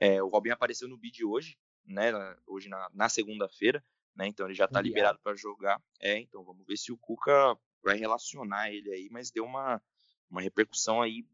é, 0.00 0.22
o 0.22 0.28
Robinho 0.28 0.54
apareceu 0.54 0.88
no 0.88 0.98
bid 0.98 1.24
hoje, 1.24 1.58
né, 1.84 2.12
hoje 2.46 2.68
na, 2.68 2.90
na 2.92 3.08
segunda-feira, 3.08 3.84
né, 4.14 4.26
então 4.26 4.46
ele 4.46 4.54
já 4.54 4.64
está 4.64 4.80
liberado 4.80 5.18
para 5.22 5.36
jogar, 5.36 5.82
é, 6.00 6.18
então 6.18 6.44
vamos 6.44 6.66
ver 6.66 6.76
se 6.76 6.92
o 6.92 6.98
Cuca 6.98 7.56
vai 7.82 7.96
relacionar 7.96 8.70
ele 8.70 8.90
aí, 8.90 9.08
mas 9.10 9.30
deu 9.30 9.44
uma, 9.44 9.80
uma 10.28 10.42
repercussão 10.42 11.00
aí 11.00 11.26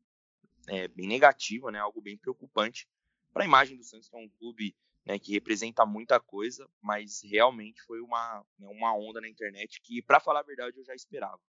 é, 0.68 0.86
bem 0.88 1.08
negativa, 1.08 1.70
né, 1.70 1.78
algo 1.78 2.00
bem 2.00 2.16
preocupante 2.16 2.88
para 3.34 3.42
a 3.42 3.46
imagem 3.46 3.76
do 3.76 3.82
Santos, 3.82 4.08
que 4.08 4.16
é 4.16 4.18
um 4.18 4.28
clube 4.28 4.74
né, 5.04 5.18
que 5.18 5.32
representa 5.32 5.84
muita 5.84 6.20
coisa, 6.20 6.70
mas 6.80 7.20
realmente 7.22 7.82
foi 7.82 8.00
uma, 8.00 8.46
né, 8.58 8.68
uma 8.68 8.96
onda 8.96 9.20
na 9.20 9.28
internet 9.28 9.80
que, 9.82 10.00
para 10.00 10.20
falar 10.20 10.40
a 10.40 10.44
verdade, 10.44 10.78
eu 10.78 10.84
já 10.84 10.94
esperava. 10.94 11.40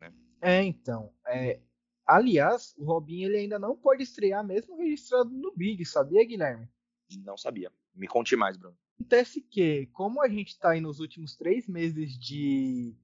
Né? 0.00 0.14
É, 0.40 0.62
então. 0.62 1.12
É, 1.26 1.60
aliás, 2.06 2.72
o 2.78 2.84
Robinho 2.84 3.28
ele 3.28 3.38
ainda 3.38 3.58
não 3.58 3.76
pode 3.76 4.04
estrear, 4.04 4.46
mesmo 4.46 4.76
registrado 4.76 5.28
no 5.30 5.52
Big, 5.54 5.84
sabia, 5.84 6.24
Guilherme? 6.24 6.68
Não 7.24 7.36
sabia. 7.36 7.70
Me 7.94 8.06
conte 8.06 8.36
mais, 8.36 8.56
Bruno. 8.56 8.78
Acontece 8.94 9.40
que, 9.42 9.86
como 9.86 10.22
a 10.22 10.28
gente 10.28 10.50
está 10.50 10.70
aí 10.70 10.80
nos 10.80 11.00
últimos 11.00 11.34
três 11.36 11.66
meses 11.66 12.16
de, 12.16 12.96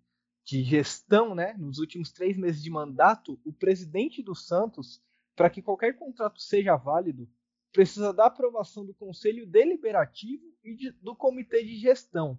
de 0.44 0.62
gestão, 0.62 1.34
né, 1.34 1.54
nos 1.58 1.78
últimos 1.78 2.12
três 2.12 2.38
meses 2.38 2.62
de 2.62 2.70
mandato, 2.70 3.40
o 3.44 3.52
presidente 3.52 4.22
do 4.22 4.36
Santos, 4.36 5.02
para 5.34 5.50
que 5.50 5.60
qualquer 5.60 5.96
contrato 5.96 6.40
seja 6.40 6.76
válido, 6.76 7.28
precisa 7.72 8.12
da 8.12 8.26
aprovação 8.26 8.84
do 8.84 8.94
Conselho 8.94 9.46
Deliberativo 9.46 10.44
e 10.64 10.74
de, 10.74 10.90
do 10.92 11.14
Comitê 11.14 11.62
de 11.62 11.76
Gestão. 11.78 12.38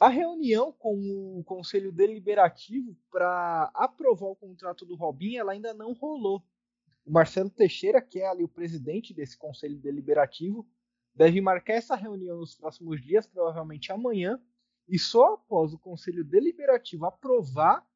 A 0.00 0.08
reunião 0.08 0.72
com 0.72 1.38
o 1.38 1.44
Conselho 1.44 1.92
Deliberativo 1.92 2.96
para 3.10 3.70
aprovar 3.74 4.30
o 4.30 4.36
contrato 4.36 4.84
do 4.84 4.96
Robinho 4.96 5.40
ela 5.40 5.52
ainda 5.52 5.72
não 5.72 5.92
rolou. 5.92 6.42
O 7.04 7.12
Marcelo 7.12 7.50
Teixeira, 7.50 8.00
que 8.00 8.20
é 8.20 8.26
ali 8.26 8.42
o 8.42 8.48
presidente 8.48 9.12
desse 9.12 9.36
Conselho 9.36 9.78
Deliberativo, 9.78 10.66
deve 11.14 11.40
marcar 11.40 11.74
essa 11.74 11.94
reunião 11.94 12.38
nos 12.38 12.54
próximos 12.54 13.00
dias, 13.02 13.26
provavelmente 13.26 13.92
amanhã, 13.92 14.40
e 14.88 14.98
só 14.98 15.34
após 15.34 15.72
o 15.72 15.78
Conselho 15.78 16.24
Deliberativo 16.24 17.06
aprovar 17.06 17.86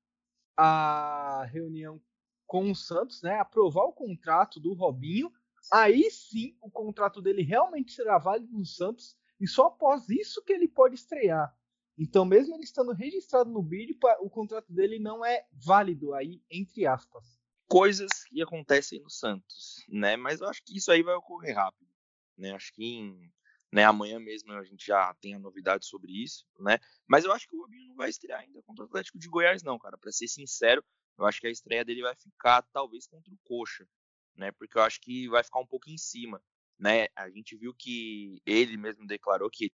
a 0.57 1.45
reunião 1.51 2.01
com 2.47 2.71
o 2.71 2.75
Santos, 2.75 3.23
né, 3.23 3.39
aprovar 3.39 3.85
o 3.85 3.93
contrato 3.93 4.61
do 4.61 4.73
Robinho, 4.73 5.33
aí 5.73 6.11
sim 6.11 6.57
o 6.61 6.71
contrato 6.71 7.21
dele 7.21 7.43
realmente 7.43 7.93
será 7.93 8.19
válido 8.19 8.53
no 8.53 8.65
Santos 8.65 9.17
e 9.41 9.47
só 9.47 9.67
após 9.67 10.09
isso 10.09 10.43
que 10.43 10.53
ele 10.53 10.69
pode 10.69 10.95
estrear. 10.95 11.55
Então, 11.99 12.25
mesmo 12.25 12.55
ele 12.55 12.65
estando 12.65 12.93
registrado 12.93 13.51
no 13.51 13.63
BID, 13.63 13.99
o 14.21 14.29
contrato 14.29 14.71
dele 14.71 14.99
não 14.99 15.25
é 15.25 15.47
válido 15.53 16.13
aí, 16.13 16.43
entre 16.51 16.87
aspas. 16.87 17.25
Coisas 17.67 18.11
que 18.29 18.43
acontecem 18.43 19.01
no 19.01 19.11
Santos, 19.11 19.83
né? 19.89 20.15
Mas 20.17 20.41
eu 20.41 20.49
acho 20.49 20.63
que 20.63 20.77
isso 20.77 20.93
aí 20.93 21.03
vai 21.03 21.15
ocorrer 21.15 21.57
rápido, 21.57 21.91
né? 22.37 22.53
Acho 22.53 22.73
que 22.75 22.85
em, 22.85 23.33
né, 23.73 23.85
amanhã 23.85 24.21
mesmo 24.21 24.53
a 24.53 24.63
gente 24.63 24.87
já 24.87 25.13
tem 25.15 25.35
a 25.35 25.39
novidade 25.39 25.87
sobre 25.87 26.13
isso, 26.13 26.47
né? 26.61 26.79
Mas 27.09 27.25
eu 27.25 27.33
acho 27.33 27.49
que 27.49 27.57
o 27.57 27.63
Robinho 27.63 27.89
não 27.89 27.97
vai 27.97 28.11
estrear 28.11 28.41
ainda 28.41 28.63
contra 28.63 28.85
o 28.85 28.89
Atlético 28.89 29.19
de 29.19 29.29
Goiás, 29.29 29.63
não, 29.63 29.79
cara. 29.79 29.97
Para 29.97 30.13
ser 30.13 30.29
sincero, 30.29 30.85
eu 31.19 31.25
acho 31.25 31.41
que 31.41 31.47
a 31.47 31.51
estreia 31.51 31.85
dele 31.85 32.03
vai 32.03 32.15
ficar 32.15 32.63
talvez 32.73 33.07
contra 33.07 33.33
o 33.33 33.39
Coxa, 33.43 33.89
né? 34.37 34.53
Porque 34.53 34.79
eu 34.79 34.83
acho 34.83 35.01
que 35.01 35.29
vai 35.29 35.43
ficar 35.43 35.61
um 35.61 35.67
pouco 35.67 35.89
em 35.91 35.99
cima, 35.99 36.43
né? 36.79 37.07
A 37.17 37.31
gente 37.31 37.57
viu 37.57 37.75
que 37.75 38.41
ele 38.45 38.77
mesmo 38.77 39.07
declarou 39.07 39.51
que, 39.51 39.73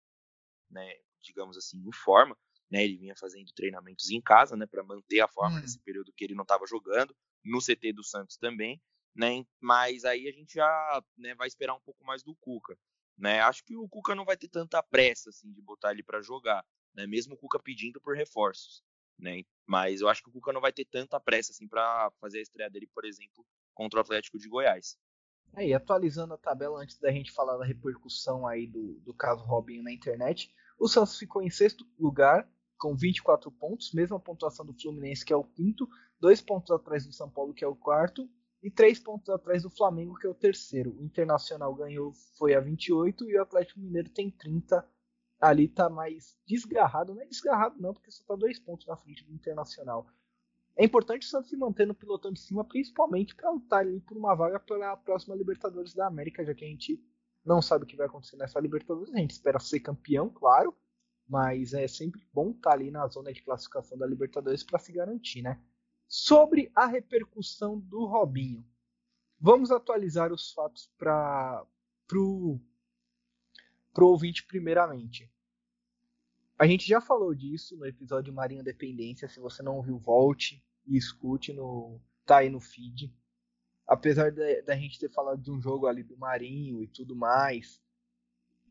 né, 0.69 0.93
digamos 1.21 1.57
assim, 1.57 1.77
em 1.77 1.91
forma, 1.91 2.37
né? 2.69 2.83
Ele 2.83 2.97
vinha 2.97 3.15
fazendo 3.15 3.51
treinamentos 3.53 4.09
em 4.09 4.21
casa, 4.21 4.55
né, 4.55 4.65
para 4.65 4.83
manter 4.83 5.19
a 5.19 5.27
forma 5.27 5.57
hum. 5.57 5.61
nesse 5.61 5.79
período 5.79 6.13
que 6.13 6.23
ele 6.23 6.35
não 6.35 6.43
estava 6.43 6.65
jogando, 6.65 7.15
no 7.43 7.59
CT 7.59 7.93
do 7.93 8.03
Santos 8.03 8.37
também, 8.37 8.81
né? 9.15 9.45
Mas 9.59 10.05
aí 10.05 10.27
a 10.27 10.31
gente 10.31 10.53
já, 10.53 11.03
né, 11.17 11.35
vai 11.35 11.47
esperar 11.47 11.73
um 11.73 11.81
pouco 11.81 12.03
mais 12.05 12.23
do 12.23 12.35
Cuca, 12.35 12.77
né? 13.17 13.41
Acho 13.41 13.63
que 13.63 13.75
o 13.75 13.87
Cuca 13.89 14.15
não 14.15 14.25
vai 14.25 14.37
ter 14.37 14.47
tanta 14.47 14.81
pressa 14.83 15.29
assim 15.29 15.51
de 15.51 15.61
botar 15.61 15.91
ele 15.91 16.03
para 16.03 16.21
jogar, 16.21 16.65
né? 16.93 17.05
Mesmo 17.07 17.33
o 17.33 17.37
Cuca 17.37 17.59
pedindo 17.59 17.99
por 17.99 18.15
reforços, 18.15 18.83
né? 19.17 19.43
Mas 19.65 20.01
eu 20.01 20.07
acho 20.07 20.23
que 20.23 20.29
o 20.29 20.33
Cuca 20.33 20.53
não 20.53 20.61
vai 20.61 20.71
ter 20.71 20.85
tanta 20.85 21.19
pressa 21.19 21.51
assim 21.51 21.67
para 21.67 22.11
fazer 22.19 22.39
a 22.39 22.41
estreia 22.41 22.69
dele, 22.69 22.87
por 22.93 23.05
exemplo, 23.05 23.45
contra 23.81 23.97
o 23.97 24.01
Atlético 24.01 24.37
de 24.37 24.47
Goiás. 24.47 24.95
Aí, 25.55 25.73
atualizando 25.73 26.35
a 26.35 26.37
tabela 26.37 26.79
antes 26.79 26.99
da 26.99 27.11
gente 27.11 27.31
falar 27.31 27.57
da 27.57 27.65
repercussão 27.65 28.45
aí 28.45 28.67
do, 28.67 28.99
do 28.99 29.11
caso 29.11 29.43
Robinho 29.43 29.81
na 29.81 29.91
internet, 29.91 30.53
o 30.79 30.87
Santos 30.87 31.17
ficou 31.17 31.41
em 31.41 31.49
sexto 31.49 31.83
lugar 31.99 32.47
com 32.77 32.95
24 32.95 33.51
pontos, 33.51 33.91
mesma 33.91 34.19
pontuação 34.19 34.63
do 34.63 34.73
Fluminense 34.79 35.25
que 35.25 35.33
é 35.33 35.35
o 35.35 35.43
quinto, 35.43 35.89
dois 36.19 36.41
pontos 36.41 36.69
atrás 36.69 37.07
do 37.07 37.11
São 37.11 37.27
Paulo 37.27 37.55
que 37.55 37.63
é 37.63 37.67
o 37.67 37.75
quarto 37.75 38.29
e 38.61 38.69
três 38.69 38.99
pontos 38.99 39.29
atrás 39.29 39.63
do 39.63 39.69
Flamengo, 39.71 40.13
que 40.13 40.27
é 40.27 40.29
o 40.29 40.35
terceiro. 40.35 40.95
O 40.95 41.03
Internacional 41.03 41.73
ganhou, 41.73 42.13
foi 42.37 42.53
a 42.53 42.59
28 42.59 43.27
e 43.27 43.35
o 43.35 43.41
Atlético 43.41 43.79
Mineiro 43.79 44.09
tem 44.11 44.29
30. 44.29 44.87
Ali 45.39 45.67
tá 45.67 45.89
mais 45.89 46.37
desgarrado, 46.45 47.15
não 47.15 47.21
é 47.23 47.25
desgarrado 47.25 47.81
não, 47.81 47.95
porque 47.95 48.11
só 48.11 48.23
tá 48.25 48.35
dois 48.35 48.59
pontos 48.59 48.85
na 48.85 48.95
frente 48.95 49.25
do 49.25 49.33
Internacional. 49.33 50.05
É 50.81 50.83
importante 50.83 51.27
o 51.27 51.29
Santos 51.29 51.51
se 51.51 51.55
manter 51.55 51.85
no 51.85 51.93
pilotão 51.93 52.33
de 52.33 52.39
cima, 52.39 52.65
principalmente 52.65 53.35
para 53.35 53.51
lutar 53.51 53.81
ali 53.81 53.99
por 53.99 54.17
uma 54.17 54.33
vaga 54.33 54.59
para 54.59 54.93
a 54.93 54.97
próxima 54.97 55.35
Libertadores 55.35 55.93
da 55.93 56.07
América, 56.07 56.43
já 56.43 56.55
que 56.55 56.65
a 56.65 56.67
gente 56.67 56.99
não 57.45 57.61
sabe 57.61 57.83
o 57.83 57.87
que 57.87 57.95
vai 57.95 58.07
acontecer 58.07 58.35
nessa 58.35 58.59
Libertadores. 58.59 59.13
A 59.13 59.19
gente 59.19 59.29
espera 59.29 59.59
ser 59.59 59.79
campeão, 59.81 60.27
claro, 60.27 60.75
mas 61.29 61.75
é 61.75 61.87
sempre 61.87 62.27
bom 62.33 62.49
estar 62.49 62.71
tá 62.71 62.75
ali 62.75 62.89
na 62.89 63.07
zona 63.07 63.31
de 63.31 63.43
classificação 63.43 63.95
da 63.95 64.07
Libertadores 64.07 64.63
para 64.63 64.79
se 64.79 64.91
garantir, 64.91 65.43
né? 65.43 65.61
Sobre 66.07 66.71
a 66.73 66.87
repercussão 66.87 67.79
do 67.79 68.03
Robinho. 68.05 68.65
Vamos 69.39 69.69
atualizar 69.69 70.33
os 70.33 70.51
fatos 70.51 70.91
para 70.97 71.63
o 72.11 72.59
ouvinte 73.99 74.47
primeiramente. 74.47 75.31
A 76.57 76.65
gente 76.65 76.87
já 76.87 76.99
falou 76.99 77.35
disso 77.35 77.77
no 77.77 77.85
episódio 77.85 78.33
Marinho 78.33 78.63
Dependência. 78.63 79.29
Se 79.29 79.39
você 79.39 79.61
não 79.61 79.75
ouviu, 79.75 79.99
volte 79.99 80.59
e 80.85 80.97
escute. 80.97 81.53
No, 81.53 81.99
tá 82.25 82.37
aí 82.37 82.49
no 82.49 82.59
feed. 82.59 83.13
Apesar 83.87 84.31
da 84.31 84.75
gente 84.75 84.99
ter 84.99 85.09
falado 85.09 85.41
de 85.41 85.51
um 85.51 85.61
jogo 85.61 85.87
ali 85.87 86.03
do 86.03 86.17
Marinho 86.17 86.81
e 86.81 86.87
tudo 86.87 87.15
mais, 87.15 87.81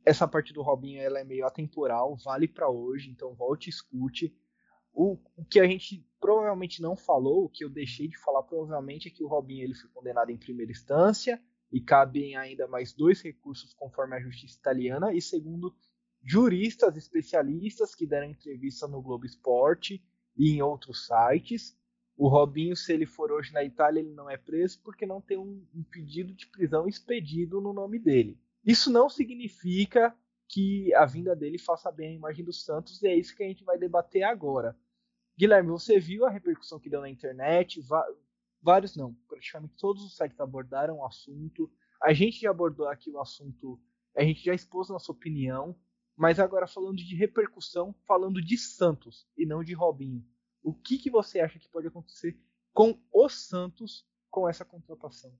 essa 0.05 0.27
parte 0.27 0.53
do 0.53 0.63
Robinho 0.63 1.01
ela 1.01 1.21
é 1.21 1.25
meio 1.25 1.47
atemporal, 1.47 2.17
vale 2.17 2.49
para 2.49 2.71
hoje, 2.71 3.11
então 3.11 3.35
volte 3.35 3.67
e 3.67 3.71
escute. 3.71 4.35
O, 4.93 5.19
o, 5.37 5.45
que 5.45 5.61
a 5.61 5.67
gente 5.67 6.07
provavelmente 6.19 6.83
não 6.83 6.97
falou, 6.97 7.45
o 7.45 7.49
que 7.49 7.65
eu 7.65 7.71
deixei 7.71 8.09
de 8.09 8.19
falar 8.19 8.43
provavelmente 8.43 9.09
é 9.09 9.11
que 9.11 9.23
o 9.23 9.29
Robinho 9.29 9.65
ele 9.65 9.75
foi 9.75 9.91
condenado 9.91 10.31
em 10.31 10.39
primeira 10.39 10.73
instância 10.73 11.41
e 11.71 11.81
cabem 11.81 12.35
ainda 12.37 12.67
mais 12.67 12.93
dois 12.93 13.21
recursos 13.21 13.73
conforme 13.75 14.17
a 14.17 14.21
justiça 14.21 14.59
italiana 14.59 15.15
e 15.15 15.21
segundo 15.21 15.75
juristas 16.23 16.97
especialistas 16.97 17.95
que 17.95 18.07
deram 18.07 18.31
entrevista 18.31 18.89
no 18.89 19.01
Globo 19.01 19.25
Esporte 19.25 20.03
e 20.37 20.51
em 20.51 20.63
outros 20.63 21.07
sites. 21.07 21.79
O 22.21 22.29
Robinho, 22.29 22.77
se 22.77 22.93
ele 22.93 23.07
for 23.07 23.33
hoje 23.33 23.51
na 23.51 23.65
Itália, 23.65 24.01
ele 24.01 24.13
não 24.13 24.29
é 24.29 24.37
preso 24.37 24.79
porque 24.83 25.07
não 25.07 25.23
tem 25.23 25.39
um, 25.39 25.67
um 25.75 25.83
pedido 25.83 26.35
de 26.35 26.47
prisão 26.47 26.87
expedido 26.87 27.63
no 27.63 27.73
nome 27.73 27.99
dele. 27.99 28.39
Isso 28.63 28.93
não 28.93 29.09
significa 29.09 30.15
que 30.47 30.93
a 30.95 31.07
vinda 31.07 31.35
dele 31.35 31.59
faça 31.59 31.91
bem 31.91 32.11
a 32.11 32.17
imagem 32.17 32.45
do 32.45 32.53
Santos 32.53 33.03
e 33.03 33.07
é 33.07 33.17
isso 33.17 33.35
que 33.35 33.43
a 33.43 33.49
gente 33.49 33.65
vai 33.65 33.79
debater 33.79 34.23
agora. 34.23 34.77
Guilherme, 35.35 35.71
você 35.71 35.99
viu 35.99 36.27
a 36.27 36.31
repercussão 36.31 36.79
que 36.79 36.91
deu 36.91 37.01
na 37.01 37.09
internet? 37.09 37.81
Vários 38.61 38.95
não, 38.95 39.15
praticamente 39.27 39.77
todos 39.79 40.05
os 40.05 40.15
sites 40.15 40.39
abordaram 40.41 40.99
o 40.99 41.07
assunto. 41.07 41.73
A 42.03 42.13
gente 42.13 42.43
já 42.43 42.51
abordou 42.51 42.87
aqui 42.87 43.11
o 43.11 43.19
assunto, 43.19 43.81
a 44.15 44.23
gente 44.23 44.45
já 44.45 44.53
expôs 44.53 44.91
nossa 44.91 45.11
opinião, 45.11 45.75
mas 46.15 46.39
agora 46.39 46.67
falando 46.67 46.99
de 46.99 47.17
repercussão, 47.17 47.95
falando 48.07 48.43
de 48.43 48.59
Santos 48.59 49.27
e 49.39 49.47
não 49.47 49.65
de 49.65 49.73
Robinho. 49.73 50.23
O 50.63 50.75
que, 50.75 50.99
que 50.99 51.11
você 51.11 51.41
acha 51.41 51.59
que 51.59 51.69
pode 51.69 51.89
acontecer 51.89 52.39
com 52.73 53.01
o 53.13 53.29
Santos 53.29 54.07
com 54.31 54.49
essa 54.49 54.65
contratação? 54.65 55.37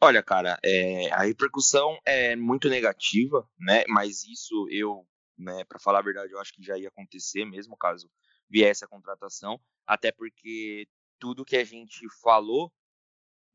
Olha, 0.00 0.22
cara, 0.22 0.58
é, 0.62 1.10
a 1.12 1.22
repercussão 1.22 1.98
é 2.04 2.36
muito 2.36 2.68
negativa, 2.68 3.48
né? 3.58 3.84
Mas 3.88 4.24
isso 4.24 4.66
eu, 4.70 5.06
né, 5.38 5.64
para 5.64 5.78
falar 5.78 6.00
a 6.00 6.02
verdade, 6.02 6.32
eu 6.32 6.40
acho 6.40 6.52
que 6.52 6.62
já 6.62 6.76
ia 6.76 6.88
acontecer 6.88 7.44
mesmo 7.44 7.76
caso 7.76 8.10
viesse 8.50 8.84
a 8.84 8.88
contratação, 8.88 9.58
até 9.86 10.12
porque 10.12 10.86
tudo 11.18 11.44
que 11.44 11.56
a 11.56 11.64
gente 11.64 12.06
falou, 12.22 12.70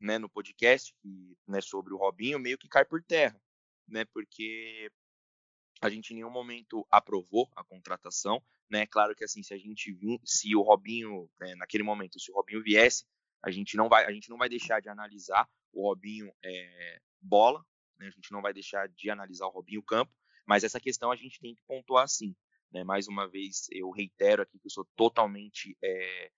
né, 0.00 0.18
no 0.18 0.28
podcast, 0.28 0.92
né, 1.46 1.60
sobre 1.60 1.94
o 1.94 1.96
Robinho, 1.96 2.38
meio 2.38 2.58
que 2.58 2.68
cai 2.68 2.84
por 2.84 3.02
terra, 3.02 3.40
né? 3.86 4.04
Porque 4.06 4.90
a 5.80 5.88
gente 5.88 6.10
em 6.10 6.16
nenhum 6.16 6.30
momento 6.30 6.86
aprovou 6.90 7.48
a 7.56 7.64
contratação, 7.64 8.42
né? 8.68 8.86
Claro 8.86 9.14
que 9.14 9.24
assim, 9.24 9.42
se 9.42 9.54
a 9.54 9.58
gente 9.58 9.96
se 10.24 10.54
o 10.54 10.62
Robinho, 10.62 11.30
né, 11.40 11.54
naquele 11.56 11.82
momento, 11.82 12.20
se 12.20 12.30
o 12.30 12.34
Robinho 12.34 12.62
viesse, 12.62 13.04
a 13.42 13.50
gente 13.50 13.76
não 13.76 13.88
vai, 13.88 14.04
a 14.04 14.12
gente 14.12 14.28
não 14.28 14.36
vai 14.36 14.48
deixar 14.48 14.80
de 14.80 14.88
analisar 14.88 15.48
o 15.72 15.88
Robinho 15.88 16.32
é, 16.44 17.00
bola, 17.20 17.64
né? 17.98 18.08
a 18.08 18.10
gente 18.10 18.30
não 18.32 18.42
vai 18.42 18.52
deixar 18.52 18.88
de 18.88 19.10
analisar 19.10 19.46
o 19.46 19.50
Robinho 19.50 19.82
campo, 19.82 20.12
mas 20.46 20.64
essa 20.64 20.80
questão 20.80 21.10
a 21.10 21.16
gente 21.16 21.40
tem 21.40 21.54
que 21.54 21.62
pontuar 21.66 22.08
sim. 22.08 22.34
Né? 22.70 22.84
Mais 22.84 23.08
uma 23.08 23.28
vez, 23.28 23.66
eu 23.70 23.90
reitero 23.90 24.42
aqui 24.42 24.58
que 24.58 24.66
eu 24.66 24.70
sou 24.70 24.86
totalmente 24.96 25.76
é, 25.82 26.30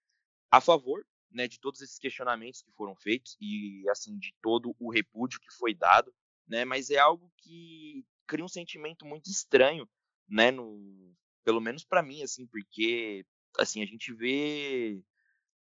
a 0.51 0.61
favor 0.61 1.05
né, 1.31 1.49
de 1.49 1.59
todos 1.59 1.81
esses 1.81 1.99
questionamentos 1.99 2.63
que 2.63 2.73
foram 2.73 2.95
feitos 2.97 3.37
e 3.41 3.85
assim 3.91 4.19
de 4.19 4.35
todo 4.41 4.75
o 4.79 4.91
repúdio 4.91 5.41
que 5.41 5.53
foi 5.57 5.75
dado, 5.75 6.15
né? 6.47 6.65
Mas 6.65 6.91
é 6.91 6.99
algo 6.99 7.33
que 7.39 8.05
cria 8.27 8.45
um 8.45 8.49
sentimento 8.49 9.05
muito 9.05 9.31
estranho, 9.31 9.89
né? 10.29 10.51
No, 10.51 11.15
pelo 11.45 11.61
menos 11.61 11.85
para 11.85 12.03
mim, 12.03 12.23
assim, 12.23 12.47
porque 12.47 13.25
assim 13.59 13.83
a 13.83 13.87
gente 13.87 14.13
vê 14.15 15.03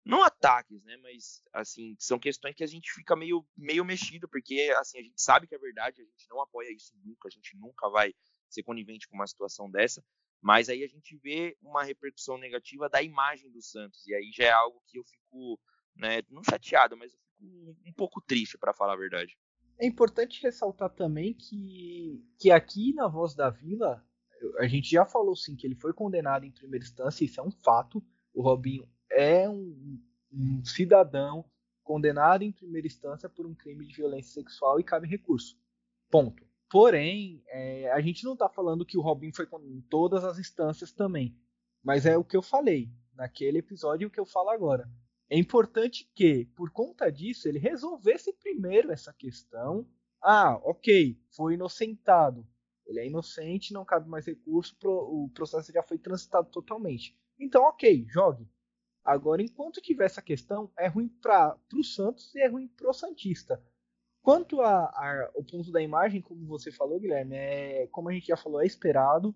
não 0.04 0.22
ataques, 0.22 0.82
né, 0.82 0.96
mas 0.96 1.42
assim, 1.52 1.94
são 1.98 2.18
questões 2.18 2.54
que 2.54 2.64
a 2.64 2.66
gente 2.66 2.90
fica 2.92 3.14
meio 3.14 3.46
meio 3.56 3.84
mexido, 3.84 4.28
porque 4.28 4.72
assim, 4.78 4.98
a 4.98 5.02
gente 5.02 5.20
sabe 5.20 5.46
que 5.46 5.54
é 5.54 5.58
verdade, 5.58 6.00
a 6.00 6.04
gente 6.04 6.28
não 6.28 6.40
apoia 6.40 6.72
isso 6.72 6.92
nunca, 7.04 7.28
a 7.28 7.30
gente 7.30 7.56
nunca 7.56 7.88
vai 7.88 8.14
ser 8.48 8.62
conivente 8.62 9.06
com 9.06 9.14
uma 9.14 9.26
situação 9.26 9.70
dessa, 9.70 10.02
mas 10.40 10.68
aí 10.68 10.82
a 10.82 10.88
gente 10.88 11.16
vê 11.18 11.56
uma 11.60 11.84
repercussão 11.84 12.38
negativa 12.38 12.88
da 12.88 13.02
imagem 13.02 13.50
do 13.50 13.62
Santos, 13.62 14.06
e 14.06 14.14
aí 14.14 14.30
já 14.32 14.44
é 14.44 14.50
algo 14.50 14.82
que 14.86 14.98
eu 14.98 15.04
fico, 15.04 15.60
né, 15.94 16.22
não 16.28 16.42
chateado, 16.42 16.96
mas 16.96 17.12
eu 17.12 17.18
fico 17.18 17.76
um 17.86 17.92
pouco 17.92 18.20
triste 18.22 18.58
para 18.58 18.74
falar 18.74 18.94
a 18.94 18.98
verdade. 18.98 19.36
É 19.81 19.87
importante 19.87 20.43
ressaltar 20.43 20.90
também 20.90 21.33
que, 21.33 22.23
que 22.38 22.51
aqui 22.51 22.93
na 22.93 23.09
Voz 23.09 23.35
da 23.35 23.49
Vila, 23.49 24.05
a 24.59 24.66
gente 24.66 24.90
já 24.90 25.07
falou 25.07 25.35
sim 25.35 25.57
que 25.57 25.66
ele 25.66 25.75
foi 25.75 25.95
condenado 25.95 26.45
em 26.45 26.53
primeira 26.53 26.85
instância, 26.85 27.25
isso 27.25 27.40
é 27.40 27.43
um 27.43 27.51
fato. 27.51 28.05
O 28.35 28.43
Robinho 28.43 28.87
é 29.11 29.49
um, 29.49 29.99
um 30.31 30.62
cidadão 30.66 31.47
condenado 31.83 32.43
em 32.43 32.53
primeira 32.53 32.87
instância 32.87 33.27
por 33.27 33.47
um 33.47 33.55
crime 33.55 33.87
de 33.87 33.97
violência 33.97 34.35
sexual 34.35 34.79
e 34.79 34.85
cabe 34.85 35.09
recurso. 35.09 35.59
Ponto. 36.11 36.45
Porém, 36.71 37.43
é, 37.49 37.90
a 37.90 38.03
gente 38.03 38.23
não 38.23 38.35
está 38.35 38.51
falando 38.51 38.85
que 38.85 38.99
o 38.99 39.01
Robin 39.01 39.33
foi 39.33 39.49
em 39.64 39.81
todas 39.81 40.25
as 40.25 40.38
instâncias 40.38 40.93
também. 40.93 41.35
Mas 41.83 42.05
é 42.05 42.19
o 42.19 42.25
que 42.25 42.37
eu 42.37 42.43
falei 42.43 42.93
naquele 43.14 43.59
episódio 43.59 44.05
e 44.05 44.07
o 44.07 44.11
que 44.11 44.21
eu 44.21 44.27
falo 44.27 44.51
agora. 44.51 44.87
É 45.31 45.38
importante 45.38 46.11
que, 46.12 46.47
por 46.57 46.71
conta 46.71 47.11
disso, 47.11 47.49
ele 47.49 47.61
resolvesse 47.61 48.33
primeiro 48.33 48.90
essa 48.90 49.12
questão. 49.12 49.88
Ah, 50.21 50.61
ok, 50.64 51.16
foi 51.31 51.55
inocentado. 51.55 52.45
Ele 52.85 52.99
é 52.99 53.07
inocente, 53.07 53.73
não 53.73 53.85
cabe 53.85 54.09
mais 54.09 54.27
recurso, 54.27 54.77
o 54.83 55.31
processo 55.33 55.73
já 55.73 55.85
foi 55.85 55.97
transitado 55.97 56.51
totalmente. 56.51 57.16
Então, 57.38 57.62
ok, 57.62 58.05
jogue. 58.09 58.51
Agora, 59.05 59.40
enquanto 59.40 59.81
tiver 59.81 60.05
essa 60.05 60.21
questão, 60.21 60.71
é 60.77 60.88
ruim 60.88 61.09
para 61.09 61.57
o 61.73 61.85
Santos 61.85 62.35
e 62.35 62.40
é 62.40 62.49
ruim 62.49 62.66
para 62.66 62.90
o 62.90 62.93
Santista. 62.93 63.62
Quanto 64.23 64.61
ao 64.61 65.45
ponto 65.45 65.71
da 65.71 65.81
imagem, 65.81 66.21
como 66.21 66.45
você 66.47 66.71
falou, 66.71 67.01
Guilherme, 67.01 67.37
é, 67.37 67.87
como 67.87 68.09
a 68.09 68.12
gente 68.12 68.27
já 68.27 68.37
falou, 68.37 68.61
é 68.61 68.66
esperado. 68.66 69.35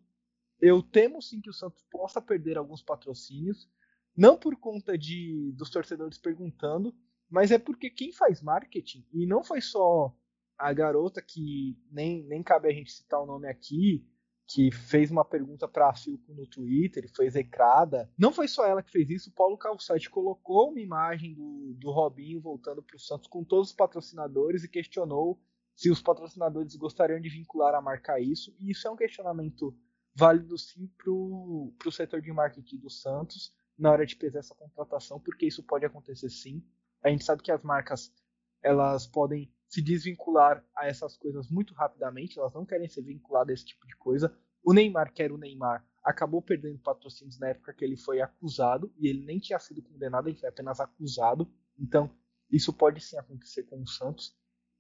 Eu 0.61 0.83
temo 0.83 1.23
sim 1.23 1.41
que 1.41 1.49
o 1.49 1.55
Santos 1.55 1.83
possa 1.91 2.21
perder 2.21 2.59
alguns 2.59 2.83
patrocínios, 2.83 3.71
não 4.17 4.37
por 4.37 4.57
conta 4.57 4.97
de 4.97 5.53
dos 5.57 5.71
torcedores 5.71 6.19
perguntando, 6.19 6.95
mas 7.29 7.51
é 7.51 7.59
porque 7.59 7.91
quem 7.91 8.13
faz 8.13 8.41
marketing, 8.41 9.05
e 9.13 9.27
não 9.27 9.43
foi 9.43 9.61
só 9.61 10.15
a 10.59 10.73
garota 10.73 11.21
que 11.21 11.77
nem, 11.91 12.23
nem 12.25 12.43
cabe 12.43 12.69
a 12.69 12.73
gente 12.73 12.93
citar 12.93 13.21
o 13.21 13.27
nome 13.27 13.49
aqui, 13.49 14.07
que 14.47 14.71
fez 14.71 15.11
uma 15.11 15.25
pergunta 15.25 15.67
para 15.67 15.89
a 15.89 15.95
Filco 15.95 16.35
no 16.35 16.47
Twitter, 16.47 17.11
foi 17.15 17.27
execrada. 17.27 18.11
Não 18.17 18.31
foi 18.31 18.47
só 18.47 18.67
ela 18.67 18.83
que 18.83 18.91
fez 18.91 19.09
isso, 19.11 19.31
o 19.31 19.33
Paulo 19.33 19.57
Calçade 19.57 20.11
colocou 20.11 20.71
uma 20.71 20.81
imagem 20.81 21.35
do, 21.35 21.75
do 21.79 21.91
Robinho 21.91 22.41
voltando 22.41 22.83
para 22.83 22.97
o 22.97 23.01
Santos 23.01 23.27
com 23.27 23.43
todos 23.43 23.71
os 23.71 23.75
patrocinadores 23.75 24.63
e 24.63 24.69
questionou 24.69 25.41
se 25.75 25.91
os 25.91 26.01
patrocinadores 26.01 26.77
gostariam 26.77 27.21
de 27.21 27.29
vincular 27.29 27.75
a 27.75 27.81
marca 27.81 28.13
a 28.13 28.21
isso. 28.21 28.55
E 28.61 28.71
isso 28.71 28.87
é 28.87 28.91
um 28.91 28.97
questionamento 28.97 29.77
válido 30.15 30.57
sim 30.57 30.87
para 30.97 31.11
o 31.11 31.93
setor 31.93 32.21
de 32.21 32.33
marketing 32.33 32.77
do 32.79 32.91
Santos 32.91 33.53
na 33.79 33.91
hora 33.91 34.07
de 34.07 34.17
pesar 34.17 34.41
essa 34.41 34.55
contratação, 34.55 35.21
porque 35.21 35.47
isso 35.47 35.63
pode 35.63 35.85
acontecer 35.85 36.31
sim. 36.31 36.63
A 37.03 37.09
gente 37.09 37.25
sabe 37.25 37.43
que 37.43 37.53
as 37.53 37.63
marcas 37.63 38.13
elas 38.63 39.07
podem 39.07 39.53
se 39.69 39.83
desvincular 39.83 40.65
a 40.77 40.87
essas 40.87 41.17
coisas 41.17 41.51
muito 41.51 41.75
rapidamente, 41.75 42.39
elas 42.39 42.55
não 42.55 42.65
querem 42.65 42.89
ser 42.89 43.03
vinculadas 43.03 43.51
a 43.51 43.55
esse 43.55 43.67
tipo 43.67 43.87
de 43.87 43.97
coisa. 43.97 44.35
O 44.63 44.73
Neymar, 44.73 45.13
que 45.13 45.23
era 45.23 45.35
o 45.35 45.39
Neymar, 45.39 45.85
acabou 46.03 46.41
perdendo 46.41 46.79
patrocínios 46.79 47.39
na 47.39 47.49
época 47.49 47.75
que 47.75 47.85
ele 47.85 47.97
foi 47.97 48.21
acusado, 48.21 48.93
e 48.99 49.09
ele 49.09 49.25
nem 49.25 49.39
tinha 49.39 49.59
sido 49.59 49.83
condenado, 49.83 50.29
ele 50.29 50.39
foi 50.39 50.49
apenas 50.49 50.81
acusado. 50.81 51.51
Então, 51.79 52.11
isso 52.51 52.73
pode 52.73 53.01
sim 53.01 53.19
acontecer 53.19 53.65
com 53.65 53.81
o 53.81 53.87
Santos. 53.87 54.37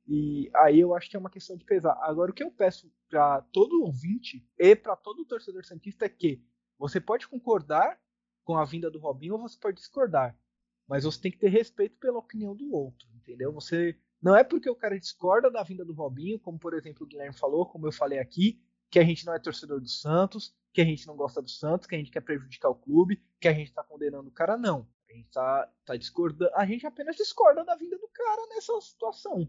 E 0.06 0.50
aí 0.54 0.80
eu 0.80 0.94
acho 0.94 1.10
que 1.10 1.16
é 1.16 1.18
uma 1.18 1.30
questão 1.30 1.56
de 1.56 1.64
pesar. 1.64 1.98
Agora, 2.02 2.30
o 2.30 2.34
que 2.34 2.42
eu 2.42 2.50
peço 2.50 2.92
para 3.08 3.40
todo 3.52 3.82
ouvinte 3.82 4.46
e 4.58 4.76
para 4.76 4.96
todo 4.96 5.24
torcedor 5.24 5.64
santista 5.64 6.04
é 6.04 6.08
que 6.10 6.44
você 6.78 7.00
pode 7.00 7.26
concordar 7.26 7.98
com 8.44 8.56
a 8.56 8.64
vinda 8.64 8.90
do 8.90 8.98
Robinho 8.98 9.38
você 9.38 9.58
pode 9.58 9.78
discordar. 9.78 10.36
Mas 10.86 11.04
você 11.04 11.20
tem 11.20 11.32
que 11.32 11.38
ter 11.38 11.48
respeito 11.48 11.96
pela 11.98 12.18
opinião 12.18 12.54
do 12.54 12.72
outro, 12.72 13.08
entendeu? 13.14 13.52
Você 13.52 13.98
Não 14.20 14.36
é 14.36 14.44
porque 14.44 14.68
o 14.68 14.76
cara 14.76 14.98
discorda 14.98 15.50
da 15.50 15.62
vinda 15.62 15.84
do 15.84 15.94
Robinho, 15.94 16.38
como 16.38 16.58
por 16.58 16.74
exemplo 16.74 17.04
o 17.04 17.06
Guilherme 17.06 17.36
falou, 17.36 17.66
como 17.66 17.86
eu 17.86 17.92
falei 17.92 18.18
aqui, 18.18 18.62
que 18.90 18.98
a 18.98 19.04
gente 19.04 19.24
não 19.26 19.34
é 19.34 19.38
torcedor 19.38 19.80
do 19.80 19.88
Santos, 19.88 20.54
que 20.72 20.80
a 20.80 20.84
gente 20.84 21.06
não 21.06 21.16
gosta 21.16 21.40
do 21.40 21.50
Santos, 21.50 21.86
que 21.86 21.94
a 21.94 21.98
gente 21.98 22.10
quer 22.10 22.20
prejudicar 22.20 22.68
o 22.68 22.74
clube, 22.74 23.22
que 23.40 23.48
a 23.48 23.52
gente 23.52 23.72
tá 23.72 23.82
condenando 23.82 24.28
o 24.28 24.32
cara, 24.32 24.56
não. 24.56 24.88
A 25.08 25.12
gente 25.12 25.30
tá, 25.30 25.72
tá 25.84 25.96
discordando. 25.96 26.50
A 26.54 26.66
gente 26.66 26.86
apenas 26.86 27.16
discorda 27.16 27.64
da 27.64 27.76
vinda 27.76 27.96
do 27.98 28.08
cara 28.08 28.46
nessa 28.48 28.78
situação. 28.80 29.48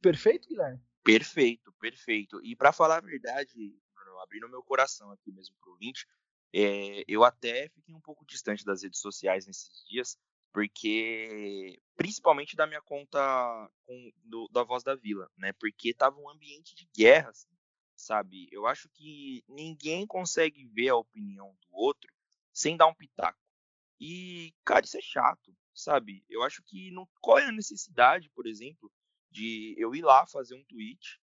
Perfeito, 0.00 0.48
Guilherme? 0.48 0.80
Perfeito, 1.02 1.72
perfeito. 1.80 2.40
E 2.44 2.54
para 2.54 2.72
falar 2.72 2.98
a 2.98 3.00
verdade, 3.00 3.74
abrindo 4.22 4.48
meu 4.48 4.62
coração 4.62 5.10
aqui 5.10 5.32
mesmo 5.32 5.56
pro 5.60 5.72
ouvinte, 5.72 6.06
é, 6.52 7.04
eu 7.06 7.24
até 7.24 7.68
fiquei 7.68 7.94
um 7.94 8.00
pouco 8.00 8.24
distante 8.26 8.64
das 8.64 8.82
redes 8.82 9.00
sociais 9.00 9.46
nesses 9.46 9.84
dias, 9.88 10.18
porque 10.52 11.78
principalmente 11.96 12.56
da 12.56 12.66
minha 12.66 12.82
conta 12.82 13.18
com, 13.84 14.12
do, 14.24 14.48
da 14.48 14.64
Voz 14.64 14.82
da 14.82 14.96
Vila, 14.96 15.30
né? 15.36 15.52
Porque 15.52 15.94
tava 15.94 16.18
um 16.18 16.28
ambiente 16.28 16.74
de 16.74 16.88
guerra, 16.94 17.30
assim, 17.30 17.48
sabe? 17.96 18.48
Eu 18.50 18.66
acho 18.66 18.88
que 18.88 19.44
ninguém 19.48 20.06
consegue 20.06 20.66
ver 20.66 20.88
a 20.88 20.96
opinião 20.96 21.56
do 21.62 21.68
outro 21.76 22.12
sem 22.52 22.76
dar 22.76 22.86
um 22.86 22.94
pitaco. 22.94 23.38
E, 24.00 24.54
cara, 24.64 24.84
isso 24.84 24.96
é 24.96 25.02
chato, 25.02 25.54
sabe? 25.74 26.24
Eu 26.28 26.42
acho 26.42 26.62
que 26.62 26.90
não 26.90 27.08
qual 27.20 27.38
é 27.38 27.46
a 27.46 27.52
necessidade, 27.52 28.30
por 28.30 28.46
exemplo, 28.46 28.90
de 29.30 29.74
eu 29.78 29.94
ir 29.94 30.02
lá 30.02 30.26
fazer 30.26 30.54
um 30.54 30.64
tweet, 30.64 31.20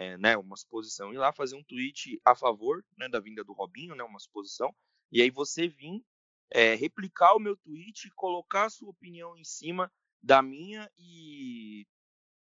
é, 0.00 0.16
né, 0.16 0.34
uma 0.34 0.56
suposição, 0.56 1.12
ir 1.12 1.18
lá 1.18 1.30
fazer 1.30 1.56
um 1.56 1.62
tweet 1.62 2.18
a 2.24 2.34
favor 2.34 2.82
né, 2.96 3.06
da 3.06 3.20
vinda 3.20 3.44
do 3.44 3.52
Robinho, 3.52 3.94
né, 3.94 4.02
uma 4.02 4.18
suposição, 4.18 4.74
e 5.12 5.20
aí 5.20 5.30
você 5.30 5.68
vir 5.68 6.02
é, 6.50 6.74
replicar 6.74 7.34
o 7.34 7.38
meu 7.38 7.54
tweet, 7.54 8.10
colocar 8.14 8.64
a 8.64 8.70
sua 8.70 8.88
opinião 8.88 9.36
em 9.36 9.44
cima 9.44 9.92
da 10.22 10.40
minha 10.40 10.90
e 10.98 11.86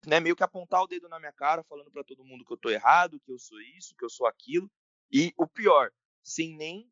né, 0.05 0.19
meio 0.19 0.35
que 0.35 0.43
apontar 0.43 0.83
o 0.83 0.89
dedo 0.89 1.09
na 1.09 1.21
minha 1.21 1.33
cara, 1.33 1.63
falando 1.63 1.93
para 1.93 2.03
todo 2.03 2.25
mundo 2.25 2.45
que 2.45 2.53
eu 2.53 2.57
tô 2.57 2.71
errado, 2.71 3.21
que 3.21 3.31
eu 3.31 3.39
sou 3.39 3.61
isso, 3.61 3.95
que 3.97 4.05
eu 4.05 4.11
sou 4.11 4.27
aquilo, 4.27 4.69
e 5.13 5.33
o 5.39 5.47
pior, 5.47 5.93
sem 6.25 6.57
nem 6.57 6.91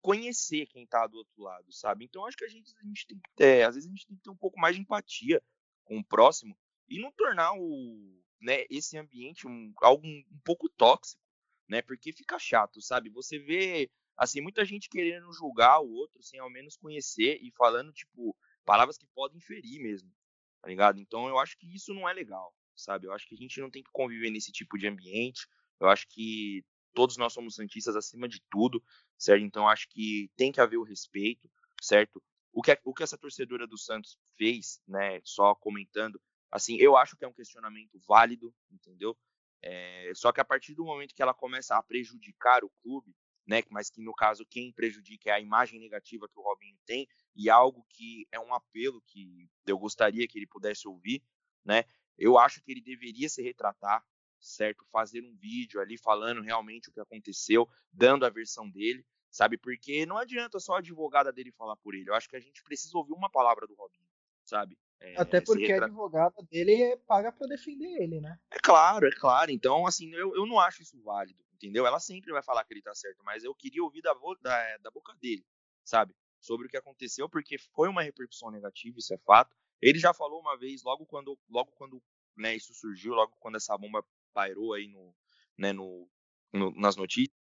conhecer 0.00 0.66
quem 0.66 0.86
tá 0.86 1.08
do 1.08 1.18
outro 1.18 1.42
lado, 1.42 1.72
sabe? 1.72 2.04
Então 2.04 2.24
acho 2.24 2.36
que 2.36 2.44
a 2.44 2.48
gente, 2.48 2.72
a 2.78 2.86
gente 2.86 3.06
tem 3.06 3.18
que 3.18 3.30
ter, 3.34 3.64
às 3.64 3.74
vezes 3.74 3.90
a 3.90 3.92
gente 3.92 4.06
tem 4.06 4.16
que 4.16 4.22
ter 4.22 4.30
um 4.30 4.36
pouco 4.36 4.60
mais 4.60 4.76
de 4.76 4.82
empatia 4.82 5.42
com 5.82 5.98
o 5.98 6.04
próximo 6.04 6.56
e 6.88 7.00
não 7.00 7.10
tornar 7.10 7.52
o, 7.54 8.23
né, 8.44 8.66
esse 8.68 8.96
ambiente 8.98 9.46
um, 9.46 9.72
algo 9.82 10.06
um, 10.06 10.22
pouco 10.44 10.68
tóxico, 10.68 11.20
né? 11.66 11.80
Porque 11.80 12.12
fica 12.12 12.38
chato, 12.38 12.80
sabe? 12.82 13.08
Você 13.08 13.38
vê 13.38 13.90
assim 14.16 14.40
muita 14.40 14.64
gente 14.64 14.88
querendo 14.88 15.32
julgar 15.32 15.80
o 15.80 15.90
outro 15.90 16.22
sem 16.22 16.38
ao 16.38 16.50
menos 16.50 16.76
conhecer 16.76 17.38
e 17.42 17.50
falando 17.52 17.92
tipo 17.92 18.36
palavras 18.64 18.98
que 18.98 19.06
podem 19.14 19.40
ferir 19.40 19.80
mesmo, 19.80 20.12
tá 20.60 20.68
ligado? 20.68 21.00
Então 21.00 21.26
eu 21.26 21.38
acho 21.38 21.56
que 21.56 21.74
isso 21.74 21.94
não 21.94 22.08
é 22.08 22.12
legal, 22.12 22.54
sabe? 22.76 23.06
Eu 23.06 23.12
acho 23.12 23.26
que 23.26 23.34
a 23.34 23.38
gente 23.38 23.58
não 23.60 23.70
tem 23.70 23.82
que 23.82 23.90
conviver 23.90 24.30
nesse 24.30 24.52
tipo 24.52 24.76
de 24.78 24.86
ambiente. 24.86 25.48
Eu 25.80 25.88
acho 25.88 26.06
que 26.08 26.62
todos 26.92 27.16
nós 27.16 27.32
somos 27.32 27.54
santistas 27.54 27.96
acima 27.96 28.28
de 28.28 28.42
tudo, 28.50 28.82
certo? 29.16 29.42
Então 29.42 29.68
acho 29.68 29.88
que 29.88 30.30
tem 30.36 30.52
que 30.52 30.60
haver 30.60 30.76
o 30.76 30.84
respeito, 30.84 31.50
certo? 31.80 32.22
O 32.52 32.62
que, 32.62 32.78
o 32.84 32.94
que 32.94 33.02
essa 33.02 33.18
torcedora 33.18 33.66
do 33.66 33.78
Santos 33.78 34.18
fez, 34.36 34.80
né? 34.86 35.20
Só 35.24 35.54
comentando, 35.54 36.20
assim, 36.54 36.76
eu 36.76 36.96
acho 36.96 37.16
que 37.16 37.24
é 37.24 37.28
um 37.28 37.32
questionamento 37.32 37.98
válido, 38.06 38.54
entendeu? 38.70 39.18
É, 39.60 40.12
só 40.14 40.30
que 40.30 40.40
a 40.40 40.44
partir 40.44 40.72
do 40.72 40.84
momento 40.84 41.12
que 41.12 41.20
ela 41.20 41.34
começa 41.34 41.76
a 41.76 41.82
prejudicar 41.82 42.62
o 42.62 42.70
clube, 42.80 43.12
né? 43.44 43.62
Mas 43.68 43.90
que 43.90 44.00
no 44.00 44.14
caso 44.14 44.46
quem 44.46 44.72
prejudica 44.72 45.30
é 45.30 45.32
a 45.32 45.40
imagem 45.40 45.80
negativa 45.80 46.28
que 46.28 46.38
o 46.38 46.42
Robinho 46.42 46.78
tem 46.86 47.08
e 47.34 47.50
algo 47.50 47.84
que 47.88 48.28
é 48.30 48.38
um 48.38 48.54
apelo 48.54 49.02
que 49.08 49.50
eu 49.66 49.76
gostaria 49.76 50.28
que 50.28 50.38
ele 50.38 50.46
pudesse 50.46 50.86
ouvir, 50.86 51.20
né? 51.64 51.82
Eu 52.16 52.38
acho 52.38 52.62
que 52.62 52.70
ele 52.70 52.80
deveria 52.80 53.28
se 53.28 53.42
retratar, 53.42 54.06
certo? 54.38 54.86
Fazer 54.92 55.22
um 55.22 55.34
vídeo 55.34 55.80
ali 55.80 55.98
falando 55.98 56.40
realmente 56.40 56.88
o 56.88 56.92
que 56.92 57.00
aconteceu, 57.00 57.68
dando 57.92 58.24
a 58.24 58.30
versão 58.30 58.70
dele, 58.70 59.04
sabe? 59.28 59.58
Porque 59.58 60.06
não 60.06 60.18
adianta 60.18 60.60
só 60.60 60.74
a 60.76 60.78
advogada 60.78 61.32
dele 61.32 61.50
falar 61.50 61.74
por 61.78 61.96
ele. 61.96 62.08
Eu 62.08 62.14
acho 62.14 62.28
que 62.28 62.36
a 62.36 62.40
gente 62.40 62.62
precisa 62.62 62.96
ouvir 62.96 63.12
uma 63.12 63.28
palavra 63.28 63.66
do 63.66 63.74
Robinho, 63.74 64.06
sabe? 64.44 64.78
É, 65.00 65.20
Até 65.20 65.40
porque 65.40 65.66
retra... 65.66 65.84
a 65.84 65.88
advogada 65.88 66.42
dele 66.50 66.82
é 66.82 66.96
paga 66.96 67.30
para 67.30 67.46
defender 67.46 68.02
ele, 68.02 68.20
né? 68.20 68.38
É 68.50 68.58
claro, 68.62 69.06
é 69.06 69.10
claro. 69.10 69.50
Então, 69.50 69.86
assim, 69.86 70.12
eu, 70.14 70.34
eu 70.34 70.46
não 70.46 70.58
acho 70.58 70.82
isso 70.82 71.00
válido, 71.02 71.42
entendeu? 71.54 71.86
Ela 71.86 72.00
sempre 72.00 72.32
vai 72.32 72.42
falar 72.42 72.64
que 72.64 72.72
ele 72.72 72.82
tá 72.82 72.94
certo, 72.94 73.22
mas 73.24 73.44
eu 73.44 73.54
queria 73.54 73.82
ouvir 73.82 74.02
da, 74.02 74.14
da, 74.40 74.78
da 74.78 74.90
boca 74.90 75.14
dele, 75.20 75.44
sabe? 75.84 76.14
Sobre 76.40 76.66
o 76.66 76.70
que 76.70 76.76
aconteceu, 76.76 77.28
porque 77.28 77.58
foi 77.58 77.88
uma 77.88 78.02
repercussão 78.02 78.50
negativa, 78.50 78.98
isso 78.98 79.12
é 79.14 79.18
fato. 79.18 79.54
Ele 79.80 79.98
já 79.98 80.14
falou 80.14 80.40
uma 80.40 80.56
vez, 80.56 80.82
logo 80.82 81.04
quando, 81.06 81.38
logo 81.48 81.70
quando 81.72 82.02
né, 82.36 82.54
isso 82.56 82.72
surgiu, 82.74 83.14
logo 83.14 83.34
quando 83.38 83.56
essa 83.56 83.76
bomba 83.76 84.04
pairou 84.32 84.74
aí 84.74 84.88
no, 84.88 85.14
né, 85.56 85.72
no, 85.72 86.08
no, 86.52 86.70
nas 86.72 86.96
notícias, 86.96 87.34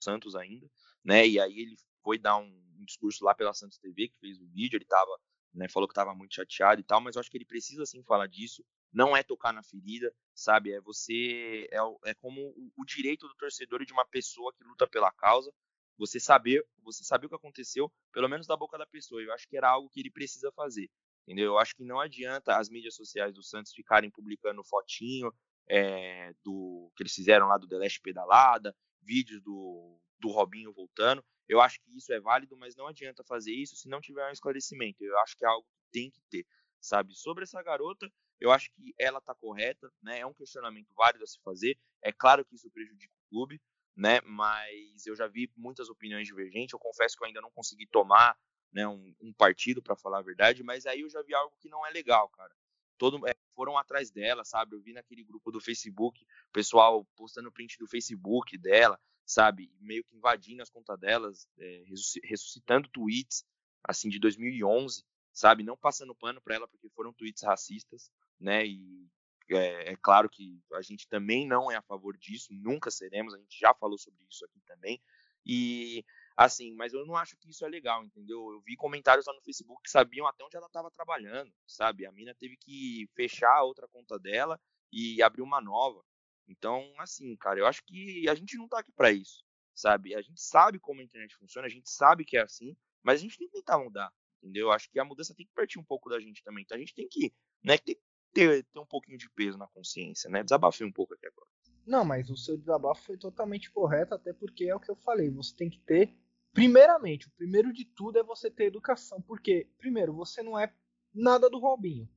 Santos 0.00 0.36
ainda, 0.36 0.70
né? 1.04 1.26
E 1.26 1.40
aí 1.40 1.58
ele 1.58 1.76
foi 2.02 2.18
dar 2.18 2.36
um, 2.36 2.46
um, 2.46 2.84
discurso 2.84 3.24
lá 3.24 3.34
pela 3.34 3.52
Santos 3.52 3.78
TV, 3.78 4.08
que 4.08 4.18
fez 4.18 4.40
o 4.40 4.46
vídeo, 4.46 4.76
ele 4.76 4.84
tava, 4.84 5.10
né, 5.54 5.68
falou 5.68 5.88
que 5.88 5.92
estava 5.92 6.14
muito 6.14 6.34
chateado 6.34 6.80
e 6.80 6.84
tal, 6.84 7.00
mas 7.00 7.16
eu 7.16 7.20
acho 7.20 7.30
que 7.30 7.36
ele 7.36 7.44
precisa 7.44 7.84
sim 7.86 8.02
falar 8.02 8.26
disso. 8.26 8.64
Não 8.92 9.16
é 9.16 9.22
tocar 9.22 9.52
na 9.52 9.62
ferida, 9.62 10.14
sabe? 10.34 10.72
É 10.72 10.80
você 10.80 11.68
é, 11.70 11.78
é 12.10 12.14
como 12.14 12.54
o, 12.76 12.84
direito 12.84 13.26
do 13.26 13.34
torcedor 13.34 13.82
e 13.82 13.86
de 13.86 13.92
uma 13.92 14.06
pessoa 14.06 14.52
que 14.54 14.64
luta 14.64 14.86
pela 14.86 15.12
causa, 15.12 15.52
você 15.96 16.20
saber, 16.20 16.64
você 16.82 17.04
saber 17.04 17.26
o 17.26 17.28
que 17.28 17.34
aconteceu, 17.34 17.92
pelo 18.12 18.28
menos 18.28 18.46
da 18.46 18.56
boca 18.56 18.78
da 18.78 18.86
pessoa. 18.86 19.20
Eu 19.20 19.32
acho 19.32 19.48
que 19.48 19.56
era 19.56 19.68
algo 19.68 19.90
que 19.90 20.00
ele 20.00 20.10
precisa 20.10 20.50
fazer. 20.52 20.88
Entendeu? 21.26 21.52
Eu 21.52 21.58
acho 21.58 21.74
que 21.74 21.84
não 21.84 22.00
adianta 22.00 22.56
as 22.56 22.70
mídias 22.70 22.94
sociais 22.94 23.34
do 23.34 23.42
Santos 23.42 23.72
ficarem 23.72 24.10
publicando 24.10 24.64
fotinho, 24.64 25.30
é, 25.68 26.32
do 26.42 26.90
que 26.96 27.02
eles 27.02 27.14
fizeram 27.14 27.46
lá 27.46 27.58
do 27.58 27.68
The 27.68 27.76
Last 27.76 28.00
Pedalada, 28.00 28.74
vídeos 29.02 29.42
do, 29.42 30.00
do 30.18 30.28
Robinho 30.28 30.72
voltando. 30.72 31.22
Eu 31.48 31.60
acho 31.60 31.80
que 31.80 31.96
isso 31.96 32.12
é 32.12 32.20
válido, 32.20 32.56
mas 32.56 32.76
não 32.76 32.86
adianta 32.86 33.24
fazer 33.24 33.52
isso 33.52 33.76
se 33.76 33.88
não 33.88 34.00
tiver 34.00 34.28
um 34.28 34.32
esclarecimento. 34.32 35.02
Eu 35.02 35.18
acho 35.20 35.36
que 35.36 35.44
é 35.44 35.48
algo 35.48 35.66
que 35.66 35.90
tem 35.90 36.10
que 36.10 36.20
ter, 36.30 36.46
sabe? 36.80 37.14
Sobre 37.14 37.44
essa 37.44 37.62
garota, 37.62 38.10
eu 38.40 38.50
acho 38.50 38.70
que 38.72 38.94
ela 38.98 39.20
tá 39.20 39.34
correta, 39.34 39.90
né? 40.02 40.20
É 40.20 40.26
um 40.26 40.34
questionamento 40.34 40.92
válido 40.94 41.24
a 41.24 41.26
se 41.26 41.40
fazer. 41.42 41.76
É 42.02 42.12
claro 42.12 42.44
que 42.44 42.54
isso 42.54 42.70
prejudica 42.70 43.12
o 43.14 43.30
clube, 43.30 43.60
né? 43.96 44.20
Mas 44.22 45.06
eu 45.06 45.16
já 45.16 45.26
vi 45.26 45.50
muitas 45.56 45.88
opiniões 45.88 46.26
divergentes. 46.26 46.72
Eu 46.72 46.78
confesso 46.78 47.16
que 47.16 47.24
eu 47.24 47.26
ainda 47.26 47.40
não 47.40 47.50
consegui 47.50 47.86
tomar 47.86 48.38
né, 48.72 48.86
um, 48.86 49.14
um 49.20 49.32
partido, 49.32 49.82
para 49.82 49.96
falar 49.96 50.18
a 50.18 50.22
verdade, 50.22 50.62
mas 50.62 50.84
aí 50.84 51.00
eu 51.00 51.08
já 51.08 51.22
vi 51.22 51.34
algo 51.34 51.56
que 51.58 51.70
não 51.70 51.86
é 51.86 51.90
legal, 51.90 52.28
cara 52.28 52.54
todo, 52.98 53.26
é, 53.26 53.34
foram 53.54 53.78
atrás 53.78 54.10
dela, 54.10 54.44
sabe? 54.44 54.74
Eu 54.74 54.82
vi 54.82 54.92
naquele 54.92 55.24
grupo 55.24 55.50
do 55.50 55.60
Facebook, 55.60 56.22
o 56.48 56.52
pessoal 56.52 57.06
postando 57.16 57.50
print 57.50 57.78
do 57.78 57.86
Facebook 57.86 58.58
dela, 58.58 59.00
sabe? 59.28 59.70
Meio 59.78 60.02
que 60.02 60.16
invadindo 60.16 60.62
as 60.62 60.70
contas 60.70 60.98
delas, 60.98 61.46
é, 61.58 61.84
ressuscitando 62.24 62.88
tweets, 62.88 63.44
assim, 63.84 64.08
de 64.08 64.18
2011, 64.18 65.04
sabe? 65.32 65.62
Não 65.62 65.76
passando 65.76 66.14
pano 66.14 66.40
para 66.40 66.54
ela 66.54 66.66
porque 66.66 66.88
foram 66.88 67.12
tweets 67.12 67.42
racistas, 67.42 68.10
né? 68.40 68.66
E 68.66 69.06
é, 69.50 69.92
é, 69.92 69.96
claro 69.96 70.30
que 70.30 70.58
a 70.72 70.80
gente 70.80 71.06
também 71.06 71.46
não 71.46 71.70
é 71.70 71.76
a 71.76 71.82
favor 71.82 72.16
disso, 72.16 72.48
nunca 72.52 72.90
seremos, 72.90 73.34
a 73.34 73.38
gente 73.38 73.58
já 73.58 73.74
falou 73.74 73.98
sobre 73.98 74.24
isso 74.28 74.44
aqui 74.46 74.60
também. 74.66 75.00
E 75.44 76.04
Assim, 76.38 76.72
mas 76.76 76.92
eu 76.92 77.04
não 77.04 77.16
acho 77.16 77.36
que 77.36 77.50
isso 77.50 77.64
é 77.64 77.68
legal, 77.68 78.04
entendeu? 78.04 78.52
Eu 78.52 78.60
vi 78.60 78.76
comentários 78.76 79.26
lá 79.26 79.34
no 79.34 79.42
Facebook 79.42 79.82
que 79.82 79.90
sabiam 79.90 80.24
até 80.24 80.44
onde 80.44 80.56
ela 80.56 80.68
estava 80.68 80.88
trabalhando, 80.88 81.52
sabe? 81.66 82.06
A 82.06 82.12
mina 82.12 82.32
teve 82.32 82.56
que 82.56 83.08
fechar 83.16 83.56
a 83.56 83.64
outra 83.64 83.88
conta 83.88 84.16
dela 84.20 84.56
e 84.92 85.20
abrir 85.20 85.42
uma 85.42 85.60
nova. 85.60 86.00
Então, 86.48 86.92
assim, 86.98 87.36
cara, 87.36 87.60
eu 87.60 87.66
acho 87.66 87.84
que 87.84 88.28
a 88.28 88.34
gente 88.34 88.56
não 88.56 88.68
tá 88.68 88.78
aqui 88.80 88.92
para 88.92 89.10
isso, 89.12 89.44
sabe? 89.74 90.14
A 90.14 90.22
gente 90.22 90.40
sabe 90.40 90.78
como 90.78 91.00
a 91.00 91.04
internet 91.04 91.36
funciona, 91.36 91.66
a 91.66 91.70
gente 91.70 91.90
sabe 91.90 92.24
que 92.24 92.36
é 92.36 92.42
assim, 92.42 92.76
mas 93.02 93.20
a 93.20 93.22
gente 93.22 93.38
tem 93.38 93.48
que 93.48 93.54
tentar 93.54 93.78
mudar, 93.78 94.12
entendeu? 94.42 94.66
Eu 94.66 94.72
acho 94.72 94.90
que 94.90 94.98
a 94.98 95.04
mudança 95.04 95.34
tem 95.34 95.46
que 95.46 95.52
partir 95.52 95.78
um 95.78 95.84
pouco 95.84 96.08
da 96.08 96.20
gente 96.20 96.42
também. 96.42 96.62
Então 96.62 96.76
a 96.76 96.80
gente 96.80 96.94
tem 96.94 97.08
que, 97.08 97.32
né, 97.62 97.78
ter, 97.78 98.00
ter, 98.32 98.64
ter 98.64 98.78
um 98.78 98.86
pouquinho 98.86 99.18
de 99.18 99.28
peso 99.30 99.58
na 99.58 99.68
consciência, 99.68 100.30
né? 100.30 100.42
Desabafei 100.42 100.86
um 100.86 100.92
pouco 100.92 101.14
aqui 101.14 101.26
agora. 101.26 101.48
Não, 101.86 102.04
mas 102.04 102.28
o 102.28 102.36
seu 102.36 102.56
desabafo 102.56 103.02
foi 103.02 103.16
totalmente 103.16 103.70
correto, 103.70 104.14
até 104.14 104.32
porque 104.32 104.64
é 104.64 104.74
o 104.74 104.80
que 104.80 104.90
eu 104.90 104.96
falei, 104.96 105.30
você 105.30 105.54
tem 105.54 105.70
que 105.70 105.78
ter 105.80 106.14
Primeiramente, 106.52 107.28
o 107.28 107.30
primeiro 107.30 107.72
de 107.72 107.84
tudo 107.84 108.18
é 108.18 108.22
você 108.22 108.50
ter 108.50 108.64
educação, 108.64 109.20
porque, 109.22 109.68
primeiro, 109.78 110.12
você 110.12 110.42
não 110.42 110.58
é 110.58 110.72
nada 111.14 111.48
do 111.48 111.58
Robinho. 111.58 112.08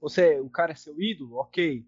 Você, 0.00 0.38
o 0.40 0.50
cara 0.50 0.72
é 0.72 0.74
seu 0.74 1.00
ídolo, 1.00 1.36
ok. 1.36 1.86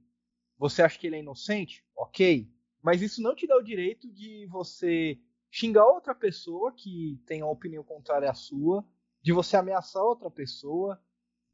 Você 0.63 0.81
acha 0.81 0.97
que 0.97 1.09
ele 1.09 1.17
é 1.17 1.19
inocente, 1.19 1.85
ok. 1.97 2.49
Mas 2.81 3.03
isso 3.03 3.21
não 3.21 3.35
te 3.35 3.49
dá 3.49 3.57
o 3.57 3.65
direito 3.65 4.09
de 4.13 4.47
você 4.47 5.21
xingar 5.51 5.85
outra 5.85 6.15
pessoa 6.15 6.71
que 6.71 7.21
tem 7.27 7.43
uma 7.43 7.51
opinião 7.51 7.83
contrária 7.83 8.31
à 8.31 8.35
sua, 8.35 8.87
de 9.21 9.33
você 9.33 9.57
ameaçar 9.57 10.05
outra 10.05 10.31
pessoa, 10.31 11.03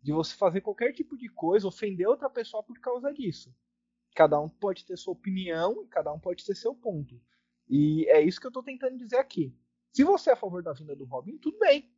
de 0.02 0.12
você 0.12 0.36
fazer 0.36 0.61
qualquer 0.61 0.92
tipo 0.92 1.16
de 1.16 1.26
coisa, 1.30 1.66
ofender 1.66 2.06
outra 2.06 2.28
pessoa 2.28 2.62
por 2.62 2.78
causa 2.80 3.11
disso. 3.11 3.50
Cada 4.14 4.38
um 4.38 4.46
pode 4.46 4.84
ter 4.84 4.98
sua 4.98 5.14
opinião 5.14 5.82
e 5.82 5.86
cada 5.86 6.12
um 6.12 6.20
pode 6.20 6.44
ter 6.44 6.54
seu 6.54 6.74
ponto. 6.74 7.18
E 7.66 8.06
é 8.11 8.20
isso 8.20 8.38
que 8.38 8.46
eu 8.46 8.50
estou 8.50 8.62
tentando 8.62 8.98
dizer 8.98 9.16
aqui. 9.16 9.56
Se 9.90 10.04
você 10.04 10.28
é 10.28 10.32
a 10.34 10.36
favor 10.36 10.62
da 10.62 10.74
vinda 10.74 10.94
do 10.94 11.06
Robin, 11.06 11.38
tudo 11.38 11.59
bem. 11.59 11.90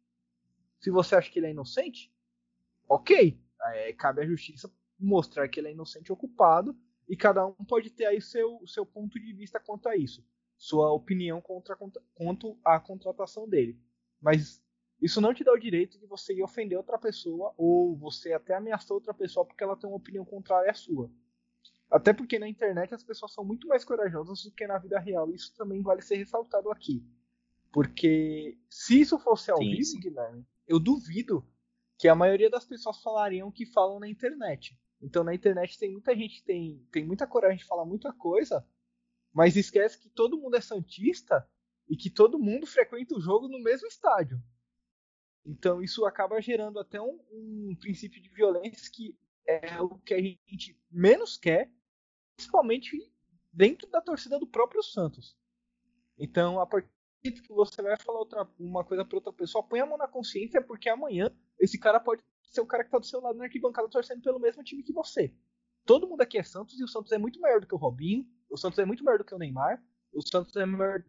Se 0.78 0.92
você 0.92 1.16
acha 1.16 1.28
que 1.28 1.40
ele 1.40 1.48
é 1.48 1.50
inocente, 1.50 2.14
ok. 2.88 3.36
É, 3.62 3.92
cabe 3.94 4.22
à 4.22 4.26
justiça 4.26 4.72
mostrar 4.96 5.48
que 5.48 5.58
ele 5.58 5.66
é 5.66 5.72
inocente 5.72 6.12
ou 6.12 6.16
culpado, 6.16 6.78
e 7.10 7.16
cada 7.16 7.44
um 7.44 7.64
pode 7.64 7.90
ter 7.90 8.06
aí 8.06 8.20
seu, 8.20 8.62
seu 8.68 8.86
ponto 8.86 9.18
de 9.18 9.32
vista 9.32 9.58
quanto 9.58 9.88
a 9.88 9.96
isso, 9.96 10.24
sua 10.56 10.92
opinião 10.92 11.40
contra, 11.40 11.76
quanto 12.14 12.56
à 12.64 12.78
contratação 12.78 13.48
dele. 13.48 13.76
Mas 14.22 14.62
isso 15.02 15.20
não 15.20 15.34
te 15.34 15.42
dá 15.42 15.52
o 15.52 15.58
direito 15.58 15.98
de 15.98 16.06
você 16.06 16.32
ir 16.34 16.44
ofender 16.44 16.78
outra 16.78 16.96
pessoa 16.96 17.52
ou 17.56 17.96
você 17.96 18.32
até 18.32 18.54
ameaçar 18.54 18.92
outra 18.92 19.12
pessoa 19.12 19.44
porque 19.44 19.64
ela 19.64 19.76
tem 19.76 19.90
uma 19.90 19.96
opinião 19.96 20.24
contrária 20.24 20.70
à 20.70 20.74
sua. 20.74 21.10
Até 21.90 22.12
porque 22.12 22.38
na 22.38 22.48
internet 22.48 22.94
as 22.94 23.02
pessoas 23.02 23.32
são 23.32 23.44
muito 23.44 23.66
mais 23.66 23.84
corajosas 23.84 24.44
do 24.44 24.52
que 24.52 24.64
na 24.64 24.78
vida 24.78 25.00
real. 25.00 25.32
Isso 25.32 25.52
também 25.56 25.82
vale 25.82 26.02
ser 26.02 26.14
ressaltado 26.14 26.70
aqui. 26.70 27.04
Porque 27.72 28.56
se 28.68 29.00
isso 29.00 29.18
fosse 29.18 29.50
ao 29.50 29.58
sim, 29.58 29.70
vivo, 29.72 29.82
sim. 29.82 29.98
Guilherme, 29.98 30.46
eu 30.68 30.78
duvido 30.78 31.44
que 31.98 32.06
a 32.06 32.14
maioria 32.14 32.48
das 32.48 32.64
pessoas 32.64 33.02
falariam 33.02 33.48
o 33.48 33.52
que 33.52 33.66
falam 33.66 33.98
na 33.98 34.08
internet. 34.08 34.78
Então 35.00 35.24
na 35.24 35.34
internet 35.34 35.78
tem 35.78 35.90
muita 35.90 36.14
gente 36.14 36.42
tem, 36.44 36.86
tem 36.90 37.04
muita 37.04 37.26
coragem 37.26 37.58
de 37.58 37.64
falar 37.64 37.84
muita 37.84 38.12
coisa, 38.12 38.66
mas 39.32 39.56
esquece 39.56 39.98
que 39.98 40.10
todo 40.10 40.38
mundo 40.38 40.56
é 40.56 40.60
santista 40.60 41.48
e 41.88 41.96
que 41.96 42.10
todo 42.10 42.38
mundo 42.38 42.66
frequenta 42.66 43.14
o 43.14 43.20
jogo 43.20 43.48
no 43.48 43.58
mesmo 43.62 43.86
estádio. 43.86 44.42
Então 45.44 45.82
isso 45.82 46.04
acaba 46.04 46.40
gerando 46.40 46.78
até 46.78 47.00
um, 47.00 47.18
um 47.32 47.76
princípio 47.80 48.20
de 48.22 48.28
violência 48.28 48.90
que 48.92 49.16
é 49.46 49.80
o 49.80 49.98
que 49.98 50.14
a 50.14 50.20
gente 50.20 50.78
menos 50.90 51.36
quer, 51.36 51.72
principalmente 52.36 53.12
dentro 53.52 53.88
da 53.88 54.00
torcida 54.00 54.38
do 54.38 54.46
próprio 54.46 54.82
Santos. 54.82 55.36
Então, 56.18 56.60
a 56.60 56.66
partir 56.66 56.88
que 57.22 57.52
você 57.52 57.82
vai 57.82 57.96
falar 57.98 58.18
outra, 58.18 58.48
uma 58.58 58.84
coisa 58.84 59.04
para 59.04 59.16
outra 59.16 59.32
pessoa, 59.32 59.66
põe 59.66 59.80
a 59.80 59.86
mão 59.86 59.98
na 59.98 60.06
consciência, 60.06 60.62
porque 60.62 60.88
amanhã 60.88 61.34
esse 61.58 61.78
cara 61.78 61.98
pode 61.98 62.22
ser 62.50 62.60
o 62.60 62.66
cara 62.66 62.84
que 62.84 62.90
tá 62.90 62.98
do 62.98 63.06
seu 63.06 63.20
lado 63.20 63.38
na 63.38 63.44
arquibancada 63.44 63.88
torcendo 63.88 64.22
pelo 64.22 64.38
mesmo 64.38 64.62
time 64.62 64.82
que 64.82 64.92
você. 64.92 65.34
Todo 65.84 66.08
mundo 66.08 66.20
aqui 66.20 66.38
é 66.38 66.42
Santos 66.42 66.78
e 66.78 66.84
o 66.84 66.88
Santos 66.88 67.12
é 67.12 67.18
muito 67.18 67.40
maior 67.40 67.60
do 67.60 67.66
que 67.66 67.74
o 67.74 67.78
Robinho, 67.78 68.26
o 68.48 68.56
Santos 68.56 68.78
é 68.78 68.84
muito 68.84 69.04
maior 69.04 69.18
do 69.18 69.24
que 69.24 69.34
o 69.34 69.38
Neymar, 69.38 69.82
o 70.12 70.20
Santos 70.26 70.54
é 70.56 70.66
maior 70.66 71.02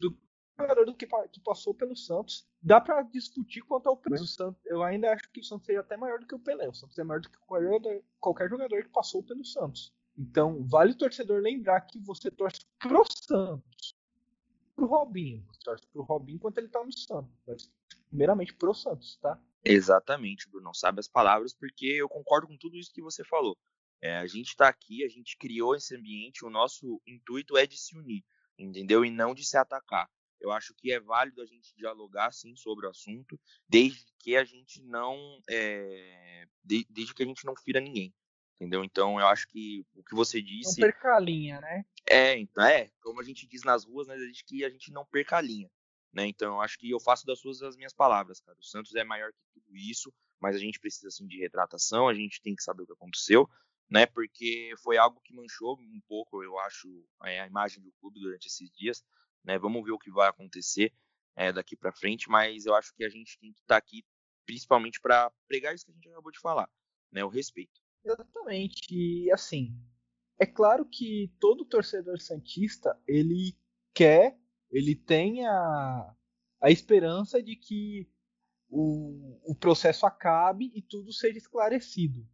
do, 0.00 0.16
jogador 0.58 0.86
do 0.86 0.94
que, 0.94 1.06
que 1.06 1.40
passou 1.40 1.74
pelo 1.74 1.96
Santos. 1.96 2.46
Dá 2.62 2.80
para 2.80 3.02
discutir 3.02 3.62
quanto 3.62 3.88
ao 3.88 3.96
preço. 3.96 4.26
Santos, 4.26 4.64
eu 4.66 4.82
ainda 4.82 5.12
acho 5.12 5.30
que 5.30 5.40
o 5.40 5.44
Santos 5.44 5.66
seria 5.66 5.80
até 5.80 5.96
maior 5.96 6.20
do 6.20 6.26
que 6.26 6.34
o 6.34 6.38
Pelé. 6.38 6.68
O 6.68 6.74
Santos 6.74 6.98
é 6.98 7.04
maior 7.04 7.20
do 7.20 7.28
que 7.28 7.38
qualquer 7.38 7.64
jogador, 7.64 8.04
qualquer 8.20 8.48
jogador 8.48 8.82
que 8.82 8.88
passou 8.90 9.22
pelo 9.22 9.44
Santos. 9.44 9.92
Então, 10.16 10.64
vale 10.64 10.92
o 10.92 10.98
torcedor 10.98 11.40
lembrar 11.40 11.80
que 11.82 11.98
você 11.98 12.30
torce 12.30 12.60
pro 12.78 13.04
Santos. 13.10 13.96
Pro 14.76 14.86
Robinho. 14.86 15.44
Você 15.48 15.60
torce 15.64 15.86
pro 15.88 16.02
Robinho 16.02 16.36
enquanto 16.36 16.58
ele 16.58 16.68
tá 16.68 16.84
no 16.84 16.92
Santos. 16.92 17.32
Mas, 17.46 17.70
primeiramente 18.08 18.54
pro 18.54 18.74
Santos, 18.74 19.16
tá? 19.16 19.40
Exatamente, 19.64 20.48
Bruno. 20.48 20.74
Sabe 20.74 21.00
as 21.00 21.08
palavras, 21.08 21.54
porque 21.54 21.86
eu 21.86 22.08
concordo 22.08 22.46
com 22.48 22.56
tudo 22.56 22.76
isso 22.76 22.92
que 22.92 23.02
você 23.02 23.24
falou. 23.24 23.56
É, 24.00 24.18
a 24.18 24.26
gente 24.26 24.48
está 24.48 24.68
aqui, 24.68 25.04
a 25.04 25.08
gente 25.08 25.36
criou 25.36 25.76
esse 25.76 25.94
ambiente, 25.94 26.44
o 26.44 26.50
nosso 26.50 27.00
intuito 27.06 27.56
é 27.56 27.66
de 27.66 27.78
se 27.78 27.96
unir, 27.96 28.24
entendeu? 28.58 29.04
E 29.04 29.10
não 29.10 29.32
de 29.32 29.44
se 29.44 29.56
atacar. 29.56 30.10
Eu 30.40 30.50
acho 30.50 30.74
que 30.74 30.92
é 30.92 30.98
válido 30.98 31.40
a 31.40 31.46
gente 31.46 31.72
dialogar 31.76 32.32
sim 32.32 32.56
sobre 32.56 32.84
o 32.86 32.90
assunto, 32.90 33.38
desde 33.68 34.04
que 34.18 34.36
a 34.36 34.42
gente 34.42 34.82
não 34.82 35.16
é, 35.48 36.46
de, 36.64 36.84
desde 36.90 37.14
que 37.14 37.22
a 37.22 37.26
gente 37.26 37.44
não 37.44 37.54
fira 37.54 37.80
ninguém, 37.80 38.12
entendeu? 38.56 38.82
Então 38.82 39.20
eu 39.20 39.26
acho 39.28 39.46
que 39.46 39.86
o 39.94 40.02
que 40.02 40.16
você 40.16 40.42
disse 40.42 40.80
não 40.80 40.88
perca 40.88 41.14
a 41.14 41.20
linha, 41.20 41.60
né? 41.60 41.84
É, 42.10 42.36
então 42.36 42.64
é 42.64 42.90
como 43.00 43.20
a 43.20 43.24
gente 43.24 43.46
diz 43.46 43.62
nas 43.62 43.84
ruas, 43.84 44.08
né? 44.08 44.16
Desde 44.16 44.42
que 44.44 44.64
a 44.64 44.68
gente 44.68 44.90
não 44.90 45.06
perca 45.06 45.36
a 45.36 45.40
linha, 45.40 45.70
né? 46.12 46.26
Então 46.26 46.60
acho 46.60 46.78
que 46.78 46.90
eu 46.90 47.00
faço 47.00 47.26
das 47.26 47.40
suas 47.40 47.62
as 47.62 47.76
minhas 47.76 47.94
palavras, 47.94 48.40
cara. 48.40 48.58
O 48.58 48.64
Santos 48.64 48.94
é 48.94 49.04
maior 49.04 49.30
que 49.32 49.60
tudo 49.60 49.76
isso, 49.76 50.12
mas 50.40 50.56
a 50.56 50.58
gente 50.58 50.80
precisa 50.80 51.08
assim 51.08 51.26
de 51.26 51.38
retratação, 51.38 52.08
a 52.08 52.14
gente 52.14 52.40
tem 52.42 52.54
que 52.54 52.62
saber 52.62 52.82
o 52.82 52.86
que 52.86 52.92
aconteceu, 52.92 53.48
né? 53.90 54.06
Porque 54.06 54.72
foi 54.82 54.96
algo 54.96 55.20
que 55.24 55.34
manchou 55.34 55.78
um 55.78 56.00
pouco, 56.08 56.42
eu 56.42 56.58
acho, 56.60 56.88
é, 57.24 57.40
a 57.40 57.46
imagem 57.46 57.82
do 57.82 57.92
clube 58.00 58.20
durante 58.20 58.46
esses 58.46 58.70
dias 58.72 59.02
né? 59.44 59.58
Vamos 59.58 59.84
ver 59.84 59.92
o 59.92 59.98
que 59.98 60.10
vai 60.10 60.28
acontecer 60.28 60.92
é, 61.36 61.52
daqui 61.52 61.76
para 61.76 61.92
frente, 61.92 62.28
mas 62.28 62.66
eu 62.66 62.74
acho 62.74 62.94
que 62.94 63.04
a 63.04 63.08
gente 63.08 63.38
tem 63.38 63.52
que 63.52 63.60
estar 63.60 63.74
tá 63.74 63.78
aqui 63.78 64.04
principalmente 64.46 65.00
para 65.00 65.30
pregar 65.46 65.74
isso 65.74 65.84
que 65.84 65.92
a 65.92 65.94
gente 65.94 66.08
acabou 66.08 66.32
de 66.32 66.40
falar, 66.40 66.68
né? 67.10 67.24
O 67.24 67.28
respeito. 67.28 67.80
Exatamente. 68.04 68.82
E 68.90 69.30
assim, 69.30 69.74
é 70.38 70.46
claro 70.46 70.84
que 70.84 71.32
todo 71.38 71.64
torcedor 71.64 72.20
santista 72.20 73.00
ele 73.06 73.56
quer, 73.94 74.38
ele 74.72 74.96
tem 74.96 75.46
a, 75.46 76.16
a 76.60 76.70
esperança 76.70 77.42
de 77.42 77.54
que 77.54 78.10
o, 78.68 79.38
o 79.44 79.54
processo 79.54 80.06
acabe 80.06 80.72
e 80.74 80.80
tudo 80.80 81.12
seja 81.12 81.36
esclarecido. 81.36 82.26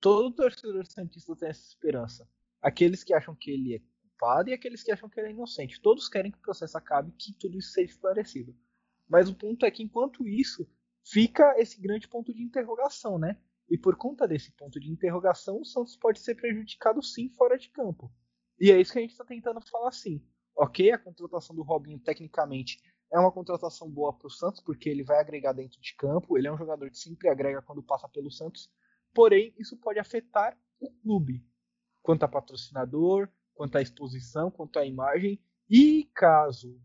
Todo 0.00 0.34
torcedor 0.34 0.86
santista 0.86 1.36
tem 1.36 1.50
essa 1.50 1.68
esperança. 1.68 2.28
Aqueles 2.62 3.04
que 3.04 3.12
acham 3.12 3.36
que 3.36 3.50
ele 3.50 3.74
é 3.74 3.78
culpado 3.78 4.48
e 4.48 4.54
aqueles 4.54 4.82
que 4.82 4.90
acham 4.90 5.08
que 5.08 5.20
ele 5.20 5.28
é 5.28 5.32
inocente. 5.32 5.80
Todos 5.80 6.08
querem 6.08 6.32
que 6.32 6.38
o 6.38 6.42
processo 6.42 6.78
acabe 6.78 7.10
e 7.10 7.12
que 7.12 7.34
tudo 7.34 7.58
isso 7.58 7.72
seja 7.72 7.92
esclarecido. 7.92 8.56
Mas 9.06 9.28
o 9.28 9.34
ponto 9.34 9.66
é 9.66 9.70
que, 9.70 9.82
enquanto 9.82 10.26
isso, 10.26 10.66
fica 11.04 11.58
esse 11.58 11.78
grande 11.78 12.08
ponto 12.08 12.32
de 12.32 12.42
interrogação, 12.42 13.18
né? 13.18 13.38
E 13.68 13.76
por 13.76 13.96
conta 13.96 14.26
desse 14.26 14.50
ponto 14.52 14.80
de 14.80 14.90
interrogação, 14.90 15.60
o 15.60 15.64
Santos 15.64 15.96
pode 15.96 16.20
ser 16.20 16.34
prejudicado 16.36 17.02
sim 17.02 17.28
fora 17.30 17.58
de 17.58 17.68
campo. 17.68 18.10
E 18.58 18.70
é 18.70 18.80
isso 18.80 18.92
que 18.92 18.98
a 18.98 19.02
gente 19.02 19.12
está 19.12 19.24
tentando 19.24 19.60
falar 19.60 19.92
sim. 19.92 20.22
Ok, 20.56 20.92
a 20.92 20.98
contratação 20.98 21.54
do 21.54 21.62
Robinho, 21.62 21.98
tecnicamente, 21.98 22.80
é 23.12 23.18
uma 23.18 23.32
contratação 23.32 23.90
boa 23.90 24.12
para 24.12 24.28
o 24.28 24.30
Santos, 24.30 24.60
porque 24.60 24.88
ele 24.88 25.02
vai 25.02 25.18
agregar 25.18 25.52
dentro 25.52 25.80
de 25.80 25.94
campo, 25.96 26.38
ele 26.38 26.46
é 26.46 26.52
um 26.52 26.58
jogador 26.58 26.88
que 26.90 26.98
sempre 26.98 27.28
agrega 27.28 27.60
quando 27.62 27.82
passa 27.82 28.08
pelo 28.08 28.30
Santos. 28.30 28.70
Porém, 29.12 29.52
isso 29.58 29.76
pode 29.76 29.98
afetar 29.98 30.56
o 30.80 30.90
clube, 30.90 31.44
quanto 32.02 32.22
a 32.24 32.28
patrocinador, 32.28 33.28
quanto 33.54 33.76
à 33.76 33.82
exposição, 33.82 34.50
quanto 34.50 34.78
à 34.78 34.84
imagem. 34.84 35.40
E 35.68 36.10
caso, 36.14 36.80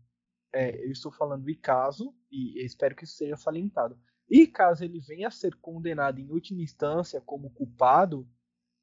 é, 0.52 0.84
eu 0.84 0.90
estou 0.90 1.12
falando 1.12 1.48
e 1.48 1.54
caso, 1.54 2.14
e 2.30 2.64
espero 2.64 2.96
que 2.96 3.04
isso 3.04 3.16
seja 3.16 3.36
salientado, 3.36 3.98
e 4.28 4.46
caso 4.46 4.84
ele 4.84 5.00
venha 5.00 5.28
a 5.28 5.32
ser 5.32 5.54
condenado 5.56 6.18
em 6.18 6.30
última 6.30 6.62
instância 6.62 7.20
como 7.20 7.50
culpado, 7.50 8.28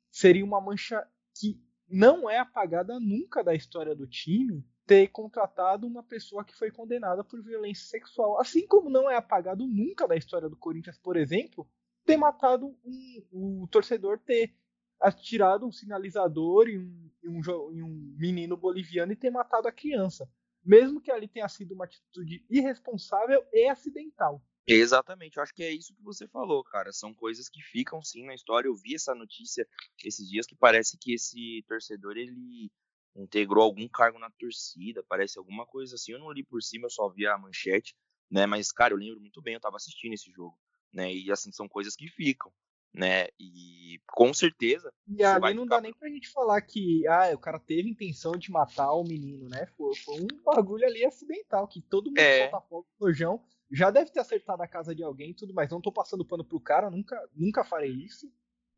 seria 0.10 0.44
uma 0.44 0.62
mancha 0.62 1.06
que 1.38 1.62
não 1.88 2.30
é 2.30 2.40
apagada 2.40 3.00
nunca 3.00 3.44
da 3.44 3.56
história 3.56 3.96
do 3.96 4.08
time 4.08 4.66
ter 4.88 5.10
contratado 5.10 5.86
uma 5.86 6.02
pessoa 6.02 6.46
que 6.46 6.56
foi 6.56 6.72
condenada 6.72 7.22
por 7.22 7.44
violência 7.44 7.86
sexual. 7.86 8.40
Assim 8.40 8.66
como 8.66 8.90
não 8.90 9.12
é 9.12 9.18
apagado 9.18 9.68
nunca 9.68 10.08
da 10.08 10.16
história 10.16 10.50
do 10.50 10.56
Corinthians, 10.56 10.98
por 10.98 11.18
exemplo, 11.18 11.70
ter 12.06 12.16
matado 12.16 12.74
um, 12.86 13.24
o 13.32 13.68
torcedor 13.68 14.18
ter 14.18 14.56
atirado 15.00 15.68
um 15.68 15.72
sinalizador 15.72 16.70
em 16.70 16.80
um, 16.80 17.12
em 17.22 17.30
um, 17.30 17.72
em 17.74 17.84
um 17.84 18.16
menino 18.18 18.56
boliviano 18.56 19.12
e 19.12 19.16
ter 19.16 19.30
matado 19.30 19.68
a 19.68 19.74
criança. 19.74 20.28
Mesmo 20.64 21.02
que 21.02 21.12
ali 21.12 21.28
tenha 21.28 21.48
sido 21.50 21.74
uma 21.74 21.86
atitude 21.86 22.44
irresponsável 22.50 23.46
e 23.54 23.68
acidental. 23.68 24.42
Exatamente, 24.66 25.38
eu 25.38 25.44
acho 25.44 25.54
que 25.54 25.64
é 25.64 25.72
isso 25.72 25.94
que 25.94 26.04
você 26.04 26.28
falou, 26.28 26.64
cara. 26.64 26.92
São 26.92 27.14
coisas 27.14 27.48
que 27.48 27.62
ficam 27.62 28.02
sim 28.02 28.26
na 28.26 28.36
história. 28.36 28.68
Eu 28.68 28.76
vi 28.76 28.96
essa 28.96 29.14
notícia 29.14 29.68
esses 30.04 30.28
dias 30.30 30.46
que 30.46 30.56
parece 30.56 30.98
que 30.98 31.14
esse 31.14 31.64
torcedor 31.68 32.18
ele 32.18 32.70
integrou 33.18 33.64
algum 33.64 33.88
cargo 33.88 34.20
na 34.20 34.30
torcida, 34.32 35.04
parece 35.08 35.38
alguma 35.38 35.66
coisa 35.66 35.96
assim. 35.96 36.14
Eu 36.14 36.20
não 36.20 36.32
li 36.32 36.44
por 36.44 36.62
cima, 36.62 36.86
eu 36.86 36.92
só 36.92 37.10
vi 37.10 37.26
a 37.26 37.38
manchete, 37.38 37.96
né? 38.30 38.46
Mas 38.46 38.72
cara, 38.72 38.94
eu 38.94 38.98
lembro 38.98 39.20
muito 39.20 39.42
bem, 39.42 39.56
eu 39.56 39.60
tava 39.60 39.78
assistindo 39.78 40.14
esse 40.14 40.32
jogo, 40.32 40.58
né? 40.94 41.14
E 41.14 41.32
assim 41.32 41.52
são 41.52 41.68
coisas 41.68 41.96
que 41.96 42.08
ficam 42.08 42.52
né? 42.98 43.28
E 43.40 44.02
com 44.08 44.34
certeza. 44.34 44.92
E 45.08 45.24
ali 45.24 45.54
não 45.54 45.66
dá 45.66 45.80
nem 45.80 45.94
pra 45.94 46.10
gente 46.10 46.30
falar 46.30 46.60
que 46.62 47.08
ah, 47.08 47.32
o 47.34 47.38
cara 47.38 47.60
teve 47.60 47.90
intenção 47.90 48.34
de 48.34 48.52
matar 48.52 48.92
o 48.94 49.04
menino, 49.04 49.48
né? 49.48 49.68
Foi, 49.78 49.96
foi 49.96 50.22
um 50.22 50.44
bagulho 50.44 50.86
ali 50.86 51.06
acidental, 51.06 51.68
que 51.68 51.82
todo 51.82 52.08
mundo 52.08 52.20
é. 52.20 52.50
solta 52.50 52.68
fogo 52.68 52.88
no 53.00 53.08
rojão. 53.08 53.42
Já 53.72 53.92
deve 53.92 54.12
ter 54.12 54.20
acertado 54.20 54.64
a 54.64 54.68
casa 54.68 54.96
de 54.96 55.04
alguém 55.04 55.32
e 55.32 55.36
tudo 55.36 55.54
mais. 55.54 55.70
Não 55.70 55.82
tô 55.82 55.92
passando 55.92 56.26
pano 56.26 56.44
pro 56.44 56.60
cara, 56.60 56.90
nunca, 56.90 57.22
nunca 57.34 57.64
farei 57.64 57.92
isso. 57.92 58.32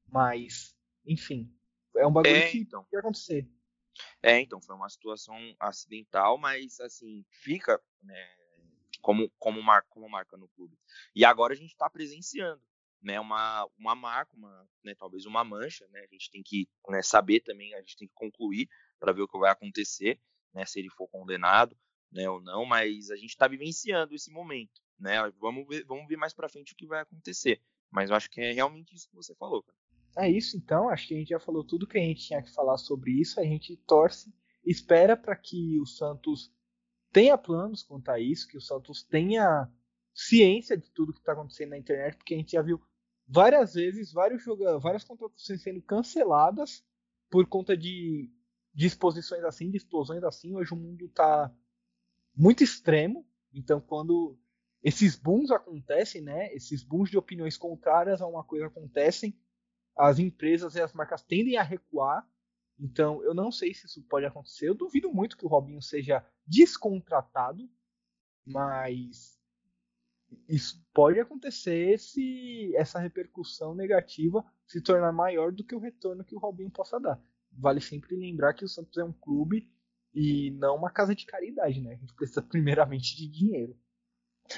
Mas, 0.08 0.76
enfim. 1.06 1.52
É 1.96 2.06
um 2.06 2.12
bagulho 2.12 2.36
é, 2.36 2.50
que 2.50 2.58
então. 2.58 2.86
ia 2.92 3.00
acontecer. 3.00 3.50
É, 4.22 4.40
então, 4.40 4.62
foi 4.62 4.76
uma 4.76 4.90
situação 4.90 5.38
acidental, 5.60 6.38
mas 6.38 6.80
assim, 6.80 7.26
fica 7.30 7.82
né, 8.02 8.36
como, 9.02 9.30
como, 9.38 9.62
mar, 9.62 9.84
como 9.90 10.10
marca 10.10 10.38
no 10.38 10.48
clube. 10.50 10.78
E 11.16 11.26
agora 11.26 11.54
a 11.54 11.58
gente 11.58 11.72
está 11.72 11.90
presenciando 11.90 12.62
né, 13.02 13.20
uma, 13.20 13.66
uma 13.78 13.96
marca, 13.96 14.36
uma, 14.36 14.68
né, 14.84 14.94
talvez 14.96 15.26
uma 15.26 15.44
mancha, 15.44 15.88
né, 15.90 16.02
a 16.02 16.08
gente 16.14 16.30
tem 16.30 16.44
que 16.44 16.68
né, 16.90 17.02
saber 17.02 17.40
também, 17.42 17.74
a 17.74 17.80
gente 17.80 17.98
tem 17.98 18.08
que 18.08 18.14
concluir 18.14 18.70
para 19.00 19.14
ver 19.14 19.22
o 19.22 19.28
que 19.28 19.38
vai 19.38 19.52
acontecer, 19.52 20.20
né, 20.54 20.66
se 20.66 20.80
ele 20.80 20.90
for 20.90 21.08
condenado, 21.08 21.78
né, 22.12 22.30
ou 22.30 22.42
não, 22.42 22.66
mas 22.66 23.10
a 23.10 23.16
gente 23.16 23.30
está 23.30 23.48
vivenciando 23.48 24.14
esse 24.14 24.32
momento, 24.32 24.82
né, 25.00 25.16
vamos 25.40 25.66
ver, 25.68 25.86
vamos 25.86 26.08
ver 26.08 26.18
mais 26.18 26.34
para 26.34 26.50
frente 26.50 26.74
o 26.74 26.76
que 26.76 26.88
vai 26.88 27.02
acontecer, 27.02 27.62
mas 27.90 28.10
eu 28.10 28.16
acho 28.16 28.30
que 28.30 28.42
é 28.42 28.52
realmente 28.52 28.94
isso 28.94 29.08
que 29.08 29.16
você 29.16 29.34
falou, 29.36 29.64
cara. 29.64 29.78
É 30.18 30.30
isso 30.30 30.58
então, 30.58 30.90
acho 30.90 31.08
que 31.08 31.14
a 31.14 31.18
gente 31.18 31.30
já 31.30 31.40
falou 31.40 31.64
tudo 31.64 31.88
que 31.88 31.98
a 31.98 32.02
gente 32.02 32.26
tinha 32.26 32.42
que 32.42 32.52
falar 32.52 32.78
sobre 32.78 33.12
isso, 33.12 33.40
a 33.40 33.44
gente 33.44 33.78
torce, 33.88 34.34
espera 34.66 35.16
para 35.16 35.36
que 35.36 35.80
o 35.80 35.86
Santos 35.86 36.52
tenha 37.12 37.38
planos 37.38 37.84
quanto 37.84 38.10
a 38.10 38.20
isso, 38.20 38.48
que 38.48 38.58
o 38.58 38.62
Santos 38.62 39.04
tenha 39.04 39.70
ciência 40.14 40.78
de 40.78 40.90
tudo 40.92 41.14
que 41.14 41.20
está 41.20 41.34
acontecendo 41.34 41.70
na 41.70 41.78
internet, 41.78 42.18
porque 42.18 42.34
a 42.34 42.38
gente 42.38 42.52
já 42.52 42.62
viu 42.62 42.82
várias 43.28 43.76
vezes, 43.76 44.12
vários 44.12 44.44
joga 44.44 44.78
várias 44.80 45.04
contratações 45.04 45.62
sendo 45.62 45.82
canceladas 45.82 46.84
por 47.30 47.46
conta 47.48 47.78
de 47.78 48.30
disposições 48.74 49.44
assim, 49.44 49.70
de 49.70 49.78
explosões 49.78 50.24
assim. 50.24 50.56
Hoje 50.56 50.74
o 50.74 50.78
mundo 50.78 51.06
está 51.06 51.54
muito 52.36 52.64
extremo, 52.64 53.26
então 53.54 53.80
quando 53.80 54.38
esses 54.84 55.16
booms 55.16 55.52
acontecem, 55.52 56.22
né? 56.22 56.54
Esses 56.54 56.84
booms 56.84 57.10
de 57.10 57.18
opiniões 57.18 57.58
contrárias 57.58 58.22
a 58.22 58.28
uma 58.28 58.44
coisa 58.44 58.68
acontecem, 58.68 59.38
as 60.00 60.18
empresas 60.18 60.76
e 60.76 60.82
as 60.82 60.94
marcas 60.94 61.22
tendem 61.22 61.58
a 61.58 61.64
recuar. 61.64 62.26
Então, 62.80 63.22
eu 63.24 63.34
não 63.34 63.52
sei 63.52 63.74
se 63.74 63.86
isso 63.86 64.02
pode 64.04 64.26
acontecer. 64.26 64.70
Eu 64.70 64.74
duvido 64.74 65.14
muito 65.14 65.38
que 65.38 65.46
o 65.46 65.50
Robinho 65.50 65.82
seja 65.82 66.26
descontratado, 66.48 67.70
mas 68.46 69.38
isso 70.48 70.82
pode 70.94 71.20
acontecer 71.20 72.00
se 72.00 72.74
essa 72.78 72.98
repercussão 72.98 73.76
negativa 73.76 74.46
se 74.66 74.82
tornar 74.82 75.12
maior 75.12 75.52
do 75.52 75.66
que 75.66 75.76
o 75.76 75.80
retorno 75.80 76.24
que 76.24 76.36
o 76.36 76.40
Robinho 76.40 76.72
possa 76.72 76.98
dar. 76.98 77.22
Vale 77.52 77.82
sempre 77.82 78.16
lembrar 78.16 78.54
que 78.54 78.64
o 78.64 78.70
Santos 78.70 78.98
é 78.98 79.04
um 79.04 79.12
clube 79.12 79.70
e 80.14 80.52
não 80.52 80.78
uma 80.78 80.90
casa 80.90 81.14
de 81.14 81.26
caridade, 81.26 81.82
né? 81.82 81.94
A 81.94 81.98
gente 81.98 82.14
precisa 82.14 82.42
primeiramente 82.42 83.18
de 83.18 83.28
dinheiro. 83.28 83.78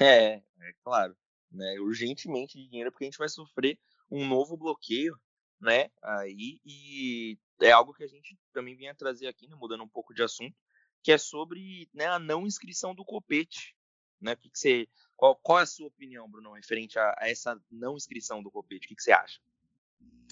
É, 0.00 0.34
é 0.34 0.72
claro. 0.84 1.16
Né? 1.50 1.80
Urgentemente 1.80 2.56
de 2.56 2.68
dinheiro, 2.68 2.92
porque 2.92 3.04
a 3.04 3.08
gente 3.08 3.18
vai 3.18 3.28
sofrer 3.28 3.78
um 4.10 4.26
novo 4.26 4.56
bloqueio, 4.56 5.18
né? 5.62 5.88
Aí, 6.02 6.60
e 6.66 7.38
é 7.60 7.70
algo 7.70 7.94
que 7.94 8.02
a 8.02 8.08
gente 8.08 8.36
também 8.52 8.76
vinha 8.76 8.94
trazer 8.94 9.28
aqui, 9.28 9.46
né? 9.46 9.54
mudando 9.54 9.84
um 9.84 9.88
pouco 9.88 10.12
de 10.12 10.22
assunto, 10.22 10.56
que 11.02 11.12
é 11.12 11.18
sobre 11.18 11.88
né, 11.94 12.06
a 12.06 12.18
não 12.18 12.46
inscrição 12.46 12.94
do 12.94 13.04
Copete. 13.04 13.76
Né? 14.20 14.32
O 14.32 14.36
que, 14.36 14.50
que 14.50 14.58
você, 14.58 14.88
qual, 15.16 15.36
qual, 15.36 15.60
é 15.60 15.62
a 15.62 15.66
sua 15.66 15.86
opinião, 15.86 16.28
Bruno, 16.28 16.52
referente 16.52 16.98
a, 16.98 17.14
a 17.18 17.28
essa 17.28 17.60
não 17.70 17.96
inscrição 17.96 18.42
do 18.42 18.50
Copete? 18.50 18.86
O 18.86 18.88
que, 18.88 18.96
que, 18.96 19.02
você 19.02 19.12
acha? 19.12 19.40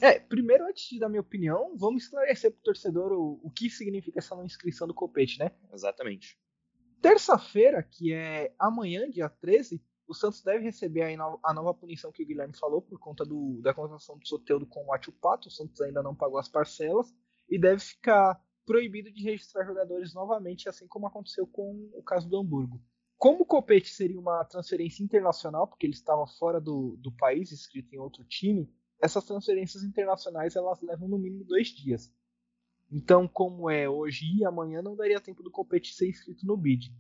É, 0.01 0.19
primeiro, 0.19 0.65
antes 0.67 0.89
de 0.89 0.99
dar 0.99 1.09
minha 1.09 1.21
opinião, 1.21 1.77
vamos 1.77 2.05
esclarecer 2.05 2.51
para 2.51 2.59
o 2.59 2.63
torcedor 2.63 3.13
o, 3.13 3.41
o 3.43 3.51
que 3.51 3.71
significa 3.71 4.19
essa 4.19 4.35
não 4.35 4.45
inscrição 4.45 4.87
do 4.87 4.95
Copete, 4.95 5.39
né? 5.39 5.53
Exatamente. 5.73 6.39
Terça-feira, 7.01 7.83
que 7.83 8.13
é 8.13 8.53
amanhã, 8.59 9.09
dia 9.09 9.29
13, 9.29 9.83
o 10.11 10.15
Santos 10.15 10.43
deve 10.43 10.65
receber 10.65 11.05
a 11.41 11.55
nova 11.55 11.73
punição 11.73 12.11
que 12.11 12.25
o 12.25 12.27
Guilherme 12.27 12.59
falou 12.59 12.83
por 12.83 12.99
conta 12.99 13.25
do, 13.25 13.61
da 13.63 13.73
contratação 13.73 14.19
do 14.19 14.27
Soteudo 14.27 14.67
com 14.67 14.85
o 14.87 14.93
Atiupato. 14.93 15.47
O 15.47 15.51
Santos 15.53 15.81
ainda 15.81 16.03
não 16.03 16.17
pagou 16.17 16.37
as 16.37 16.49
parcelas 16.49 17.15
e 17.49 17.57
deve 17.57 17.79
ficar 17.81 18.43
proibido 18.67 19.13
de 19.13 19.23
registrar 19.23 19.65
jogadores 19.65 20.13
novamente, 20.13 20.69
assim 20.69 20.89
como 20.89 21.07
aconteceu 21.07 21.47
com 21.47 21.89
o 21.95 22.03
caso 22.03 22.29
do 22.29 22.37
Hamburgo. 22.39 22.83
Como 23.17 23.43
o 23.43 23.47
Copete 23.47 23.89
seria 23.89 24.19
uma 24.19 24.45
transferência 24.45 25.05
internacional, 25.05 25.69
porque 25.69 25.87
ele 25.87 25.95
estava 25.95 26.27
fora 26.27 26.61
do, 26.61 26.97
do 26.97 27.13
país, 27.13 27.53
inscrito 27.53 27.95
em 27.95 27.99
outro 27.99 28.25
time, 28.25 28.69
essas 29.01 29.25
transferências 29.25 29.85
internacionais 29.85 30.57
elas 30.57 30.83
levam 30.83 31.07
no 31.07 31.19
mínimo 31.19 31.45
dois 31.45 31.69
dias. 31.69 32.13
Então, 32.91 33.29
como 33.29 33.71
é 33.71 33.89
hoje 33.89 34.27
e 34.39 34.45
amanhã, 34.45 34.83
não 34.83 34.97
daria 34.97 35.21
tempo 35.21 35.41
do 35.41 35.53
Copete 35.53 35.95
ser 35.95 36.09
inscrito 36.09 36.45
no 36.45 36.57
bid. 36.57 36.93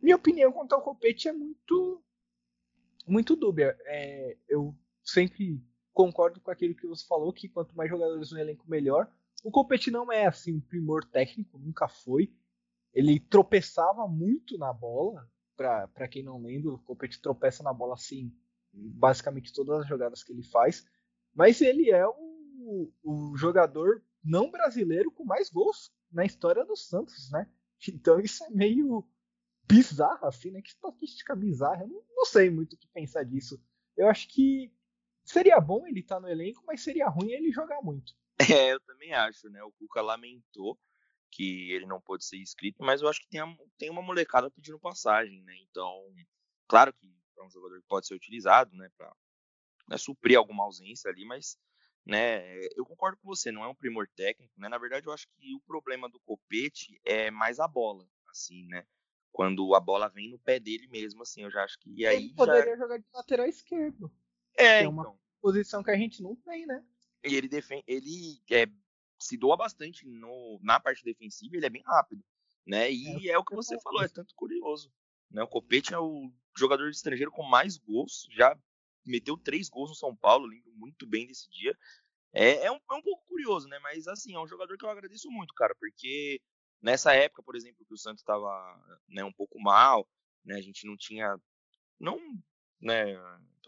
Minha 0.00 0.14
opinião 0.14 0.52
quanto 0.52 0.72
ao 0.72 0.82
Copete 0.82 1.28
é 1.28 1.32
muito 1.32 2.00
muito 3.06 3.36
dúbia. 3.36 3.76
É, 3.86 4.36
eu 4.48 4.74
sempre 5.02 5.62
concordo 5.92 6.40
com 6.40 6.50
aquilo 6.50 6.74
que 6.74 6.86
você 6.86 7.06
falou, 7.06 7.32
que 7.32 7.48
quanto 7.48 7.76
mais 7.76 7.90
jogadores 7.90 8.30
no 8.30 8.38
elenco, 8.38 8.68
melhor. 8.68 9.10
O 9.44 9.50
Copete 9.50 9.90
não 9.90 10.10
é 10.12 10.26
assim 10.26 10.54
um 10.54 10.60
primor 10.60 11.04
técnico, 11.04 11.58
nunca 11.58 11.88
foi. 11.88 12.32
Ele 12.92 13.18
tropeçava 13.18 14.06
muito 14.06 14.56
na 14.58 14.72
bola. 14.72 15.28
Para 15.56 16.08
quem 16.08 16.22
não 16.22 16.42
lembra, 16.42 16.72
o 16.72 16.78
Copete 16.78 17.20
tropeça 17.20 17.62
na 17.62 17.72
bola 17.72 17.94
assim, 17.94 18.32
basicamente 18.72 19.52
todas 19.52 19.80
as 19.80 19.88
jogadas 19.88 20.22
que 20.22 20.32
ele 20.32 20.42
faz. 20.42 20.84
Mas 21.34 21.60
ele 21.60 21.90
é 21.90 22.06
o, 22.06 22.92
o 23.02 23.36
jogador 23.36 24.02
não 24.22 24.50
brasileiro 24.50 25.10
com 25.10 25.24
mais 25.24 25.50
gols 25.50 25.92
na 26.10 26.24
história 26.24 26.64
do 26.64 26.76
Santos, 26.76 27.30
né? 27.30 27.48
Então 27.88 28.20
isso 28.20 28.44
é 28.44 28.50
meio 28.50 29.04
bizarro, 29.72 30.26
assim, 30.26 30.50
né? 30.50 30.60
Que 30.60 30.68
estatística 30.68 31.34
bizarra. 31.34 31.82
Eu 31.82 31.88
não, 31.88 32.04
não 32.14 32.24
sei 32.26 32.50
muito 32.50 32.74
o 32.74 32.78
que 32.78 32.86
pensar 32.88 33.24
disso. 33.24 33.60
Eu 33.96 34.08
acho 34.08 34.28
que 34.28 34.70
seria 35.24 35.60
bom 35.60 35.86
ele 35.86 36.00
estar 36.00 36.16
tá 36.16 36.20
no 36.20 36.28
elenco, 36.28 36.62
mas 36.66 36.82
seria 36.82 37.08
ruim 37.08 37.30
ele 37.30 37.50
jogar 37.50 37.80
muito. 37.82 38.14
É, 38.60 38.72
eu 38.72 38.80
também 38.80 39.12
acho, 39.12 39.48
né? 39.50 39.62
O 39.62 39.70
Cuca 39.72 40.00
lamentou 40.00 40.76
que 41.30 41.70
ele 41.70 41.86
não 41.86 42.00
pôde 42.00 42.24
ser 42.24 42.38
inscrito, 42.38 42.82
mas 42.82 43.00
eu 43.00 43.08
acho 43.08 43.20
que 43.20 43.28
tem, 43.28 43.40
a, 43.40 43.46
tem 43.78 43.88
uma 43.88 44.02
molecada 44.02 44.50
pedindo 44.50 44.80
passagem, 44.80 45.42
né? 45.44 45.54
Então, 45.70 46.12
claro 46.66 46.92
que 46.92 47.06
é 47.38 47.42
um 47.42 47.50
jogador 47.50 47.80
que 47.80 47.86
pode 47.86 48.06
ser 48.06 48.14
utilizado, 48.14 48.74
né? 48.74 48.90
Pra 48.96 49.14
né, 49.88 49.96
suprir 49.96 50.36
alguma 50.36 50.64
ausência 50.64 51.08
ali, 51.08 51.24
mas 51.24 51.56
né? 52.04 52.58
Eu 52.74 52.84
concordo 52.84 53.16
com 53.18 53.28
você, 53.28 53.52
não 53.52 53.62
é 53.62 53.68
um 53.68 53.74
primor 53.74 54.08
técnico, 54.16 54.52
né? 54.58 54.68
Na 54.68 54.78
verdade, 54.78 55.06
eu 55.06 55.12
acho 55.12 55.28
que 55.36 55.54
o 55.54 55.60
problema 55.60 56.08
do 56.08 56.18
Copete 56.20 57.00
é 57.04 57.30
mais 57.30 57.60
a 57.60 57.68
bola, 57.68 58.04
assim, 58.28 58.66
né? 58.66 58.84
Quando 59.32 59.74
a 59.74 59.80
bola 59.80 60.08
vem 60.08 60.30
no 60.30 60.38
pé 60.38 60.60
dele 60.60 60.86
mesmo, 60.88 61.22
assim, 61.22 61.42
eu 61.42 61.50
já 61.50 61.64
acho 61.64 61.78
que 61.78 61.90
e 61.90 62.06
aí 62.06 62.26
ele 62.26 62.34
poderia 62.34 62.76
já... 62.76 62.82
jogar 62.82 62.98
de 62.98 63.06
lateral 63.14 63.46
esquerdo. 63.46 64.12
É, 64.56 64.82
é 64.82 64.88
uma 64.88 65.02
então. 65.02 65.18
posição 65.40 65.82
que 65.82 65.90
a 65.90 65.96
gente 65.96 66.22
não 66.22 66.36
tem, 66.36 66.66
né? 66.66 66.84
E 67.24 67.34
ele 67.34 67.48
defende, 67.48 67.82
ele 67.86 68.42
é, 68.50 68.66
se 69.18 69.36
doa 69.36 69.56
bastante 69.56 70.06
no, 70.06 70.60
na 70.62 70.78
parte 70.78 71.02
defensiva, 71.02 71.56
ele 71.56 71.66
é 71.66 71.70
bem 71.70 71.82
rápido, 71.82 72.22
né? 72.66 72.92
E 72.92 73.30
é, 73.30 73.32
é 73.32 73.38
o 73.38 73.44
que 73.44 73.54
você 73.54 73.80
falou, 73.80 74.02
é 74.02 74.08
tanto 74.08 74.34
curioso, 74.34 74.92
né? 75.30 75.42
O 75.42 75.48
Copete 75.48 75.94
é 75.94 75.98
o 75.98 76.30
jogador 76.56 76.90
estrangeiro 76.90 77.30
com 77.30 77.42
mais 77.42 77.78
gols, 77.78 78.28
já 78.30 78.54
meteu 79.04 79.36
três 79.38 79.68
gols 79.68 79.90
no 79.90 79.96
São 79.96 80.14
Paulo, 80.14 80.46
lembro 80.46 80.72
muito 80.74 81.06
bem 81.06 81.26
desse 81.26 81.48
dia. 81.50 81.76
É, 82.34 82.66
é, 82.66 82.72
um, 82.72 82.76
é 82.76 82.94
um 82.94 83.02
pouco 83.02 83.26
curioso, 83.26 83.68
né? 83.68 83.78
Mas 83.78 84.06
assim, 84.06 84.34
é 84.34 84.38
um 84.38 84.46
jogador 84.46 84.76
que 84.76 84.84
eu 84.84 84.90
agradeço 84.90 85.30
muito, 85.30 85.54
cara, 85.54 85.74
porque 85.78 86.40
nessa 86.82 87.14
época, 87.14 87.42
por 87.42 87.56
exemplo, 87.56 87.84
que 87.86 87.94
o 87.94 87.98
Santos 87.98 88.20
estava 88.20 88.50
né, 89.08 89.24
um 89.24 89.32
pouco 89.32 89.60
mal, 89.60 90.06
né? 90.44 90.56
A 90.56 90.60
gente 90.60 90.86
não 90.86 90.96
tinha. 90.96 91.38
Não. 91.98 92.18
Né, 92.80 93.16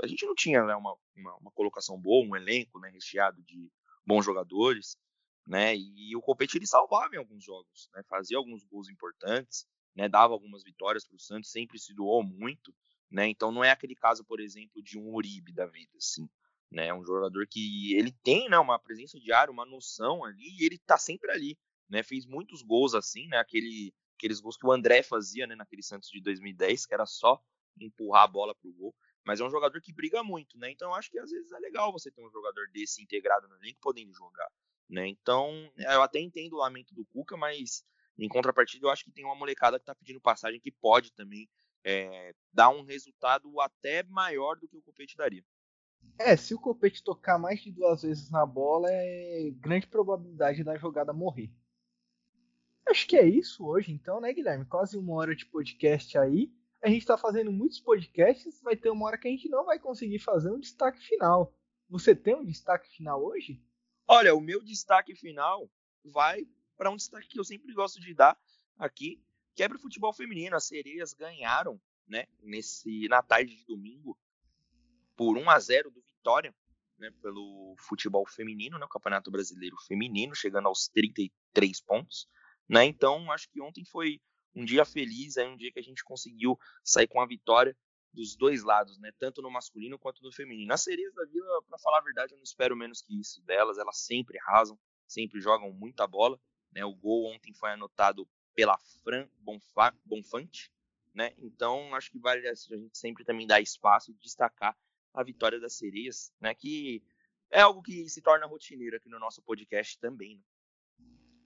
a 0.02 0.06
gente 0.08 0.26
não 0.26 0.34
tinha 0.34 0.64
né, 0.64 0.74
uma, 0.74 0.96
uma, 1.14 1.36
uma, 1.36 1.50
colocação 1.52 2.00
boa, 2.00 2.26
um 2.26 2.34
elenco 2.34 2.80
né, 2.80 2.90
recheado 2.90 3.40
de 3.44 3.70
bons 4.04 4.24
jogadores, 4.24 4.98
né? 5.46 5.76
E 5.76 6.16
o 6.16 6.20
Copete 6.20 6.58
ele 6.58 6.66
salvava 6.66 7.14
em 7.14 7.18
alguns 7.18 7.44
jogos, 7.44 7.88
né? 7.94 8.02
Fazia 8.08 8.36
alguns 8.36 8.64
gols 8.64 8.88
importantes, 8.88 9.66
né? 9.94 10.08
Dava 10.08 10.32
algumas 10.32 10.64
vitórias 10.64 11.06
para 11.06 11.16
o 11.16 11.20
Santos, 11.20 11.50
sempre 11.50 11.78
se 11.78 11.94
doou 11.94 12.24
muito. 12.24 12.74
Né? 13.10 13.28
Então 13.28 13.52
não 13.52 13.62
é 13.62 13.70
aquele 13.70 13.94
caso, 13.94 14.24
por 14.24 14.40
exemplo, 14.40 14.82
de 14.82 14.98
um 14.98 15.14
Uribe 15.14 15.52
da 15.52 15.66
vida, 15.66 15.92
assim. 15.96 16.28
Né? 16.68 16.92
Um 16.92 17.04
jogador 17.04 17.46
que 17.48 17.94
ele 17.94 18.10
tem 18.24 18.48
né, 18.48 18.58
uma 18.58 18.76
presença 18.76 19.20
diária, 19.20 19.52
uma 19.52 19.64
noção 19.64 20.24
ali, 20.24 20.56
e 20.58 20.66
ele 20.66 20.78
tá 20.78 20.98
sempre 20.98 21.30
ali. 21.30 21.56
Né? 21.88 22.02
Fez 22.02 22.26
muitos 22.26 22.62
gols 22.62 22.94
assim, 22.94 23.28
né? 23.28 23.38
Aquele, 23.38 23.94
aqueles 24.16 24.40
gols 24.40 24.56
que 24.56 24.66
o 24.66 24.72
André 24.72 25.02
fazia 25.02 25.46
né, 25.46 25.54
naquele 25.54 25.82
Santos 25.82 26.08
de 26.10 26.20
2010, 26.20 26.86
que 26.86 26.94
era 26.94 27.06
só 27.06 27.42
empurrar 27.80 28.24
a 28.24 28.28
bola 28.28 28.54
pro 28.54 28.72
gol. 28.72 28.94
Mas 29.24 29.40
é 29.40 29.44
um 29.44 29.50
jogador 29.50 29.80
que 29.80 29.92
briga 29.92 30.22
muito, 30.22 30.58
né? 30.58 30.70
Então 30.70 30.90
eu 30.90 30.94
acho 30.94 31.10
que 31.10 31.18
às 31.18 31.30
vezes 31.30 31.50
é 31.50 31.58
legal 31.58 31.92
você 31.92 32.10
ter 32.10 32.22
um 32.22 32.30
jogador 32.30 32.68
desse 32.72 33.02
integrado 33.02 33.48
no 33.48 33.56
elenco 33.56 33.80
podendo 33.80 34.12
jogar. 34.12 34.48
Né? 34.88 35.08
Então, 35.08 35.50
eu 35.78 36.02
até 36.02 36.20
entendo 36.20 36.54
o 36.54 36.58
lamento 36.58 36.94
do 36.94 37.06
Cuca, 37.06 37.36
mas 37.36 37.84
em 38.18 38.28
contrapartida 38.28 38.86
eu 38.86 38.90
acho 38.90 39.04
que 39.04 39.10
tem 39.10 39.24
uma 39.24 39.34
molecada 39.34 39.78
que 39.78 39.84
tá 39.86 39.94
pedindo 39.94 40.20
passagem 40.20 40.60
que 40.60 40.70
pode 40.70 41.10
também 41.12 41.48
é, 41.82 42.34
dá 42.52 42.68
um 42.68 42.82
resultado 42.82 43.60
até 43.60 44.02
maior 44.04 44.56
do 44.56 44.68
que 44.68 44.76
o 44.76 44.82
Copete 44.82 45.16
daria. 45.16 45.44
É, 46.18 46.36
se 46.36 46.54
o 46.54 46.60
Copete 46.60 47.02
tocar 47.02 47.38
mais 47.38 47.60
de 47.60 47.72
duas 47.72 48.02
vezes 48.02 48.30
na 48.30 48.44
bola, 48.46 48.88
é 48.90 49.50
grande 49.56 49.86
probabilidade 49.86 50.62
da 50.62 50.76
jogada 50.76 51.12
morrer. 51.12 51.50
Acho 52.86 53.06
que 53.06 53.16
é 53.16 53.26
isso 53.26 53.66
hoje, 53.66 53.92
então, 53.92 54.20
né, 54.20 54.32
Guilherme? 54.32 54.64
Quase 54.66 54.96
uma 54.96 55.14
hora 55.14 55.34
de 55.34 55.46
podcast 55.46 56.16
aí. 56.18 56.52
A 56.82 56.88
gente 56.88 57.00
está 57.00 57.16
fazendo 57.16 57.50
muitos 57.50 57.80
podcasts, 57.80 58.60
vai 58.60 58.76
ter 58.76 58.90
uma 58.90 59.06
hora 59.06 59.18
que 59.18 59.26
a 59.26 59.30
gente 59.30 59.48
não 59.48 59.64
vai 59.64 59.78
conseguir 59.78 60.18
fazer 60.18 60.50
um 60.50 60.60
destaque 60.60 61.00
final. 61.00 61.54
Você 61.88 62.14
tem 62.14 62.34
um 62.34 62.44
destaque 62.44 62.88
final 62.94 63.24
hoje? 63.24 63.62
Olha, 64.06 64.34
o 64.34 64.40
meu 64.40 64.62
destaque 64.62 65.14
final 65.14 65.70
vai 66.04 66.46
para 66.76 66.90
um 66.90 66.96
destaque 66.96 67.28
que 67.28 67.40
eu 67.40 67.44
sempre 67.44 67.72
gosto 67.72 68.00
de 68.00 68.12
dar 68.12 68.38
aqui, 68.78 69.24
Quebra 69.54 69.78
o 69.78 69.80
futebol 69.80 70.12
feminino. 70.12 70.56
As 70.56 70.64
sereias 70.64 71.12
ganharam, 71.14 71.80
né? 72.06 72.26
Nesse, 72.42 73.08
na 73.08 73.22
tarde 73.22 73.54
de 73.56 73.64
domingo, 73.64 74.18
por 75.16 75.38
1 75.38 75.48
a 75.48 75.58
0 75.58 75.90
do 75.90 76.02
Vitória, 76.02 76.54
né? 76.98 77.10
Pelo 77.22 77.76
futebol 77.78 78.26
feminino, 78.26 78.78
né? 78.78 78.84
O 78.84 78.88
Campeonato 78.88 79.30
Brasileiro 79.30 79.76
Feminino, 79.86 80.34
chegando 80.34 80.66
aos 80.66 80.88
33 80.88 81.80
pontos. 81.82 82.28
Né? 82.68 82.84
Então, 82.84 83.30
acho 83.30 83.48
que 83.50 83.60
ontem 83.60 83.84
foi 83.84 84.20
um 84.54 84.64
dia 84.64 84.84
feliz, 84.84 85.36
é 85.36 85.46
um 85.46 85.56
dia 85.56 85.72
que 85.72 85.78
a 85.78 85.82
gente 85.82 86.04
conseguiu 86.04 86.58
sair 86.82 87.08
com 87.08 87.20
a 87.20 87.26
vitória 87.26 87.76
dos 88.12 88.36
dois 88.36 88.62
lados, 88.62 88.98
né? 88.98 89.10
Tanto 89.18 89.42
no 89.42 89.50
masculino 89.50 89.98
quanto 89.98 90.22
no 90.22 90.32
feminino. 90.32 90.72
As 90.72 90.82
sereias 90.82 91.12
da 91.14 91.24
Vila, 91.24 91.62
para 91.64 91.78
falar 91.78 91.98
a 91.98 92.02
verdade, 92.02 92.32
eu 92.32 92.36
não 92.36 92.44
espero 92.44 92.76
menos 92.76 93.02
que 93.02 93.18
isso 93.18 93.42
delas. 93.42 93.76
Elas 93.76 93.98
sempre 93.98 94.38
arrasam, 94.38 94.78
sempre 95.06 95.40
jogam 95.40 95.72
muita 95.72 96.06
bola. 96.06 96.40
Né? 96.72 96.84
O 96.84 96.94
gol 96.94 97.32
ontem 97.34 97.52
foi 97.52 97.72
anotado 97.72 98.28
pela 98.54 98.78
Fran 99.02 99.28
Bonfante, 100.04 100.70
né? 101.12 101.34
Então 101.38 101.94
acho 101.94 102.10
que 102.10 102.18
vale 102.18 102.46
a 102.48 102.54
gente 102.54 102.96
sempre 102.96 103.24
também 103.24 103.46
dar 103.46 103.60
espaço 103.60 104.12
e 104.12 104.14
destacar 104.14 104.76
a 105.12 105.22
vitória 105.22 105.60
das 105.60 105.74
sereias, 105.74 106.32
né? 106.40 106.54
Que 106.54 107.02
é 107.50 107.60
algo 107.60 107.82
que 107.82 108.08
se 108.08 108.22
torna 108.22 108.46
rotineiro 108.46 108.96
aqui 108.96 109.08
no 109.08 109.18
nosso 109.18 109.42
podcast 109.42 109.98
também. 109.98 110.36
Né? 110.36 110.42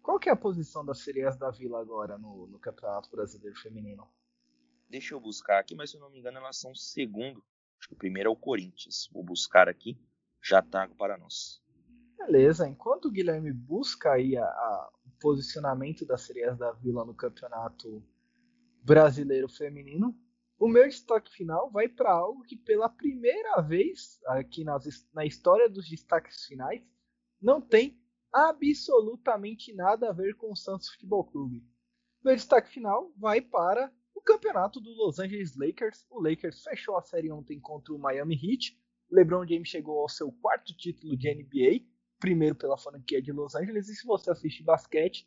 Qual 0.09 0.19
que 0.19 0.31
é 0.31 0.33
a 0.33 0.37
posição 0.37 0.83
das 0.83 1.01
sereias 1.01 1.37
da 1.37 1.51
Vila 1.51 1.79
agora 1.79 2.17
no, 2.17 2.47
no 2.47 2.59
Campeonato 2.59 3.11
Brasileiro 3.11 3.55
Feminino? 3.61 4.09
Deixa 4.89 5.13
eu 5.13 5.21
buscar 5.21 5.59
aqui, 5.59 5.75
mas 5.75 5.91
se 5.91 5.99
eu 5.99 6.01
não 6.01 6.09
me 6.09 6.19
engano 6.19 6.39
elas 6.39 6.57
são 6.57 6.75
segundo. 6.75 7.45
Acho 7.79 7.89
que 7.89 7.95
o 7.95 7.99
primeiro 7.99 8.31
é 8.31 8.33
o 8.33 8.35
Corinthians. 8.35 9.11
Vou 9.13 9.23
buscar 9.23 9.69
aqui, 9.69 10.01
já 10.43 10.63
trago 10.63 10.95
para 10.95 11.19
nós. 11.19 11.63
Beleza, 12.17 12.67
enquanto 12.67 13.05
o 13.05 13.11
Guilherme 13.11 13.53
busca 13.53 14.13
aí 14.13 14.35
a, 14.35 14.47
a, 14.47 14.91
o 15.05 15.11
posicionamento 15.21 16.07
das 16.07 16.23
sereias 16.23 16.57
da 16.57 16.73
Vila 16.73 17.05
no 17.05 17.13
Campeonato 17.13 18.03
Brasileiro 18.83 19.47
Feminino, 19.47 20.19
o 20.59 20.69
meu 20.69 20.89
destaque 20.89 21.31
final 21.31 21.71
vai 21.71 21.87
para 21.87 22.11
algo 22.11 22.45
que 22.45 22.57
pela 22.57 22.89
primeira 22.89 23.61
vez 23.61 24.19
aqui 24.25 24.65
nas, 24.65 25.07
na 25.13 25.27
história 25.27 25.69
dos 25.69 25.87
destaques 25.87 26.47
finais 26.47 26.83
não 27.43 27.61
tem 27.61 28.03
absolutamente 28.33 29.73
nada 29.75 30.11
a 30.11 30.13
ver 30.13 30.35
com 30.37 30.53
o 30.53 30.57
Santos 30.57 30.89
Futebol 30.91 31.25
Clube. 31.25 31.65
Meu 32.25 32.35
destaque 32.35 32.71
final 32.71 33.13
vai 33.17 33.41
para 33.41 33.93
o 34.15 34.21
campeonato 34.21 34.81
do 34.81 34.91
Los 34.91 35.19
Angeles 35.19 35.57
Lakers. 35.57 36.05
O 36.11 36.21
Lakers 36.21 36.63
fechou 36.63 36.97
a 36.97 37.03
série 37.03 37.31
ontem 37.31 37.61
contra 37.61 37.95
o 37.95 37.99
Miami 37.99 38.35
Heat. 38.35 38.79
LeBron 39.11 39.47
James 39.47 39.69
chegou 39.69 40.01
ao 40.01 40.09
seu 40.09 40.31
quarto 40.33 40.77
título 40.77 41.17
de 41.17 41.33
NBA, 41.33 41.87
primeiro 42.19 42.55
pela 42.55 42.77
franquia 42.77 43.23
de 43.23 43.33
Los 43.33 43.55
Angeles. 43.55 43.89
E 43.89 43.95
se 43.95 44.07
você 44.07 44.31
assiste 44.31 44.63
basquete, 44.63 45.27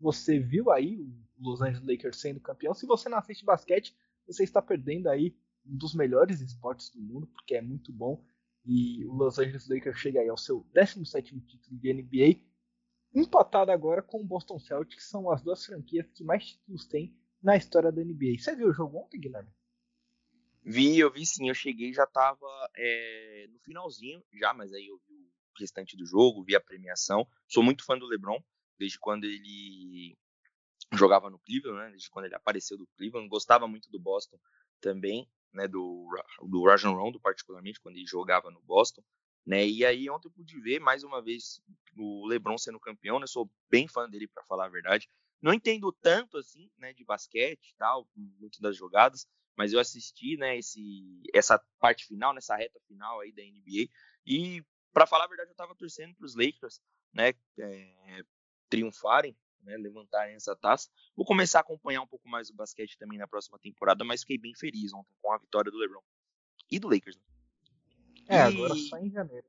você 0.00 0.38
viu 0.38 0.70
aí 0.70 0.98
o 0.98 1.14
Los 1.38 1.60
Angeles 1.60 1.86
Lakers 1.86 2.20
sendo 2.20 2.40
campeão. 2.40 2.74
Se 2.74 2.86
você 2.86 3.08
não 3.08 3.18
assiste 3.18 3.44
basquete, 3.44 3.94
você 4.26 4.42
está 4.42 4.60
perdendo 4.60 5.08
aí 5.08 5.36
um 5.66 5.76
dos 5.76 5.94
melhores 5.94 6.40
esportes 6.40 6.90
do 6.90 7.00
mundo, 7.00 7.26
porque 7.26 7.54
é 7.54 7.62
muito 7.62 7.92
bom. 7.92 8.24
E 8.64 9.04
o 9.06 9.14
Los 9.14 9.38
Angeles 9.38 9.68
Lakers 9.68 9.98
chega 9.98 10.20
aí 10.20 10.28
ao 10.28 10.36
seu 10.36 10.66
17 10.74 11.40
título 11.40 11.78
de 11.78 11.92
NBA, 11.92 12.40
empatado 13.14 13.70
agora 13.70 14.02
com 14.02 14.20
o 14.20 14.24
Boston 14.24 14.58
Celtics, 14.58 15.04
que 15.04 15.10
são 15.10 15.30
as 15.30 15.42
duas 15.42 15.64
franquias 15.64 16.06
que 16.12 16.22
mais 16.22 16.52
títulos 16.52 16.86
têm 16.86 17.16
na 17.42 17.56
história 17.56 17.90
da 17.90 18.02
NBA. 18.02 18.38
Você 18.38 18.54
viu 18.54 18.68
o 18.68 18.72
jogo 18.72 18.98
ontem, 18.98 19.18
Guilherme? 19.18 19.50
Vi, 20.62 20.98
eu 20.98 21.10
vi 21.10 21.24
sim. 21.24 21.48
Eu 21.48 21.54
cheguei 21.54 21.92
já 21.92 22.06
tava 22.06 22.46
é, 22.76 23.46
no 23.50 23.58
finalzinho, 23.60 24.22
já, 24.34 24.52
mas 24.52 24.72
aí 24.72 24.86
eu 24.86 25.00
vi 25.08 25.14
o 25.14 25.58
restante 25.58 25.96
do 25.96 26.04
jogo, 26.04 26.44
vi 26.44 26.54
a 26.54 26.60
premiação. 26.60 27.26
Sou 27.48 27.62
muito 27.62 27.84
fã 27.84 27.98
do 27.98 28.06
LeBron, 28.06 28.42
desde 28.78 28.98
quando 28.98 29.24
ele 29.24 30.16
jogava 30.92 31.30
no 31.30 31.38
Cleveland, 31.38 31.78
né? 31.78 31.90
Desde 31.90 32.10
quando 32.10 32.26
ele 32.26 32.34
apareceu 32.34 32.76
do 32.76 32.86
Cleveland. 32.96 33.28
Gostava 33.28 33.66
muito 33.66 33.90
do 33.90 33.98
Boston 33.98 34.38
também, 34.80 35.28
né? 35.52 35.68
Do, 35.68 36.06
do 36.42 36.64
Rajon 36.64 36.94
Rondo, 36.94 37.20
particularmente, 37.20 37.80
quando 37.80 37.96
ele 37.96 38.06
jogava 38.06 38.50
no 38.50 38.60
Boston. 38.62 39.02
Né? 39.46 39.66
E 39.66 39.84
aí 39.84 40.08
ontem 40.10 40.28
eu 40.28 40.32
pude 40.32 40.60
ver 40.60 40.80
mais 40.80 41.02
uma 41.02 41.22
vez 41.22 41.62
o 41.96 42.26
LeBron 42.26 42.58
sendo 42.58 42.78
campeão, 42.78 43.18
né? 43.18 43.26
Sou 43.26 43.50
bem 43.68 43.88
fã 43.88 44.08
dele 44.08 44.28
para 44.28 44.44
falar 44.44 44.66
a 44.66 44.70
verdade. 44.70 45.08
Não 45.40 45.54
entendo 45.54 45.90
tanto 46.02 46.36
assim, 46.36 46.70
né, 46.76 46.92
de 46.92 47.02
basquete, 47.04 47.74
tal, 47.78 48.06
muito 48.14 48.60
das 48.60 48.76
jogadas, 48.76 49.26
mas 49.56 49.72
eu 49.72 49.80
assisti, 49.80 50.36
né, 50.36 50.58
esse 50.58 51.22
essa 51.34 51.58
parte 51.78 52.06
final, 52.06 52.34
nessa 52.34 52.54
reta 52.56 52.78
final 52.86 53.20
aí 53.20 53.32
da 53.32 53.42
NBA 53.42 53.88
e 54.26 54.62
para 54.92 55.06
falar 55.06 55.24
a 55.24 55.28
verdade 55.28 55.48
eu 55.48 55.52
estava 55.52 55.74
torcendo 55.74 56.14
para 56.14 56.26
os 56.26 56.34
Lakers, 56.34 56.80
né, 57.12 57.32
é, 57.58 58.22
triunfarem, 58.68 59.34
né, 59.62 59.76
levantarem 59.76 60.34
essa 60.34 60.54
taça. 60.56 60.88
Vou 61.16 61.26
começar 61.26 61.58
a 61.58 61.62
acompanhar 61.62 62.02
um 62.02 62.06
pouco 62.06 62.28
mais 62.28 62.50
o 62.50 62.54
basquete 62.54 62.98
também 62.98 63.18
na 63.18 63.28
próxima 63.28 63.58
temporada, 63.58 64.04
mas 64.04 64.20
fiquei 64.20 64.38
bem 64.38 64.54
feliz 64.54 64.92
ontem 64.92 65.14
com 65.20 65.32
a 65.32 65.38
vitória 65.38 65.70
do 65.70 65.78
LeBron 65.78 66.02
e 66.70 66.78
do 66.78 66.88
Lakers. 66.88 67.16
Né? 67.16 67.22
É, 68.28 68.36
e... 68.50 68.54
agora 68.54 68.74
só 68.74 68.98
em 68.98 69.10
janeiro. 69.10 69.46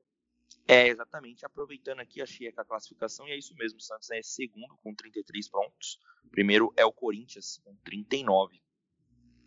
É, 0.66 0.88
exatamente. 0.88 1.44
Aproveitando 1.44 2.00
aqui, 2.00 2.22
achei 2.22 2.48
a 2.48 2.64
classificação 2.64 3.26
e 3.26 3.32
é 3.32 3.38
isso 3.38 3.54
mesmo. 3.56 3.78
O 3.78 3.82
Santos 3.82 4.10
é 4.10 4.22
segundo 4.22 4.76
com 4.78 4.94
33 4.94 5.48
pontos. 5.48 5.98
Primeiro 6.30 6.72
é 6.76 6.84
o 6.84 6.92
Corinthians 6.92 7.60
com 7.64 7.74
39. 7.84 8.62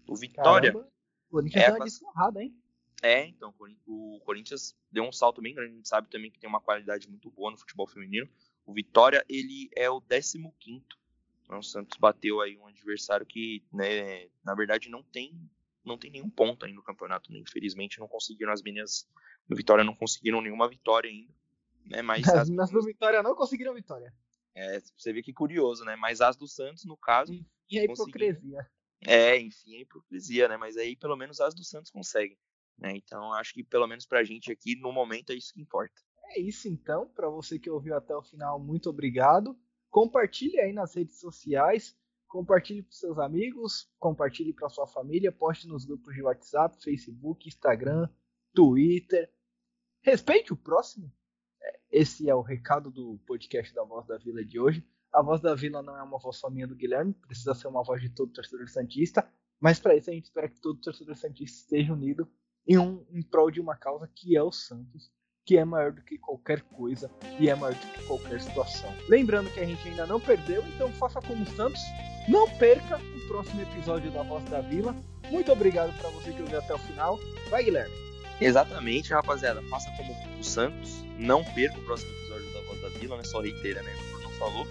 O 0.07 0.15
Vitória. 0.15 0.71
Caramba, 0.71 0.91
o 1.29 1.31
Corinthians 1.31 1.63
é, 1.63 1.75
class... 1.75 2.01
honrada, 2.03 2.43
hein? 2.43 2.55
É, 3.01 3.25
então, 3.27 3.53
o 3.85 4.19
Corinthians 4.25 4.75
deu 4.91 5.03
um 5.03 5.11
salto 5.11 5.41
bem 5.41 5.53
grande. 5.53 5.73
A 5.73 5.75
gente 5.75 5.87
sabe 5.87 6.09
também 6.09 6.31
que 6.31 6.39
tem 6.39 6.49
uma 6.49 6.61
qualidade 6.61 7.09
muito 7.09 7.29
boa 7.29 7.51
no 7.51 7.57
futebol 7.57 7.87
feminino. 7.87 8.27
O 8.65 8.73
Vitória, 8.73 9.23
ele 9.29 9.69
é 9.75 9.89
o 9.89 10.01
15 10.01 10.39
então, 11.45 11.59
O 11.59 11.63
Santos 11.63 11.97
bateu 11.99 12.41
aí 12.41 12.57
um 12.57 12.67
adversário 12.67 13.25
que, 13.25 13.63
né, 13.71 14.27
na 14.43 14.55
verdade, 14.55 14.89
não 14.89 15.03
tem 15.03 15.39
não 15.83 15.99
tem 15.99 16.09
nenhum 16.09 16.29
ponto 16.29 16.65
ainda 16.65 16.75
no 16.75 16.83
campeonato. 16.83 17.31
Né? 17.31 17.37
Infelizmente, 17.37 17.99
não 17.99 18.07
conseguiram 18.07 18.51
as 18.51 18.63
meninas 18.63 19.07
do 19.47 19.55
Vitória 19.55 19.83
não 19.83 19.93
conseguiram 19.93 20.41
nenhuma 20.41 20.67
vitória 20.67 21.09
ainda. 21.09 21.31
Né? 21.85 22.01
Mas 22.01 22.27
as, 22.27 22.49
meninas 22.49 22.71
do 22.71 22.81
Vitória 22.81 23.21
não 23.21 23.35
conseguiram 23.35 23.73
vitória. 23.73 24.11
É, 24.55 24.81
você 24.97 25.13
vê 25.13 25.21
que 25.21 25.31
curioso, 25.31 25.85
né? 25.85 25.95
Mas 25.95 26.21
as 26.21 26.35
do 26.35 26.47
Santos, 26.47 26.85
no 26.85 26.97
caso. 26.97 27.31
E 27.69 27.77
a 27.77 27.83
hipocrisia. 27.83 28.67
É, 29.01 29.37
enfim, 29.37 29.75
a 29.75 29.81
hipocrisia, 29.81 30.47
né? 30.47 30.57
Mas 30.57 30.75
aí 30.77 30.95
pelo 30.95 31.15
menos 31.15 31.39
as 31.39 31.53
do 31.53 31.63
Santos 31.63 31.91
conseguem. 31.91 32.37
Né? 32.77 32.93
Então 32.95 33.31
acho 33.33 33.53
que 33.53 33.63
pelo 33.63 33.85
menos 33.85 34.05
pra 34.05 34.23
gente 34.23 34.51
aqui, 34.51 34.75
no 34.75 34.91
momento, 34.91 35.31
é 35.31 35.35
isso 35.35 35.53
que 35.53 35.61
importa. 35.61 36.01
É 36.29 36.39
isso 36.39 36.67
então, 36.67 37.07
para 37.09 37.29
você 37.29 37.59
que 37.59 37.69
ouviu 37.69 37.95
até 37.95 38.15
o 38.15 38.21
final, 38.21 38.59
muito 38.59 38.89
obrigado. 38.89 39.57
Compartilhe 39.89 40.59
aí 40.59 40.73
nas 40.73 40.93
redes 40.95 41.19
sociais, 41.19 41.95
compartilhe 42.27 42.83
para 42.83 42.91
seus 42.91 43.17
amigos, 43.17 43.89
compartilhe 43.99 44.51
para 44.51 44.69
sua 44.69 44.87
família, 44.87 45.31
poste 45.31 45.67
nos 45.67 45.85
grupos 45.85 46.13
de 46.13 46.21
WhatsApp, 46.21 46.83
Facebook, 46.83 47.47
Instagram, 47.47 48.09
Twitter. 48.53 49.31
Respeite 50.01 50.51
o 50.51 50.57
próximo. 50.57 51.11
É, 51.61 51.79
esse 51.91 52.29
é 52.29 52.35
o 52.35 52.41
recado 52.41 52.91
do 52.91 53.17
podcast 53.25 53.73
da 53.73 53.83
Voz 53.83 54.05
da 54.05 54.17
Vila 54.17 54.43
de 54.43 54.59
hoje. 54.59 54.85
A 55.13 55.21
Voz 55.21 55.39
da 55.39 55.55
Vila 55.55 55.81
não 55.81 55.97
é 55.97 56.03
uma 56.03 56.19
voz 56.19 56.35
só 56.35 56.49
minha 56.49 56.67
do 56.67 56.75
Guilherme, 56.75 57.13
precisa 57.13 57.55
ser 57.55 57.67
uma 57.67 57.83
voz 57.83 58.01
de 58.01 58.09
todo 58.09 58.33
torcedor 58.33 58.67
santista, 58.67 59.25
mas 59.61 59.79
para 59.79 59.95
isso 59.95 60.09
a 60.09 60.13
gente 60.13 60.25
espera 60.25 60.49
que 60.49 60.59
todo 60.59 60.81
torcedor 60.81 61.15
santista 61.15 61.59
esteja 61.59 61.93
unido 61.93 62.29
em, 62.67 62.77
um, 62.77 63.05
em 63.11 63.21
prol 63.21 63.49
de 63.49 63.61
uma 63.61 63.77
causa 63.77 64.09
que 64.13 64.35
é 64.35 64.43
o 64.43 64.51
Santos 64.51 65.09
que 65.45 65.57
é 65.57 65.63
maior 65.63 65.91
do 65.91 66.01
que 66.01 66.17
qualquer 66.17 66.61
coisa 66.61 67.09
e 67.39 67.49
é 67.49 67.55
maior 67.55 67.75
do 67.75 67.87
que 67.87 68.03
qualquer 68.05 68.41
situação. 68.41 68.91
Lembrando 69.07 69.51
que 69.53 69.59
a 69.59 69.65
gente 69.65 69.87
ainda 69.87 70.07
não 70.07 70.19
perdeu, 70.19 70.63
então 70.73 70.91
faça 70.93 71.21
como 71.21 71.43
o 71.43 71.55
Santos, 71.55 71.81
não 72.27 72.49
perca 72.57 72.97
o 72.97 73.27
próximo 73.27 73.61
episódio 73.61 74.09
da 74.11 74.23
Voz 74.23 74.43
da 74.45 74.61
Vila. 74.61 74.95
Muito 75.29 75.51
obrigado 75.51 75.95
para 75.99 76.09
você 76.09 76.31
que 76.31 76.41
ouviu 76.41 76.57
até 76.57 76.73
o 76.73 76.79
final. 76.79 77.19
Vai, 77.49 77.63
Guilherme. 77.63 77.93
Exatamente, 78.41 79.13
rapaziada. 79.13 79.61
Faça 79.69 79.89
como 79.91 80.13
o 80.39 80.43
Santos, 80.43 81.03
não 81.17 81.43
perca 81.43 81.77
o 81.77 81.83
próximo 81.83 82.11
episódio 82.11 82.51
da 82.53 82.61
Voz 82.61 82.81
da 82.81 82.89
Vila, 82.99 83.17
né? 83.17 83.23
Só 83.23 83.39
reitera, 83.39 83.83
né? 83.83 83.95
O 83.95 84.17
Bruno 84.17 84.29
falou. 84.37 84.67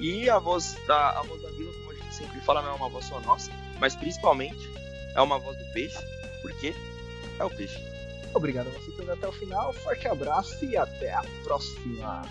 E 0.00 0.30
a 0.30 0.38
voz 0.38 0.76
da, 0.86 1.18
a 1.18 1.22
voz 1.22 1.42
da 1.42 1.50
Vila, 1.50 1.72
como 1.72 1.90
a 1.90 1.94
gente 1.94 2.14
sempre 2.14 2.40
fala, 2.40 2.62
não 2.62 2.70
é 2.70 2.74
uma 2.74 2.88
voz 2.88 3.04
só 3.04 3.20
nossa, 3.20 3.50
mas 3.78 3.94
principalmente 3.94 4.68
é 5.14 5.20
uma 5.20 5.38
voz 5.38 5.56
do 5.58 5.64
peixe, 5.72 5.98
porque 6.42 6.74
é 7.38 7.44
o 7.44 7.50
peixe. 7.50 7.91
Obrigado 8.34 8.68
a 8.68 8.70
você 8.70 8.90
que 8.90 9.10
até 9.10 9.28
o 9.28 9.32
final. 9.32 9.72
Forte 9.72 10.08
abraço 10.08 10.64
e 10.64 10.76
até 10.76 11.12
a 11.12 11.22
próxima. 11.44 12.22